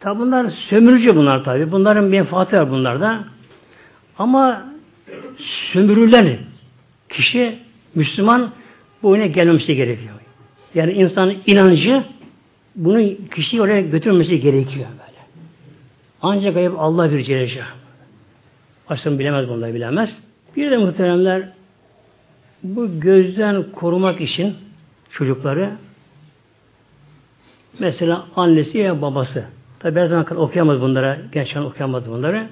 Tabi 0.00 0.18
bunlar 0.18 0.50
sömürücü 0.50 1.16
bunlar 1.16 1.44
tabi. 1.44 1.72
Bunların 1.72 2.04
menfaati 2.04 2.56
var 2.56 2.70
bunlarda. 2.70 3.24
Ama 4.18 4.66
sömürülen 5.72 6.38
kişi 7.08 7.58
Müslüman 7.94 8.52
bu 9.02 9.08
oyuna 9.08 9.26
gelmemesi 9.26 9.76
gerekiyor. 9.76 10.14
Yani 10.74 10.92
insanın 10.92 11.36
inancı 11.46 12.04
bunu 12.76 13.28
kişiyi 13.34 13.62
oraya 13.62 13.80
götürmesi 13.80 14.40
gerekiyor 14.40 14.86
böyle. 14.90 15.18
Ancak 16.22 16.56
ayıp 16.56 16.74
Allah 16.78 17.12
bir 17.12 17.24
Celle 17.24 17.62
Baştan 18.90 19.18
bilemez 19.18 19.48
bunları 19.48 19.74
bilemez. 19.74 20.18
Bir 20.56 20.70
de 20.70 20.76
muhteremler 20.76 21.48
bu 22.62 23.00
gözden 23.00 23.64
korumak 23.72 24.20
için 24.20 24.54
çocukları 25.10 25.70
mesela 27.78 28.26
annesi 28.36 28.78
ya 28.78 29.02
babası 29.02 29.44
tabi 29.78 30.00
her 30.00 30.06
zaman 30.06 30.36
okuyamaz 30.36 30.80
bunlara 30.80 31.18
gençler 31.32 31.60
okuyamaz 31.60 32.10
bunları 32.10 32.46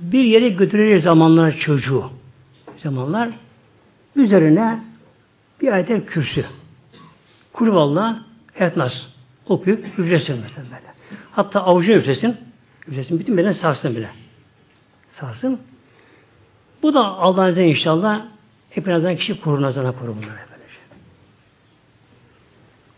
bir 0.00 0.24
yere 0.24 0.48
götüreceği 0.48 1.00
zamanlar 1.00 1.56
çocuğu 1.56 2.04
zamanlar 2.82 3.30
üzerine 4.16 4.78
bir 5.60 5.72
ayet 5.72 6.06
kürsü 6.06 6.44
kulüvallah 7.52 8.18
etnas 8.54 8.92
okuyup 9.46 9.98
üflesin 9.98 10.38
mesela 10.42 10.66
böyle. 10.66 10.88
Hatta 11.32 11.64
avucunu 11.64 11.96
üflesin. 11.96 12.36
Üflesin. 12.88 13.18
Bütün 13.18 13.36
beden 13.36 13.52
sarsın 13.52 13.96
bile. 13.96 14.08
Sarsın. 15.20 15.60
Bu 16.82 16.94
da 16.94 17.04
Allah'ın 17.04 17.50
izniyle 17.50 17.68
inşallah 17.70 18.22
hepinizden 18.70 19.16
kişi 19.16 19.40
korur 19.40 19.62
nazarına 19.62 19.92
korur 19.92 20.08
bunları 20.08 20.22
böylece. 20.22 20.78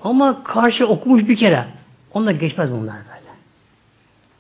Ama 0.04 0.44
karşı 0.44 0.86
okumuş 0.86 1.28
bir 1.28 1.36
kere 1.36 1.66
onunla 2.14 2.32
geçmez 2.32 2.70
bunlar 2.70 2.96
böyle. 2.96 3.30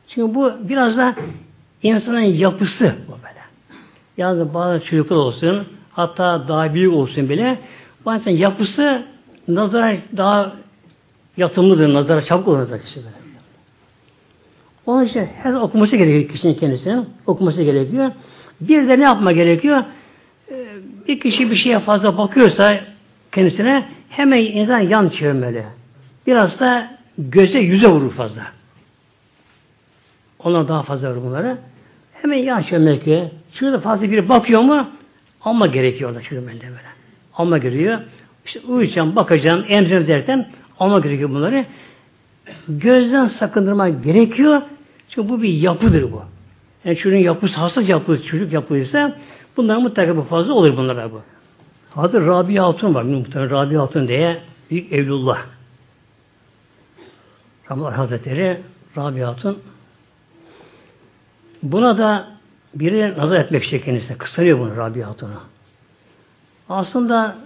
Çünkü 0.08 0.34
bu 0.34 0.52
biraz 0.68 0.96
da 0.96 1.14
insanın 1.82 2.20
yapısı 2.20 2.94
bu 3.08 3.12
böyle. 3.12 3.40
Yalnız 4.16 4.54
bazı 4.54 4.84
çocuklar 4.84 5.16
olsun 5.16 5.68
hatta 5.92 6.48
daha 6.48 6.74
büyük 6.74 6.94
olsun 6.94 7.28
bile 7.28 7.58
bazen 8.06 8.30
yapısı 8.30 9.02
nazara 9.48 9.96
daha 10.16 10.56
yatımlıdır, 11.36 11.94
nazara 11.94 12.22
çabuk 12.22 12.48
olur 12.48 12.58
nazar 12.58 12.80
kişi 12.80 12.96
böyle. 12.96 13.20
Onun 14.86 15.04
için 15.04 15.28
her 15.42 15.52
okuması 15.52 15.96
gerekiyor 15.96 16.28
kişinin 16.28 16.54
kendisine. 16.54 17.00
Okuması 17.26 17.62
gerekiyor. 17.62 18.10
Bir 18.60 18.88
de 18.88 18.98
ne 18.98 19.04
yapma 19.04 19.32
gerekiyor? 19.32 19.84
Ee, 20.50 20.66
bir 21.08 21.20
kişi 21.20 21.50
bir 21.50 21.56
şeye 21.56 21.78
fazla 21.78 22.18
bakıyorsa 22.18 22.80
kendisine 23.32 23.88
hemen 24.08 24.38
insan 24.40 24.80
yan 24.80 25.08
çevirmeli. 25.08 25.64
Biraz 26.26 26.60
da 26.60 26.90
göze 27.18 27.58
yüze 27.58 27.86
vurur 27.86 28.12
fazla. 28.12 28.42
Onlar 30.38 30.68
daha 30.68 30.82
fazla 30.82 31.10
vurur 31.10 31.22
bunları. 31.22 31.58
Hemen 32.12 32.38
yan 32.38 32.62
çevirmek. 32.62 33.32
Şurada 33.52 33.80
fazla 33.80 34.10
biri 34.10 34.28
bakıyor 34.28 34.60
mu 34.60 34.88
alma 35.40 35.66
gerekiyor 35.66 36.10
orada 36.10 36.22
çevirmeli 36.22 36.62
böyle. 36.62 36.99
Alma 37.40 37.58
gerekiyor. 37.58 37.98
İşte 38.46 38.60
uyuyacağım, 38.68 39.16
bakacağım, 39.16 39.64
emzirem 39.68 40.06
derken 40.06 40.48
alma 40.78 41.00
gerekiyor 41.00 41.30
bunları. 41.30 41.64
Gözden 42.68 43.28
sakındırmak 43.28 44.04
gerekiyor. 44.04 44.62
Çünkü 45.08 45.28
bu 45.28 45.42
bir 45.42 45.48
yapıdır 45.48 46.12
bu. 46.12 46.22
Yani 46.84 46.96
çocuğun 46.96 47.16
yapısı, 47.16 47.54
hassas 47.54 47.88
yapı, 47.88 48.22
çocuk 48.22 48.52
yapıysa 48.52 49.16
bunlar 49.56 49.76
mutlaka 49.76 50.16
bu 50.16 50.22
fazla 50.22 50.52
olur 50.52 50.76
bunlara 50.76 51.12
bu. 51.12 51.22
Adı 51.96 52.26
Rabia 52.26 52.66
Hatun 52.66 52.94
var. 52.94 53.02
Muhtemelen 53.02 53.50
Rabia 53.50 53.82
Hatun 53.82 54.08
diye 54.08 54.40
büyük 54.70 54.92
Evlullah. 54.92 55.38
Ramazan 57.70 57.92
Hazretleri 57.92 58.60
Rabia 58.96 59.28
Hatun 59.28 59.58
buna 61.62 61.98
da 61.98 62.28
biri 62.74 63.18
nazar 63.18 63.40
etmek 63.40 63.82
kendisine. 63.84 64.18
Kıskanıyor 64.18 64.58
bunu 64.58 64.76
Rabia 64.76 65.08
Hatun'a. 65.08 65.40
Aslında 66.70 67.36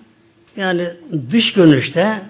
yani 0.56 0.90
dış 1.30 1.52
görünüşte 1.52 2.22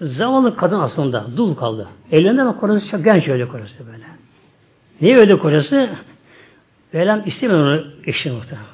zavallı 0.00 0.56
kadın 0.56 0.80
aslında 0.80 1.26
dul 1.36 1.54
kaldı. 1.54 1.88
Elinde 2.12 2.42
ama 2.42 2.60
kocası 2.60 2.88
çok 2.88 3.04
genç 3.04 3.28
öyle 3.28 3.48
kocası 3.48 3.86
böyle. 3.86 4.04
Niye 5.00 5.16
öyle 5.16 5.38
kocası? 5.38 5.88
Velem 6.94 7.22
istemiyor 7.26 7.60
onu 7.60 7.84
eşini 8.06 8.32
muhtemelen. 8.32 8.66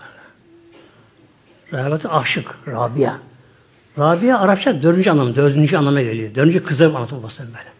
Rahmetli 1.72 2.08
aşık, 2.08 2.54
Rabia. 2.68 3.14
Rabia 3.98 4.38
Arapça 4.38 4.82
dördüncü 4.82 5.10
anlamı, 5.10 5.36
dördüncü 5.36 5.76
anlama 5.76 6.00
geliyor. 6.02 6.34
Dördüncü 6.34 6.62
kızları 6.62 6.96
anlatıyor 6.96 7.22
babası 7.22 7.42
böyle. 7.42 7.72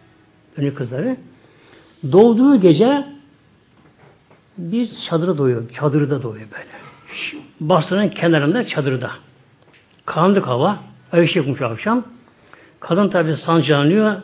Dördüncü 0.57 0.75
kızları. 0.75 1.17
Doğduğu 2.11 2.61
gece 2.61 3.05
bir 4.57 4.89
çadırda 5.09 5.37
doğuyor. 5.37 5.69
Çadırda 5.69 6.23
doğuyor 6.23 6.47
böyle. 6.51 6.71
Basra'nın 7.59 8.09
kenarında 8.09 8.67
çadırda. 8.67 9.11
Karanlık 10.05 10.47
hava. 10.47 10.79
Ayşe 11.11 11.39
yokmuş 11.39 11.61
akşam. 11.61 12.03
Kadın 12.79 13.09
tabi 13.09 13.35
sancılanıyor. 13.35 14.21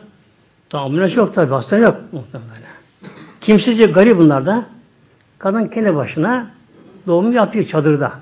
Tahammülü 0.70 1.16
yok 1.16 1.34
tabi. 1.34 1.50
Hastane 1.50 1.82
yok 1.82 1.96
muhtemelen. 2.12 2.52
Kimsizce 3.40 3.86
garip 3.86 4.18
bunlar 4.18 4.46
da. 4.46 4.66
Kadın 5.38 5.68
kendi 5.68 5.94
başına 5.94 6.50
doğum 7.06 7.32
yapıyor 7.32 7.66
çadırda. 7.66 8.12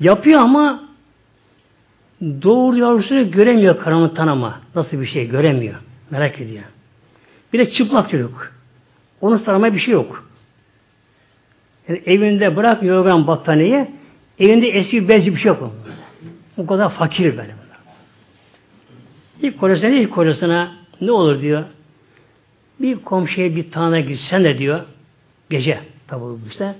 Yapıyor 0.00 0.40
ama 0.40 0.82
doğur 2.22 2.74
yavrusunu 2.74 3.30
göremiyor 3.30 3.78
karanlıktan 3.78 4.28
ama. 4.28 4.60
Nasıl 4.74 5.00
bir 5.00 5.06
şey 5.06 5.28
göremiyor. 5.28 5.74
Merak 6.10 6.40
ediyor. 6.40 6.64
Bir 7.52 7.58
de 7.58 7.70
çıplak 7.70 8.10
çocuk. 8.10 8.52
Onun 9.20 9.36
sarmaya 9.36 9.74
bir 9.74 9.78
şey 9.78 9.94
yok. 9.94 10.24
Yani 11.88 12.02
evinde 12.06 12.56
bırak 12.56 12.82
yorgan 12.82 13.26
battaniye 13.26 13.92
evinde 14.38 14.68
eski 14.68 15.08
bezci 15.08 15.34
bir 15.34 15.40
şey 15.40 15.48
yok. 15.48 15.72
O 16.58 16.66
kadar 16.66 16.90
fakir 16.90 17.36
böyle. 17.36 17.54
İlk 19.42 19.60
kocasına 19.60 19.90
ilk 19.90 20.12
kocasına 20.12 20.72
ne 21.00 21.10
olur 21.10 21.40
diyor. 21.40 21.64
Bir 22.80 22.96
komşuya 22.96 23.56
bir 23.56 23.70
tane 23.70 24.00
gitsen 24.00 24.44
de 24.44 24.58
diyor 24.58 24.80
gece 25.50 25.80
tabi 26.08 26.24
işte 26.48 26.74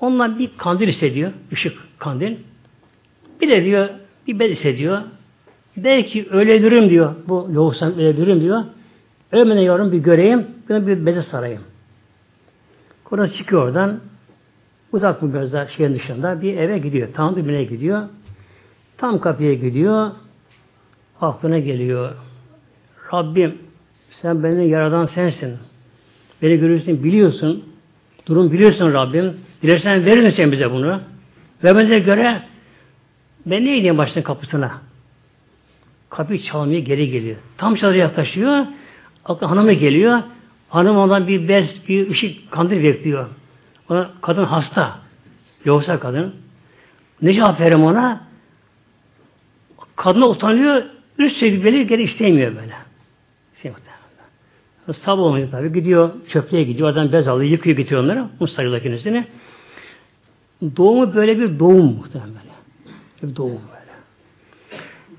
ondan 0.00 0.38
bir 0.38 0.50
kandil 0.56 0.88
hissediyor. 0.88 1.32
ışık 1.52 1.78
kandil. 1.98 2.36
Bir 3.40 3.48
de 3.48 3.64
diyor 3.64 3.88
bir 4.26 4.38
bez 4.38 4.50
hissediyor. 4.50 5.02
Belki 5.76 6.26
ölebilirim 6.30 6.90
diyor. 6.90 7.14
Bu 7.28 7.54
loğusam 7.54 7.92
ölebilirim 7.92 8.40
diyor. 8.40 8.64
Ölmeden 9.32 9.60
yavrum 9.60 9.92
bir 9.92 9.98
göreyim. 9.98 10.46
Ben 10.68 10.86
bir 10.86 11.06
beze 11.06 11.22
sarayım. 11.22 11.62
Kocası 13.04 13.36
çıkıyor 13.36 13.62
oradan. 13.62 14.00
Uzak 14.92 15.22
mı 15.22 15.32
gözler 15.32 15.66
şeyin 15.66 15.94
dışında 15.94 16.42
bir 16.42 16.56
eve 16.56 16.78
gidiyor. 16.78 17.08
Tam 17.14 17.36
bir 17.36 17.60
gidiyor. 17.60 18.08
Tam 18.98 19.20
kapıya 19.20 19.54
gidiyor. 19.54 20.10
Aklına 21.20 21.58
geliyor. 21.58 22.12
Rabbim 23.12 23.58
sen 24.10 24.42
beni 24.42 24.68
yaradan 24.68 25.06
sensin. 25.06 25.56
Beni 26.42 26.56
görüyorsun, 26.56 27.04
biliyorsun. 27.04 27.64
Durum 28.26 28.52
biliyorsun 28.52 28.92
Rabbim. 28.92 29.36
Dilersen 29.62 30.04
verir 30.04 30.22
misin 30.22 30.52
bize 30.52 30.70
bunu? 30.70 31.00
Ve 31.64 31.78
bize 31.78 31.98
göre 31.98 32.42
ben 33.46 33.64
ne 33.64 33.76
gideyim 33.76 33.98
başının 33.98 34.24
kapısına? 34.24 34.80
Kapıyı 36.10 36.42
çalmaya 36.42 36.80
geri 36.80 37.10
geliyor. 37.10 37.36
Tam 37.58 37.74
çalıya 37.74 38.02
yaklaşıyor. 38.02 38.66
Aklı 39.24 39.46
hanımı 39.46 39.72
geliyor. 39.72 40.22
Hanım 40.68 40.96
ondan 40.96 41.28
bir 41.28 41.48
bez, 41.48 41.88
bir 41.88 42.10
ışık 42.10 42.50
kandil 42.50 42.82
bekliyor. 42.82 43.26
Ona, 43.88 44.10
kadın 44.22 44.44
hasta. 44.44 44.98
Yoksa 45.64 46.00
kadın. 46.00 46.34
Ne 47.22 47.34
cevap 47.34 47.60
verem 47.60 47.84
ona? 47.84 48.25
Kadına 49.96 50.28
utanıyor. 50.28 50.82
Üst 51.18 51.36
sevgili 51.36 51.86
geri 51.86 52.02
istemiyor 52.02 52.56
böyle. 52.56 52.74
Sabah 54.92 55.22
olmuyor 55.22 55.50
tabi. 55.50 55.72
Gidiyor 55.72 56.10
çöplüğe 56.28 56.62
gidiyor. 56.62 56.88
Oradan 56.88 57.12
bez 57.12 57.28
alıyor. 57.28 57.50
Yıkıyor 57.50 57.76
getiriyor 57.76 58.04
onları. 58.04 58.26
Mustarıyla 58.40 58.80
kendisini. 58.80 59.26
Doğumu 60.76 61.14
böyle 61.14 61.38
bir 61.38 61.58
doğum 61.58 61.96
muhtemelen 61.96 62.30
böyle. 62.34 62.52
Bir 63.22 63.36
doğum 63.36 63.50
böyle. 63.50 63.92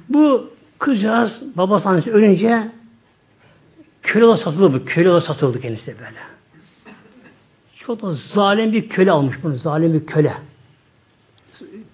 Bu 0.09 0.49
kızcağız 0.79 1.41
babası 1.55 1.89
annesi 1.89 2.11
ölünce 2.11 2.71
köle 4.03 4.25
olarak 4.25 4.43
satıldı 4.43 4.73
bu. 4.73 4.85
Köle 4.85 5.09
olarak 5.09 5.27
satıldı 5.27 5.61
kendisi 5.61 5.95
böyle. 5.99 6.19
Çok 7.75 8.01
da 8.01 8.13
zalim 8.13 8.73
bir 8.73 8.89
köle 8.89 9.11
almış 9.11 9.37
bunu. 9.43 9.55
Zalim 9.55 9.93
bir 9.93 10.05
köle. 10.05 10.33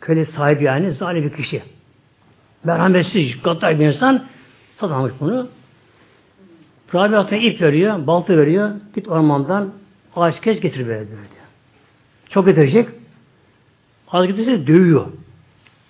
Köle 0.01 0.25
sahibi 0.25 0.63
yani. 0.63 0.91
Zalim 0.91 1.23
bir 1.23 1.33
kişi. 1.33 1.63
Merhametsiz, 2.63 3.41
gaddar 3.43 3.79
bir 3.79 3.85
insan 3.85 4.25
satamış 4.75 5.13
bunu. 5.19 5.47
Rabia 6.93 7.37
ip 7.37 7.61
veriyor, 7.61 8.07
balta 8.07 8.37
veriyor. 8.37 8.71
Git 8.95 9.07
ormandan 9.07 9.73
ağaç 10.15 10.41
kes 10.41 10.59
getir 10.59 10.87
böyle 10.87 11.07
diyor. 11.07 11.19
Çok 12.29 12.45
getirecek. 12.45 12.89
Az 14.07 14.27
getirse 14.27 14.67
dövüyor. 14.67 15.05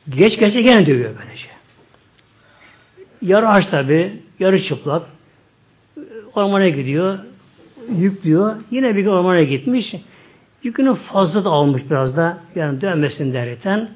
Geç 0.09 0.39
gelse 0.39 0.61
gene 0.61 0.85
dövüyor 0.85 1.11
böylece. 1.19 1.47
Yarı 3.21 3.49
aç 3.49 3.65
tabi, 3.65 4.21
yarı 4.39 4.63
çıplak. 4.63 5.03
Ormana 6.35 6.69
gidiyor, 6.69 7.19
yüklüyor. 7.97 8.55
Yine 8.71 8.95
bir 8.95 9.01
gün 9.01 9.09
ormana 9.09 9.43
gitmiş. 9.43 9.95
Yükünü 10.63 10.95
fazla 10.95 11.45
da 11.45 11.49
almış 11.49 11.81
biraz 11.89 12.17
da. 12.17 12.37
Yani 12.55 12.81
dönmesin 12.81 13.33
derken. 13.33 13.89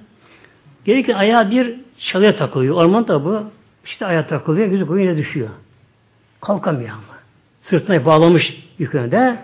Gelirken 0.85 1.13
ayağı 1.13 1.51
bir 1.51 1.75
çalıya 1.99 2.35
takılıyor. 2.35 2.75
Orman 2.75 3.07
da 3.07 3.25
bu. 3.25 3.43
İşte 3.85 4.05
ayağa 4.05 4.27
takılıyor. 4.27 4.67
Yüzü 4.67 4.87
koyun 4.87 5.03
yine 5.03 5.17
düşüyor. 5.17 5.49
Kalkamıyor 6.41 6.89
ama. 6.89 7.17
Sırtına 7.61 8.05
bağlamış 8.05 8.63
yükünü 8.77 9.11
de. 9.11 9.39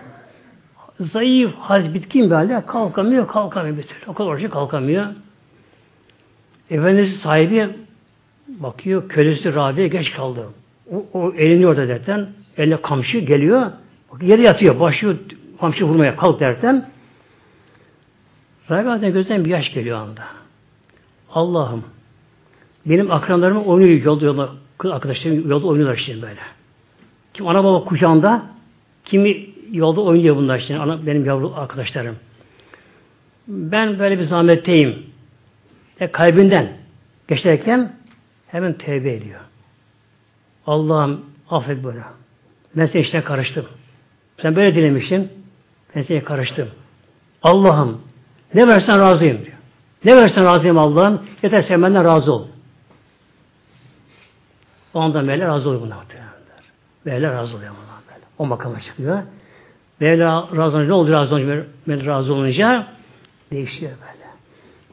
Zayıf, 1.00 1.54
hal 1.54 1.94
bitkin 1.94 2.30
bir 2.30 2.34
halde 2.34 2.66
kalkamıyor, 2.66 3.28
kalkamıyor 3.28 3.76
bir 3.76 3.82
türlü. 3.82 4.00
O 4.06 4.14
kadar 4.14 4.28
orucu 4.28 4.50
kalkamıyor. 4.50 5.06
Efendisi 6.70 7.16
sahibi 7.16 7.68
bakıyor, 8.48 9.08
kölesi 9.08 9.54
Rabi'ye 9.54 9.88
geç 9.88 10.12
kaldı. 10.12 10.48
O, 10.92 11.06
o 11.12 11.32
elini 11.32 11.66
orada 11.66 11.88
derken, 11.88 12.28
eline 12.56 12.82
kamçı 12.82 13.18
geliyor. 13.18 13.70
Bak, 14.12 14.22
yere 14.22 14.42
yatıyor, 14.42 14.80
başlıyor 14.80 15.16
kamçı 15.60 15.84
vurmaya 15.84 16.16
kalk 16.16 16.40
derken 16.40 16.88
Rabi'den 18.70 19.12
gözden 19.12 19.44
bir 19.44 19.50
yaş 19.50 19.72
geliyor 19.72 19.98
anda. 19.98 20.22
Allah'ım 21.30 21.84
benim 22.86 23.10
akranlarım 23.12 23.64
oynuyor 23.64 24.02
yolda 24.02 24.24
yolda 24.24 24.48
kız 24.78 24.90
arkadaşlarım 24.90 25.50
yolda 25.50 25.66
oynuyorlar 25.66 25.96
işte 25.96 26.22
böyle. 26.22 26.40
Kim 27.34 27.48
ana 27.48 27.64
baba 27.64 27.84
kucağında 27.84 28.46
kimi 29.04 29.46
yolda 29.72 30.00
oynuyor 30.00 30.36
bunlar 30.36 30.58
işte 30.58 30.78
ana, 30.78 31.06
benim 31.06 31.24
yavru 31.24 31.52
arkadaşlarım. 31.56 32.16
Ben 33.48 33.98
böyle 33.98 34.18
bir 34.18 34.24
zahmetteyim. 34.24 35.02
E, 36.00 36.12
kalbinden 36.12 36.72
geçerken 37.28 37.92
hemen 38.46 38.72
tevbe 38.72 39.12
ediyor. 39.12 39.40
Allah'ım 40.66 41.20
affet 41.50 41.84
bana. 41.84 42.04
Ben 42.76 42.86
senin 42.86 43.02
işine 43.02 43.24
karıştım. 43.24 43.64
Sen 44.42 44.56
böyle 44.56 44.74
dilemişsin. 44.74 45.32
Ben 45.96 46.02
seni 46.02 46.24
karıştım. 46.24 46.68
Allah'ım 47.42 48.00
ne 48.54 48.68
versen 48.68 49.00
razıyım 49.00 49.44
diyor. 49.44 49.56
Ne 50.04 50.16
versen 50.16 50.44
razıyım 50.44 50.78
Allah'ım. 50.78 51.22
Yeter 51.42 51.62
sen 51.62 51.82
benden 51.82 52.04
razı 52.04 52.32
ol. 52.32 52.46
O 54.94 55.00
anda 55.00 55.22
Mevla 55.22 55.46
razı 55.46 55.68
oluyor 55.68 55.82
buna. 55.82 55.96
Mevla 57.04 57.32
razı 57.32 57.56
oluyor 57.56 57.70
buna. 57.70 57.94
O 58.38 58.46
makama 58.46 58.80
çıkıyor. 58.80 59.22
Mevla 60.00 60.48
razı 60.56 60.76
olunca 60.76 60.86
ne 60.86 60.92
oldu 60.92 61.12
razı 61.12 61.34
olunca? 61.34 61.64
Mevla 61.86 62.06
razı 62.06 62.34
olunca 62.34 62.86
değişiyor 63.50 63.92
böyle. 63.92 64.24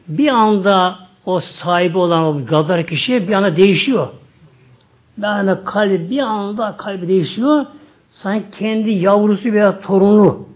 Bir 0.07 0.27
anda 0.27 0.99
o 1.25 1.39
sahibi 1.39 1.97
olan 1.97 2.23
o 2.23 2.45
gaddar 2.45 2.87
kişi 2.87 3.27
bir 3.27 3.33
anda 3.33 3.55
değişiyor. 3.55 4.07
Yani 5.21 5.55
kalbi 5.65 6.09
bir 6.09 6.19
anda 6.19 6.75
kalbi 6.77 7.07
değişiyor. 7.07 7.65
Sanki 8.11 8.57
kendi 8.59 8.89
yavrusu 8.89 9.53
veya 9.53 9.79
torunu 9.81 10.47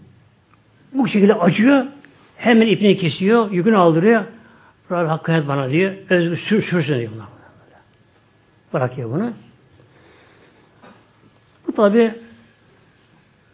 bu 0.92 1.08
şekilde 1.08 1.34
acıyor. 1.34 1.84
Hemen 2.36 2.66
ipini 2.66 2.96
kesiyor, 2.96 3.50
yükünü 3.50 3.76
aldırıyor. 3.76 4.24
Rabbi 4.92 5.08
hakkı 5.08 5.32
et 5.32 5.48
bana 5.48 5.70
diyor. 5.70 5.92
Özgür 6.10 6.36
sür, 6.36 6.62
sürsün 6.62 6.98
diyor. 6.98 7.12
Buna. 7.14 7.35
Bırakıyor 8.76 9.10
bunu. 9.10 9.32
Bu 11.66 11.72
tabi 11.72 12.14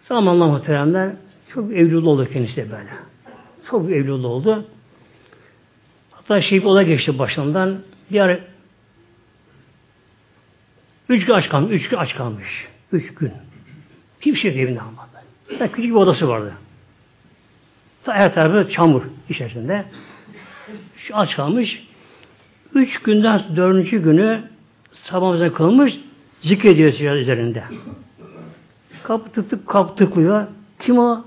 zamanla 0.09 0.47
muhteremler 0.47 1.13
çok 1.55 1.73
evlulu 1.73 2.11
oldu 2.11 2.29
kendisi 2.33 2.71
böyle. 2.71 2.91
Çok 3.71 3.91
evlulu 3.91 4.29
oldu. 4.29 4.65
Hatta 6.11 6.41
şey 6.41 6.67
olay 6.67 6.87
geçti 6.87 7.19
başından. 7.19 7.79
Bir 8.11 8.21
ara 8.21 8.41
üç 11.09 11.27
gün 11.27 11.35
aç 11.35 11.49
kalmış. 11.49 11.73
Üç 11.73 11.89
gün 11.89 11.97
aç 11.97 12.15
kalmış. 12.15 12.69
Üç 12.93 13.15
gün. 13.15 13.33
Hiçbir 14.21 14.39
şey 14.39 14.63
evinde 14.63 14.81
ama. 14.81 15.09
Küçük 15.49 15.79
bir 15.79 16.01
odası 16.01 16.29
vardı. 16.29 16.53
Her 18.05 18.35
tarafı 18.35 18.71
çamur 18.71 19.03
içerisinde. 19.29 19.85
Şu 20.97 21.17
aç 21.17 21.37
kalmış. 21.37 21.83
Üç 22.75 23.03
günden 23.03 23.57
dördüncü 23.57 24.03
günü 24.03 24.52
sabahımıza 25.03 25.53
kılmış 25.53 25.99
zikrediyor 26.43 26.93
silah 26.93 27.15
üzerinde. 27.15 27.65
Kapı 29.03 29.31
tık 29.31 29.51
tık 29.51 29.69
kapı 29.69 29.95
tıklıyor. 29.97 30.47
Kim 30.81 30.99
o? 30.99 31.25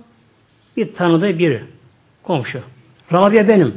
Bir 0.78 0.93
tanıdığı 0.93 1.39
biri. 1.39 1.63
Komşu. 2.23 2.59
Rabia 3.13 3.47
benim. 3.47 3.73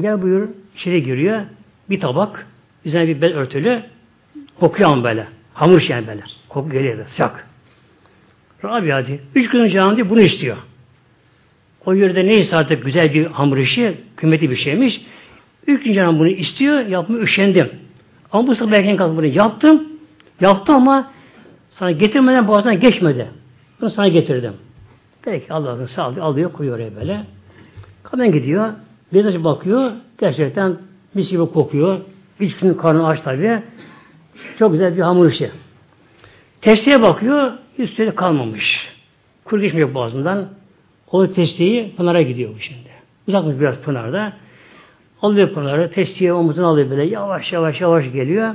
Gel 0.00 0.22
buyur. 0.22 0.48
İçeri 0.76 1.02
giriyor. 1.02 1.40
Bir 1.90 2.00
tabak. 2.00 2.46
Üzerine 2.84 3.08
bir 3.08 3.20
bez 3.20 3.32
örtülü. 3.32 3.82
Kokuyor 4.60 4.90
ama 4.90 5.04
böyle. 5.04 5.26
Hamur 5.54 5.80
şey 5.80 6.06
böyle. 6.06 6.22
Koku 6.48 6.70
geliyor 6.70 6.98
böyle. 6.98 7.08
Sıcak. 7.08 7.46
Rabia 8.64 9.06
diyor. 9.06 9.18
Üç 9.34 9.50
gün 9.50 9.60
önce 9.60 9.96
diyor 9.96 10.10
bunu 10.10 10.20
istiyor. 10.20 10.56
O 11.86 11.94
yerde 11.94 12.26
neyse 12.26 12.56
artık 12.56 12.84
güzel 12.84 13.14
bir 13.14 13.26
hamur 13.26 13.56
işi, 13.58 13.94
kıymetli 14.16 14.50
bir 14.50 14.56
şeymiş. 14.56 15.00
Üç 15.66 15.82
gün 15.84 15.92
canım 15.92 16.18
bunu 16.18 16.28
istiyor, 16.28 16.86
yapmaya 16.86 17.18
üşendim. 17.18 17.70
Ama 18.32 18.46
bu 18.46 18.56
sabah 18.56 18.72
erken 18.72 18.96
kalkıp 18.96 19.16
bunu 19.16 19.26
yaptım. 19.26 19.88
Yaptım 20.40 20.74
ama 20.74 21.10
sana 21.70 21.90
getirmeden 21.90 22.48
boğazdan 22.48 22.80
geçmedi. 22.80 23.28
Bunu 23.80 23.90
sana 23.90 24.08
getirdim. 24.08 24.52
Peki 25.22 25.52
Allah'ın 25.52 25.86
sağ 25.86 26.08
ol, 26.08 26.16
alıyor, 26.16 26.52
koyuyor 26.52 26.76
oraya 26.76 26.96
böyle. 26.96 27.24
Kadın 28.02 28.32
gidiyor, 28.32 28.72
bir 29.12 29.24
açı 29.24 29.44
bakıyor, 29.44 29.92
gerçekten 30.20 30.76
mis 31.14 31.30
gibi 31.30 31.46
kokuyor. 31.46 32.00
Üç 32.40 32.56
gün 32.56 32.74
karnı 32.74 33.06
aç 33.06 33.20
tabi. 33.20 33.62
Çok 34.58 34.72
güzel 34.72 34.96
bir 34.96 35.02
hamur 35.02 35.26
işi. 35.26 35.50
Testiye 36.60 37.02
bakıyor, 37.02 37.52
süre 37.96 38.14
kalmamış. 38.14 38.88
Kuru 39.44 39.60
geçmiyor 39.60 39.94
boğazından. 39.94 40.48
O 41.12 41.30
testiyi 41.32 41.96
Pınar'a 41.96 42.22
gidiyor 42.22 42.54
bu 42.54 42.60
şimdi. 42.60 42.88
Uzakmış 43.28 43.60
biraz 43.60 43.76
Pınar'da. 43.76 44.32
Alıyor 45.22 45.52
Pınar'ı, 45.52 45.90
testiye 45.90 46.32
omuzuna 46.32 46.66
alıyor 46.66 46.90
böyle. 46.90 47.04
Yavaş 47.04 47.52
yavaş 47.52 47.80
yavaş 47.80 48.12
geliyor. 48.12 48.54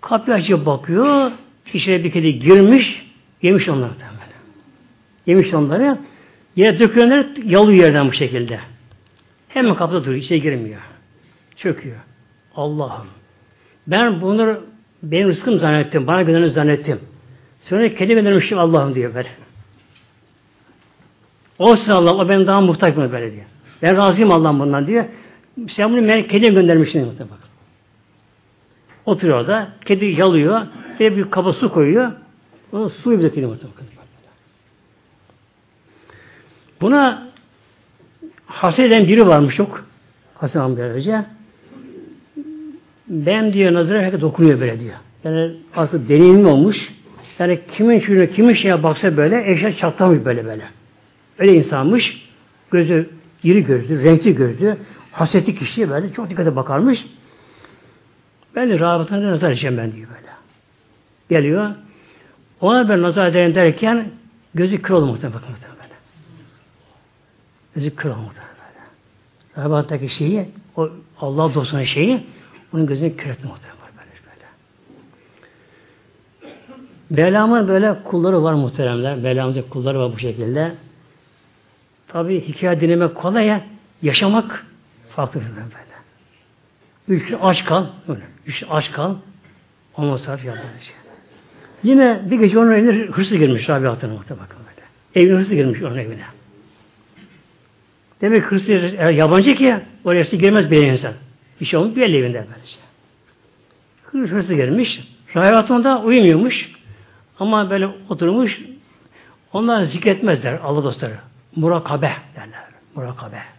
Kapıyı 0.00 0.36
açıp 0.36 0.66
bakıyor. 0.66 1.30
İçeri 1.72 2.04
bir 2.04 2.12
kedi 2.12 2.38
girmiş. 2.38 3.06
Yemiş 3.42 3.68
onları 3.68 3.90
böyle. 3.90 4.34
Yemiş 5.26 5.54
onları. 5.54 5.98
Yere 6.56 6.78
dökülenler 6.78 7.26
yalıyor 7.44 7.84
yerden 7.84 8.08
bu 8.08 8.12
şekilde. 8.12 8.60
Hemen 9.48 9.74
kapıda 9.74 10.04
duruyor. 10.04 10.22
içeri 10.22 10.42
girmiyor. 10.42 10.80
Çöküyor. 11.56 11.96
Allah'ım. 12.56 13.06
Ben 13.86 14.20
bunları 14.20 14.60
benim 15.02 15.28
rızkım 15.28 15.58
zannettim. 15.58 16.06
Bana 16.06 16.22
gönderini 16.22 16.50
zannettim. 16.50 17.00
Sonra 17.60 17.94
kedi 17.94 18.14
göndermişim 18.14 18.58
Allah'ım 18.58 18.94
diyor 18.94 19.14
böyle. 19.14 19.28
Olsun 21.58 21.92
Allah, 21.92 22.14
o 22.14 22.28
benim 22.28 22.46
daha 22.46 22.60
muhtaç 22.60 22.96
mı 22.96 23.12
böyle 23.12 23.32
diyor. 23.32 23.44
Ben 23.82 23.96
razıyım 23.96 24.32
Allah'ım 24.32 24.60
bundan 24.60 24.86
diyor. 24.86 25.04
Sen 25.68 25.92
bunu 25.92 26.26
kediye 26.28 26.50
göndermişsin. 26.50 27.06
Bak. 27.06 27.38
Oturuyor 29.06 29.40
orada. 29.40 29.68
Kedi 29.84 30.04
yalıyor. 30.04 30.66
Bir 31.00 31.16
bir 31.16 31.30
kaba 31.30 31.52
su 31.52 31.72
koyuyor. 31.72 32.12
Ona 32.72 32.88
suyu 32.88 33.18
bize 33.18 33.32
kedi 33.32 33.48
Buna 36.80 37.28
haset 38.46 38.86
eden 38.86 39.08
biri 39.08 39.26
varmış 39.26 39.56
çok. 39.56 39.84
Hasan 40.34 40.60
amca 40.60 41.26
Ben 43.08 43.52
diyor 43.52 43.72
nazara 43.72 44.02
herkes 44.02 44.20
dokunuyor 44.20 44.60
böyle 44.60 44.80
diyor. 44.80 44.94
Yani 45.24 45.52
artık 45.76 46.08
deneyimli 46.08 46.46
olmuş. 46.46 46.92
Yani 47.38 47.60
kimin 47.72 48.00
şuna 48.00 48.26
kimin 48.26 48.54
şeye 48.54 48.82
baksa 48.82 49.16
böyle 49.16 49.52
eşya 49.52 49.76
çatlamış 49.76 50.24
böyle 50.24 50.44
böyle. 50.44 50.62
Öyle 51.38 51.54
insanmış. 51.54 52.28
Gözü 52.70 53.10
iri 53.44 53.64
gözlü, 53.64 54.04
renkli 54.04 54.34
gözlü, 54.34 54.76
hasetli 55.14 55.54
kişiye 55.54 55.90
böyle 55.90 56.12
çok 56.12 56.30
dikkate 56.30 56.56
bakarmış. 56.56 57.06
Ben 58.54 58.70
de 58.70 58.78
rabıtına 58.78 59.30
nazar 59.30 59.50
edeceğim 59.50 59.78
ben 59.78 59.92
diyor 59.92 60.08
böyle. 60.08 60.28
Geliyor. 61.30 61.70
Ona 62.60 62.88
ben 62.88 63.02
nazar 63.02 63.28
ederim 63.28 63.54
derken 63.54 64.10
gözü 64.54 64.82
kır 64.82 64.94
oldu 64.94 65.06
muhtemelen 65.06 65.40
bakın 65.40 65.54
böyle. 65.62 65.94
Gözü 67.74 67.96
kır 67.96 68.10
oldu 68.10 68.18
muhtemelen 68.18 68.54
böyle. 69.56 69.68
Rabıttaki 69.68 70.08
şeyi, 70.08 70.48
o 70.76 70.88
Allah 71.20 71.54
dostuna 71.54 71.84
şeyi, 71.84 72.26
onun 72.72 72.86
gözünü 72.86 73.16
kır 73.16 73.30
etti 73.30 73.46
muhtemelen 73.46 73.78
böyle. 73.98 74.10
böyle. 77.10 77.22
Belamın 77.22 77.68
böyle 77.68 78.02
kulları 78.04 78.42
var 78.42 78.54
muhteremler. 78.54 79.24
Belamızın 79.24 79.62
kulları 79.62 79.98
var 79.98 80.12
bu 80.12 80.18
şekilde. 80.18 80.74
Tabi 82.08 82.48
hikaye 82.48 82.80
dinlemek 82.80 83.14
kolay 83.14 83.46
ya, 83.46 83.60
yaşamak 84.02 84.66
farklı 85.14 85.40
bir 85.40 85.46
böyle. 85.46 85.94
Üç 87.08 87.26
gün 87.26 87.38
aç 87.42 87.64
kal. 87.64 87.86
Öyle. 88.08 88.20
Üç 88.46 88.60
gün 88.60 88.68
aç 88.68 88.92
kal. 88.92 89.14
Ondan 89.96 90.16
sonra 90.16 90.38
yaptı. 90.44 90.66
Yine 91.82 92.22
bir 92.30 92.38
gece 92.38 92.58
onun 92.58 92.72
evine 92.72 93.06
hırsız 93.06 93.38
girmiş 93.38 93.68
Rabia 93.68 93.92
Hatun'a 93.92 94.16
bakın 94.16 94.36
böyle. 94.38 94.86
Evine 95.14 95.38
hırsız 95.38 95.54
girmiş 95.54 95.82
onun 95.82 95.96
evine. 95.96 96.24
Demek 98.20 98.42
hırsız 98.44 98.68
eğer 98.68 99.10
yabancı 99.10 99.54
ki 99.54 99.76
oraya 100.04 100.20
hırsız 100.20 100.38
girmez 100.38 100.70
bir 100.70 100.82
insan. 100.82 101.14
Bir 101.60 101.66
şey 101.66 101.78
olmuş 101.78 101.96
bir 101.96 102.02
evinde 102.02 102.46
böylece. 102.54 102.76
Hırsız, 104.04 104.36
hırsız 104.36 104.56
girmiş. 104.56 105.00
Rabia 105.36 105.56
Hatun 105.56 106.04
uyumuyormuş. 106.04 106.70
Ama 107.38 107.70
böyle 107.70 107.88
oturmuş. 108.08 108.60
Onlar 109.52 109.84
zikretmezler 109.84 110.58
Allah 110.62 110.84
dostları. 110.84 111.18
Murakabe 111.56 112.12
derler. 112.36 112.64
Murakabe. 112.94 113.53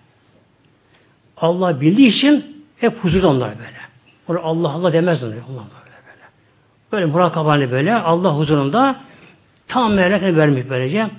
Allah 1.38 1.82
bildiği 1.82 2.08
için 2.08 2.66
hep 2.78 3.04
huzur 3.04 3.24
onlar 3.24 3.50
böyle. 3.50 3.76
Onu 4.28 4.40
Allah 4.48 4.70
Allah 4.70 4.94
demez 4.94 5.24
onlar. 5.24 5.36
Allah 5.36 5.66
böyle 5.74 5.96
böyle. 6.08 6.26
Böyle 6.92 7.06
murakabani 7.06 7.72
böyle 7.72 7.94
Allah 7.94 8.38
huzurunda 8.38 8.96
tam 9.68 9.94
melekine 9.94 10.36
vermiş 10.36 10.64
böylece. 10.70 11.10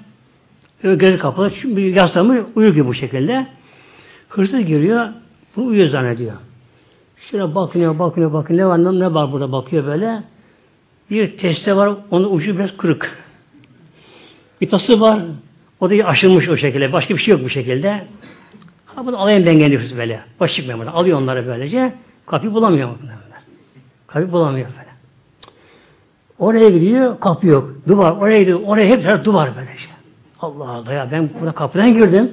Öyle 0.83 0.97
gözü 0.97 1.19
kapalı. 1.19 1.53
Çünkü 1.61 1.81
yaslamış 1.81 2.39
uyuyor 2.55 2.75
gibi 2.75 2.87
bu 2.87 2.95
şekilde. 2.95 3.47
Hırsız 4.29 4.67
giriyor. 4.67 5.09
Bu 5.57 5.67
uyuyor 5.67 5.89
zannediyor. 5.89 6.37
Şöyle 7.31 7.55
bakıyor, 7.55 7.99
bakıyor, 7.99 8.33
bakıyor. 8.33 8.61
Ne 8.61 8.67
var, 8.67 9.01
ne 9.01 9.15
var 9.15 9.33
burada 9.33 9.53
bakıyor 9.53 9.87
böyle. 9.87 10.23
Bir 11.11 11.37
teste 11.37 11.77
var, 11.77 11.95
onun 12.11 12.33
ucu 12.33 12.59
biraz 12.59 12.77
kırık. 12.77 13.19
Bir 14.61 14.71
tası 14.71 15.01
var, 15.01 15.21
o 15.81 15.91
da 15.91 15.95
aşılmış 15.95 16.49
o 16.49 16.57
şekilde. 16.57 16.93
Başka 16.93 17.15
bir 17.15 17.21
şey 17.21 17.33
yok 17.33 17.45
bu 17.45 17.49
şekilde. 17.49 18.07
Ha 18.97 19.07
bunu 19.07 19.19
alayım 19.19 19.47
ben 19.47 19.59
kendi 19.59 19.97
böyle. 19.97 20.21
Baş 20.41 20.55
çıkmıyor 20.55 20.79
buradan. 20.79 20.93
Alıyor 20.93 21.19
onları 21.19 21.47
böylece. 21.47 21.93
Kapıyı 22.27 22.53
bulamıyor. 22.55 22.89
Kapıyı 24.07 24.33
bulamıyor 24.33 24.69
böyle. 24.69 24.87
Oraya 26.39 26.71
gidiyor, 26.71 27.21
kapı 27.21 27.47
yok. 27.47 27.75
Duvar, 27.89 28.13
oraya 28.13 28.39
gidiyor, 28.39 28.61
oraya 28.67 28.89
hep 28.89 29.05
her 29.05 29.25
duvar 29.25 29.51
böylece. 29.57 29.89
Allah 30.41 30.69
Allah 30.69 30.93
ya 30.93 31.09
ben 31.13 31.31
burada 31.41 31.53
kapıdan 31.53 31.93
girdim. 31.93 32.31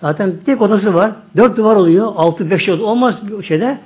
Zaten 0.00 0.32
tek 0.46 0.62
odası 0.62 0.94
var. 0.94 1.12
Dört 1.36 1.56
duvar 1.56 1.76
oluyor. 1.76 2.12
Altı, 2.16 2.50
beş 2.50 2.68
yıl 2.68 2.80
olmaz 2.80 3.14
bir 3.28 3.42
şeyde. 3.42 3.78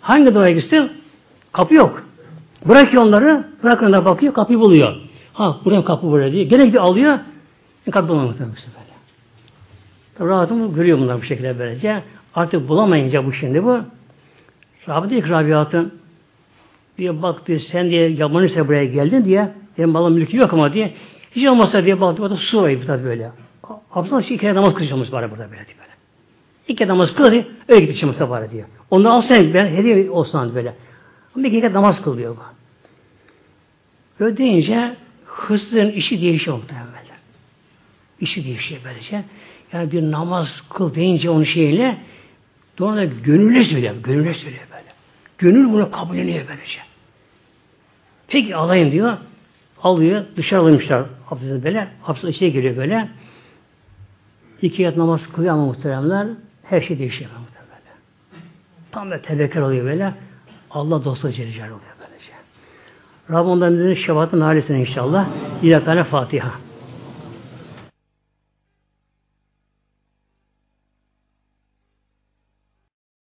Hangi 0.00 0.34
duvara 0.34 0.50
gitsin? 0.50 0.90
Kapı 1.52 1.74
yok. 1.74 2.02
Bırakıyor 2.64 3.02
onları. 3.02 3.44
Bırakın 3.62 3.92
da 3.92 4.04
bakıyor. 4.04 4.34
Kapıyı 4.34 4.60
buluyor. 4.60 4.94
Ha 5.32 5.56
buraya 5.64 5.84
kapı 5.84 6.10
buraya 6.10 6.32
diye. 6.32 6.44
Gene 6.44 6.66
gidiyor 6.66 6.84
alıyor. 6.84 7.18
Kapı 7.90 8.08
bulamıyor 8.08 8.38
böyle. 8.38 8.89
Rahatım 10.20 10.74
görüyor 10.74 10.98
bunlar 10.98 11.20
bu 11.20 11.22
şekilde 11.22 11.58
böylece. 11.58 12.02
Artık 12.34 12.68
bulamayınca 12.68 13.26
bu 13.26 13.32
şimdi 13.32 13.64
bu. 13.64 13.80
Rabbi 14.88 15.10
diyor 15.10 15.22
ki 15.22 15.30
Rabiat'ın 15.30 15.94
diye 16.98 17.22
baktı 17.22 17.60
sen 17.60 17.90
diye 17.90 18.08
yabancıysa 18.08 18.68
buraya 18.68 18.84
geldin 18.84 19.24
diye 19.24 19.48
benim 19.78 19.90
malım 19.90 20.14
mülkü 20.14 20.36
yok 20.36 20.52
ama 20.52 20.72
diye 20.72 20.94
hiç 21.32 21.46
olmazsa 21.46 21.84
diye 21.84 22.00
baktı 22.00 22.22
orada 22.22 22.36
su 22.36 22.62
var 22.62 22.80
burada 22.80 23.04
böyle. 23.04 23.30
Abdullah 23.92 24.22
şey 24.22 24.34
iki 24.34 24.40
kere 24.40 24.54
namaz 24.54 24.74
kılacağımız 24.74 25.12
var 25.12 25.30
burada 25.30 25.44
böyle 25.44 25.56
böyle. 25.56 25.90
İki 26.68 26.76
kere 26.76 26.88
namaz 26.88 27.14
kıldı 27.14 27.46
öyle 27.68 27.84
gitti 27.84 28.30
var 28.30 28.50
diyor. 28.50 28.66
Ondan 28.90 29.10
al 29.10 29.20
sen 29.20 29.54
ben 29.54 29.66
hediye 29.66 30.10
olsun 30.10 30.54
böyle. 30.54 30.74
Ama 31.36 31.46
iki 31.46 31.60
kere 31.60 31.72
namaz 31.72 32.02
kıl 32.02 32.18
diyor. 32.18 32.36
Öyle 34.20 34.36
deyince 34.36 34.96
hırsızın 35.24 35.90
işi 35.90 36.20
değişiyor 36.20 36.56
muhtemelen. 36.56 36.90
İşi 38.20 38.44
değişiyor 38.44 38.80
böylece. 38.84 39.24
Yani 39.72 39.92
bir 39.92 40.10
namaz 40.10 40.62
kıl 40.70 40.94
deyince 40.94 41.30
onun 41.30 41.44
şeyle 41.44 41.98
sonra 42.78 43.04
gönülle 43.04 43.64
söylüyor. 43.64 43.94
Gönülle 44.04 44.34
söylüyor 44.34 44.62
böyle. 44.70 44.88
Gönül 45.38 45.72
bunu 45.72 45.90
kabulleniyor 45.90 46.48
böylece. 46.48 46.80
Peki 48.28 48.56
alayım 48.56 48.92
diyor. 48.92 49.16
Alıyor. 49.82 50.24
Dışarı 50.36 50.60
almışlar. 50.60 51.04
Hapiste 51.26 51.64
böyle. 51.64 51.88
Hapiste 52.02 52.28
içine 52.28 52.48
giriyor 52.48 52.76
böyle. 52.76 53.08
İki 54.62 54.82
yat 54.82 54.96
namaz 54.96 55.20
kılıyor 55.32 55.54
ama 55.54 55.64
muhteremler 55.64 56.26
her 56.64 56.80
şey 56.80 56.98
değişiyor 56.98 57.30
muhteremler. 57.30 57.78
Tam 58.92 59.10
böyle 59.10 59.22
tevekkül 59.22 59.60
oluyor 59.60 59.84
böyle. 59.84 60.14
Allah 60.70 61.04
dostu 61.04 61.32
Celle 61.32 61.50
oluyor 61.50 61.80
böylece. 62.00 62.32
Rabbim 63.30 63.50
ondan 63.50 63.78
bize 63.78 63.96
şefaatın 63.96 64.40
halisine 64.40 64.80
inşallah. 64.80 65.28
Tane 65.84 66.04
Fatiha. 66.04 66.69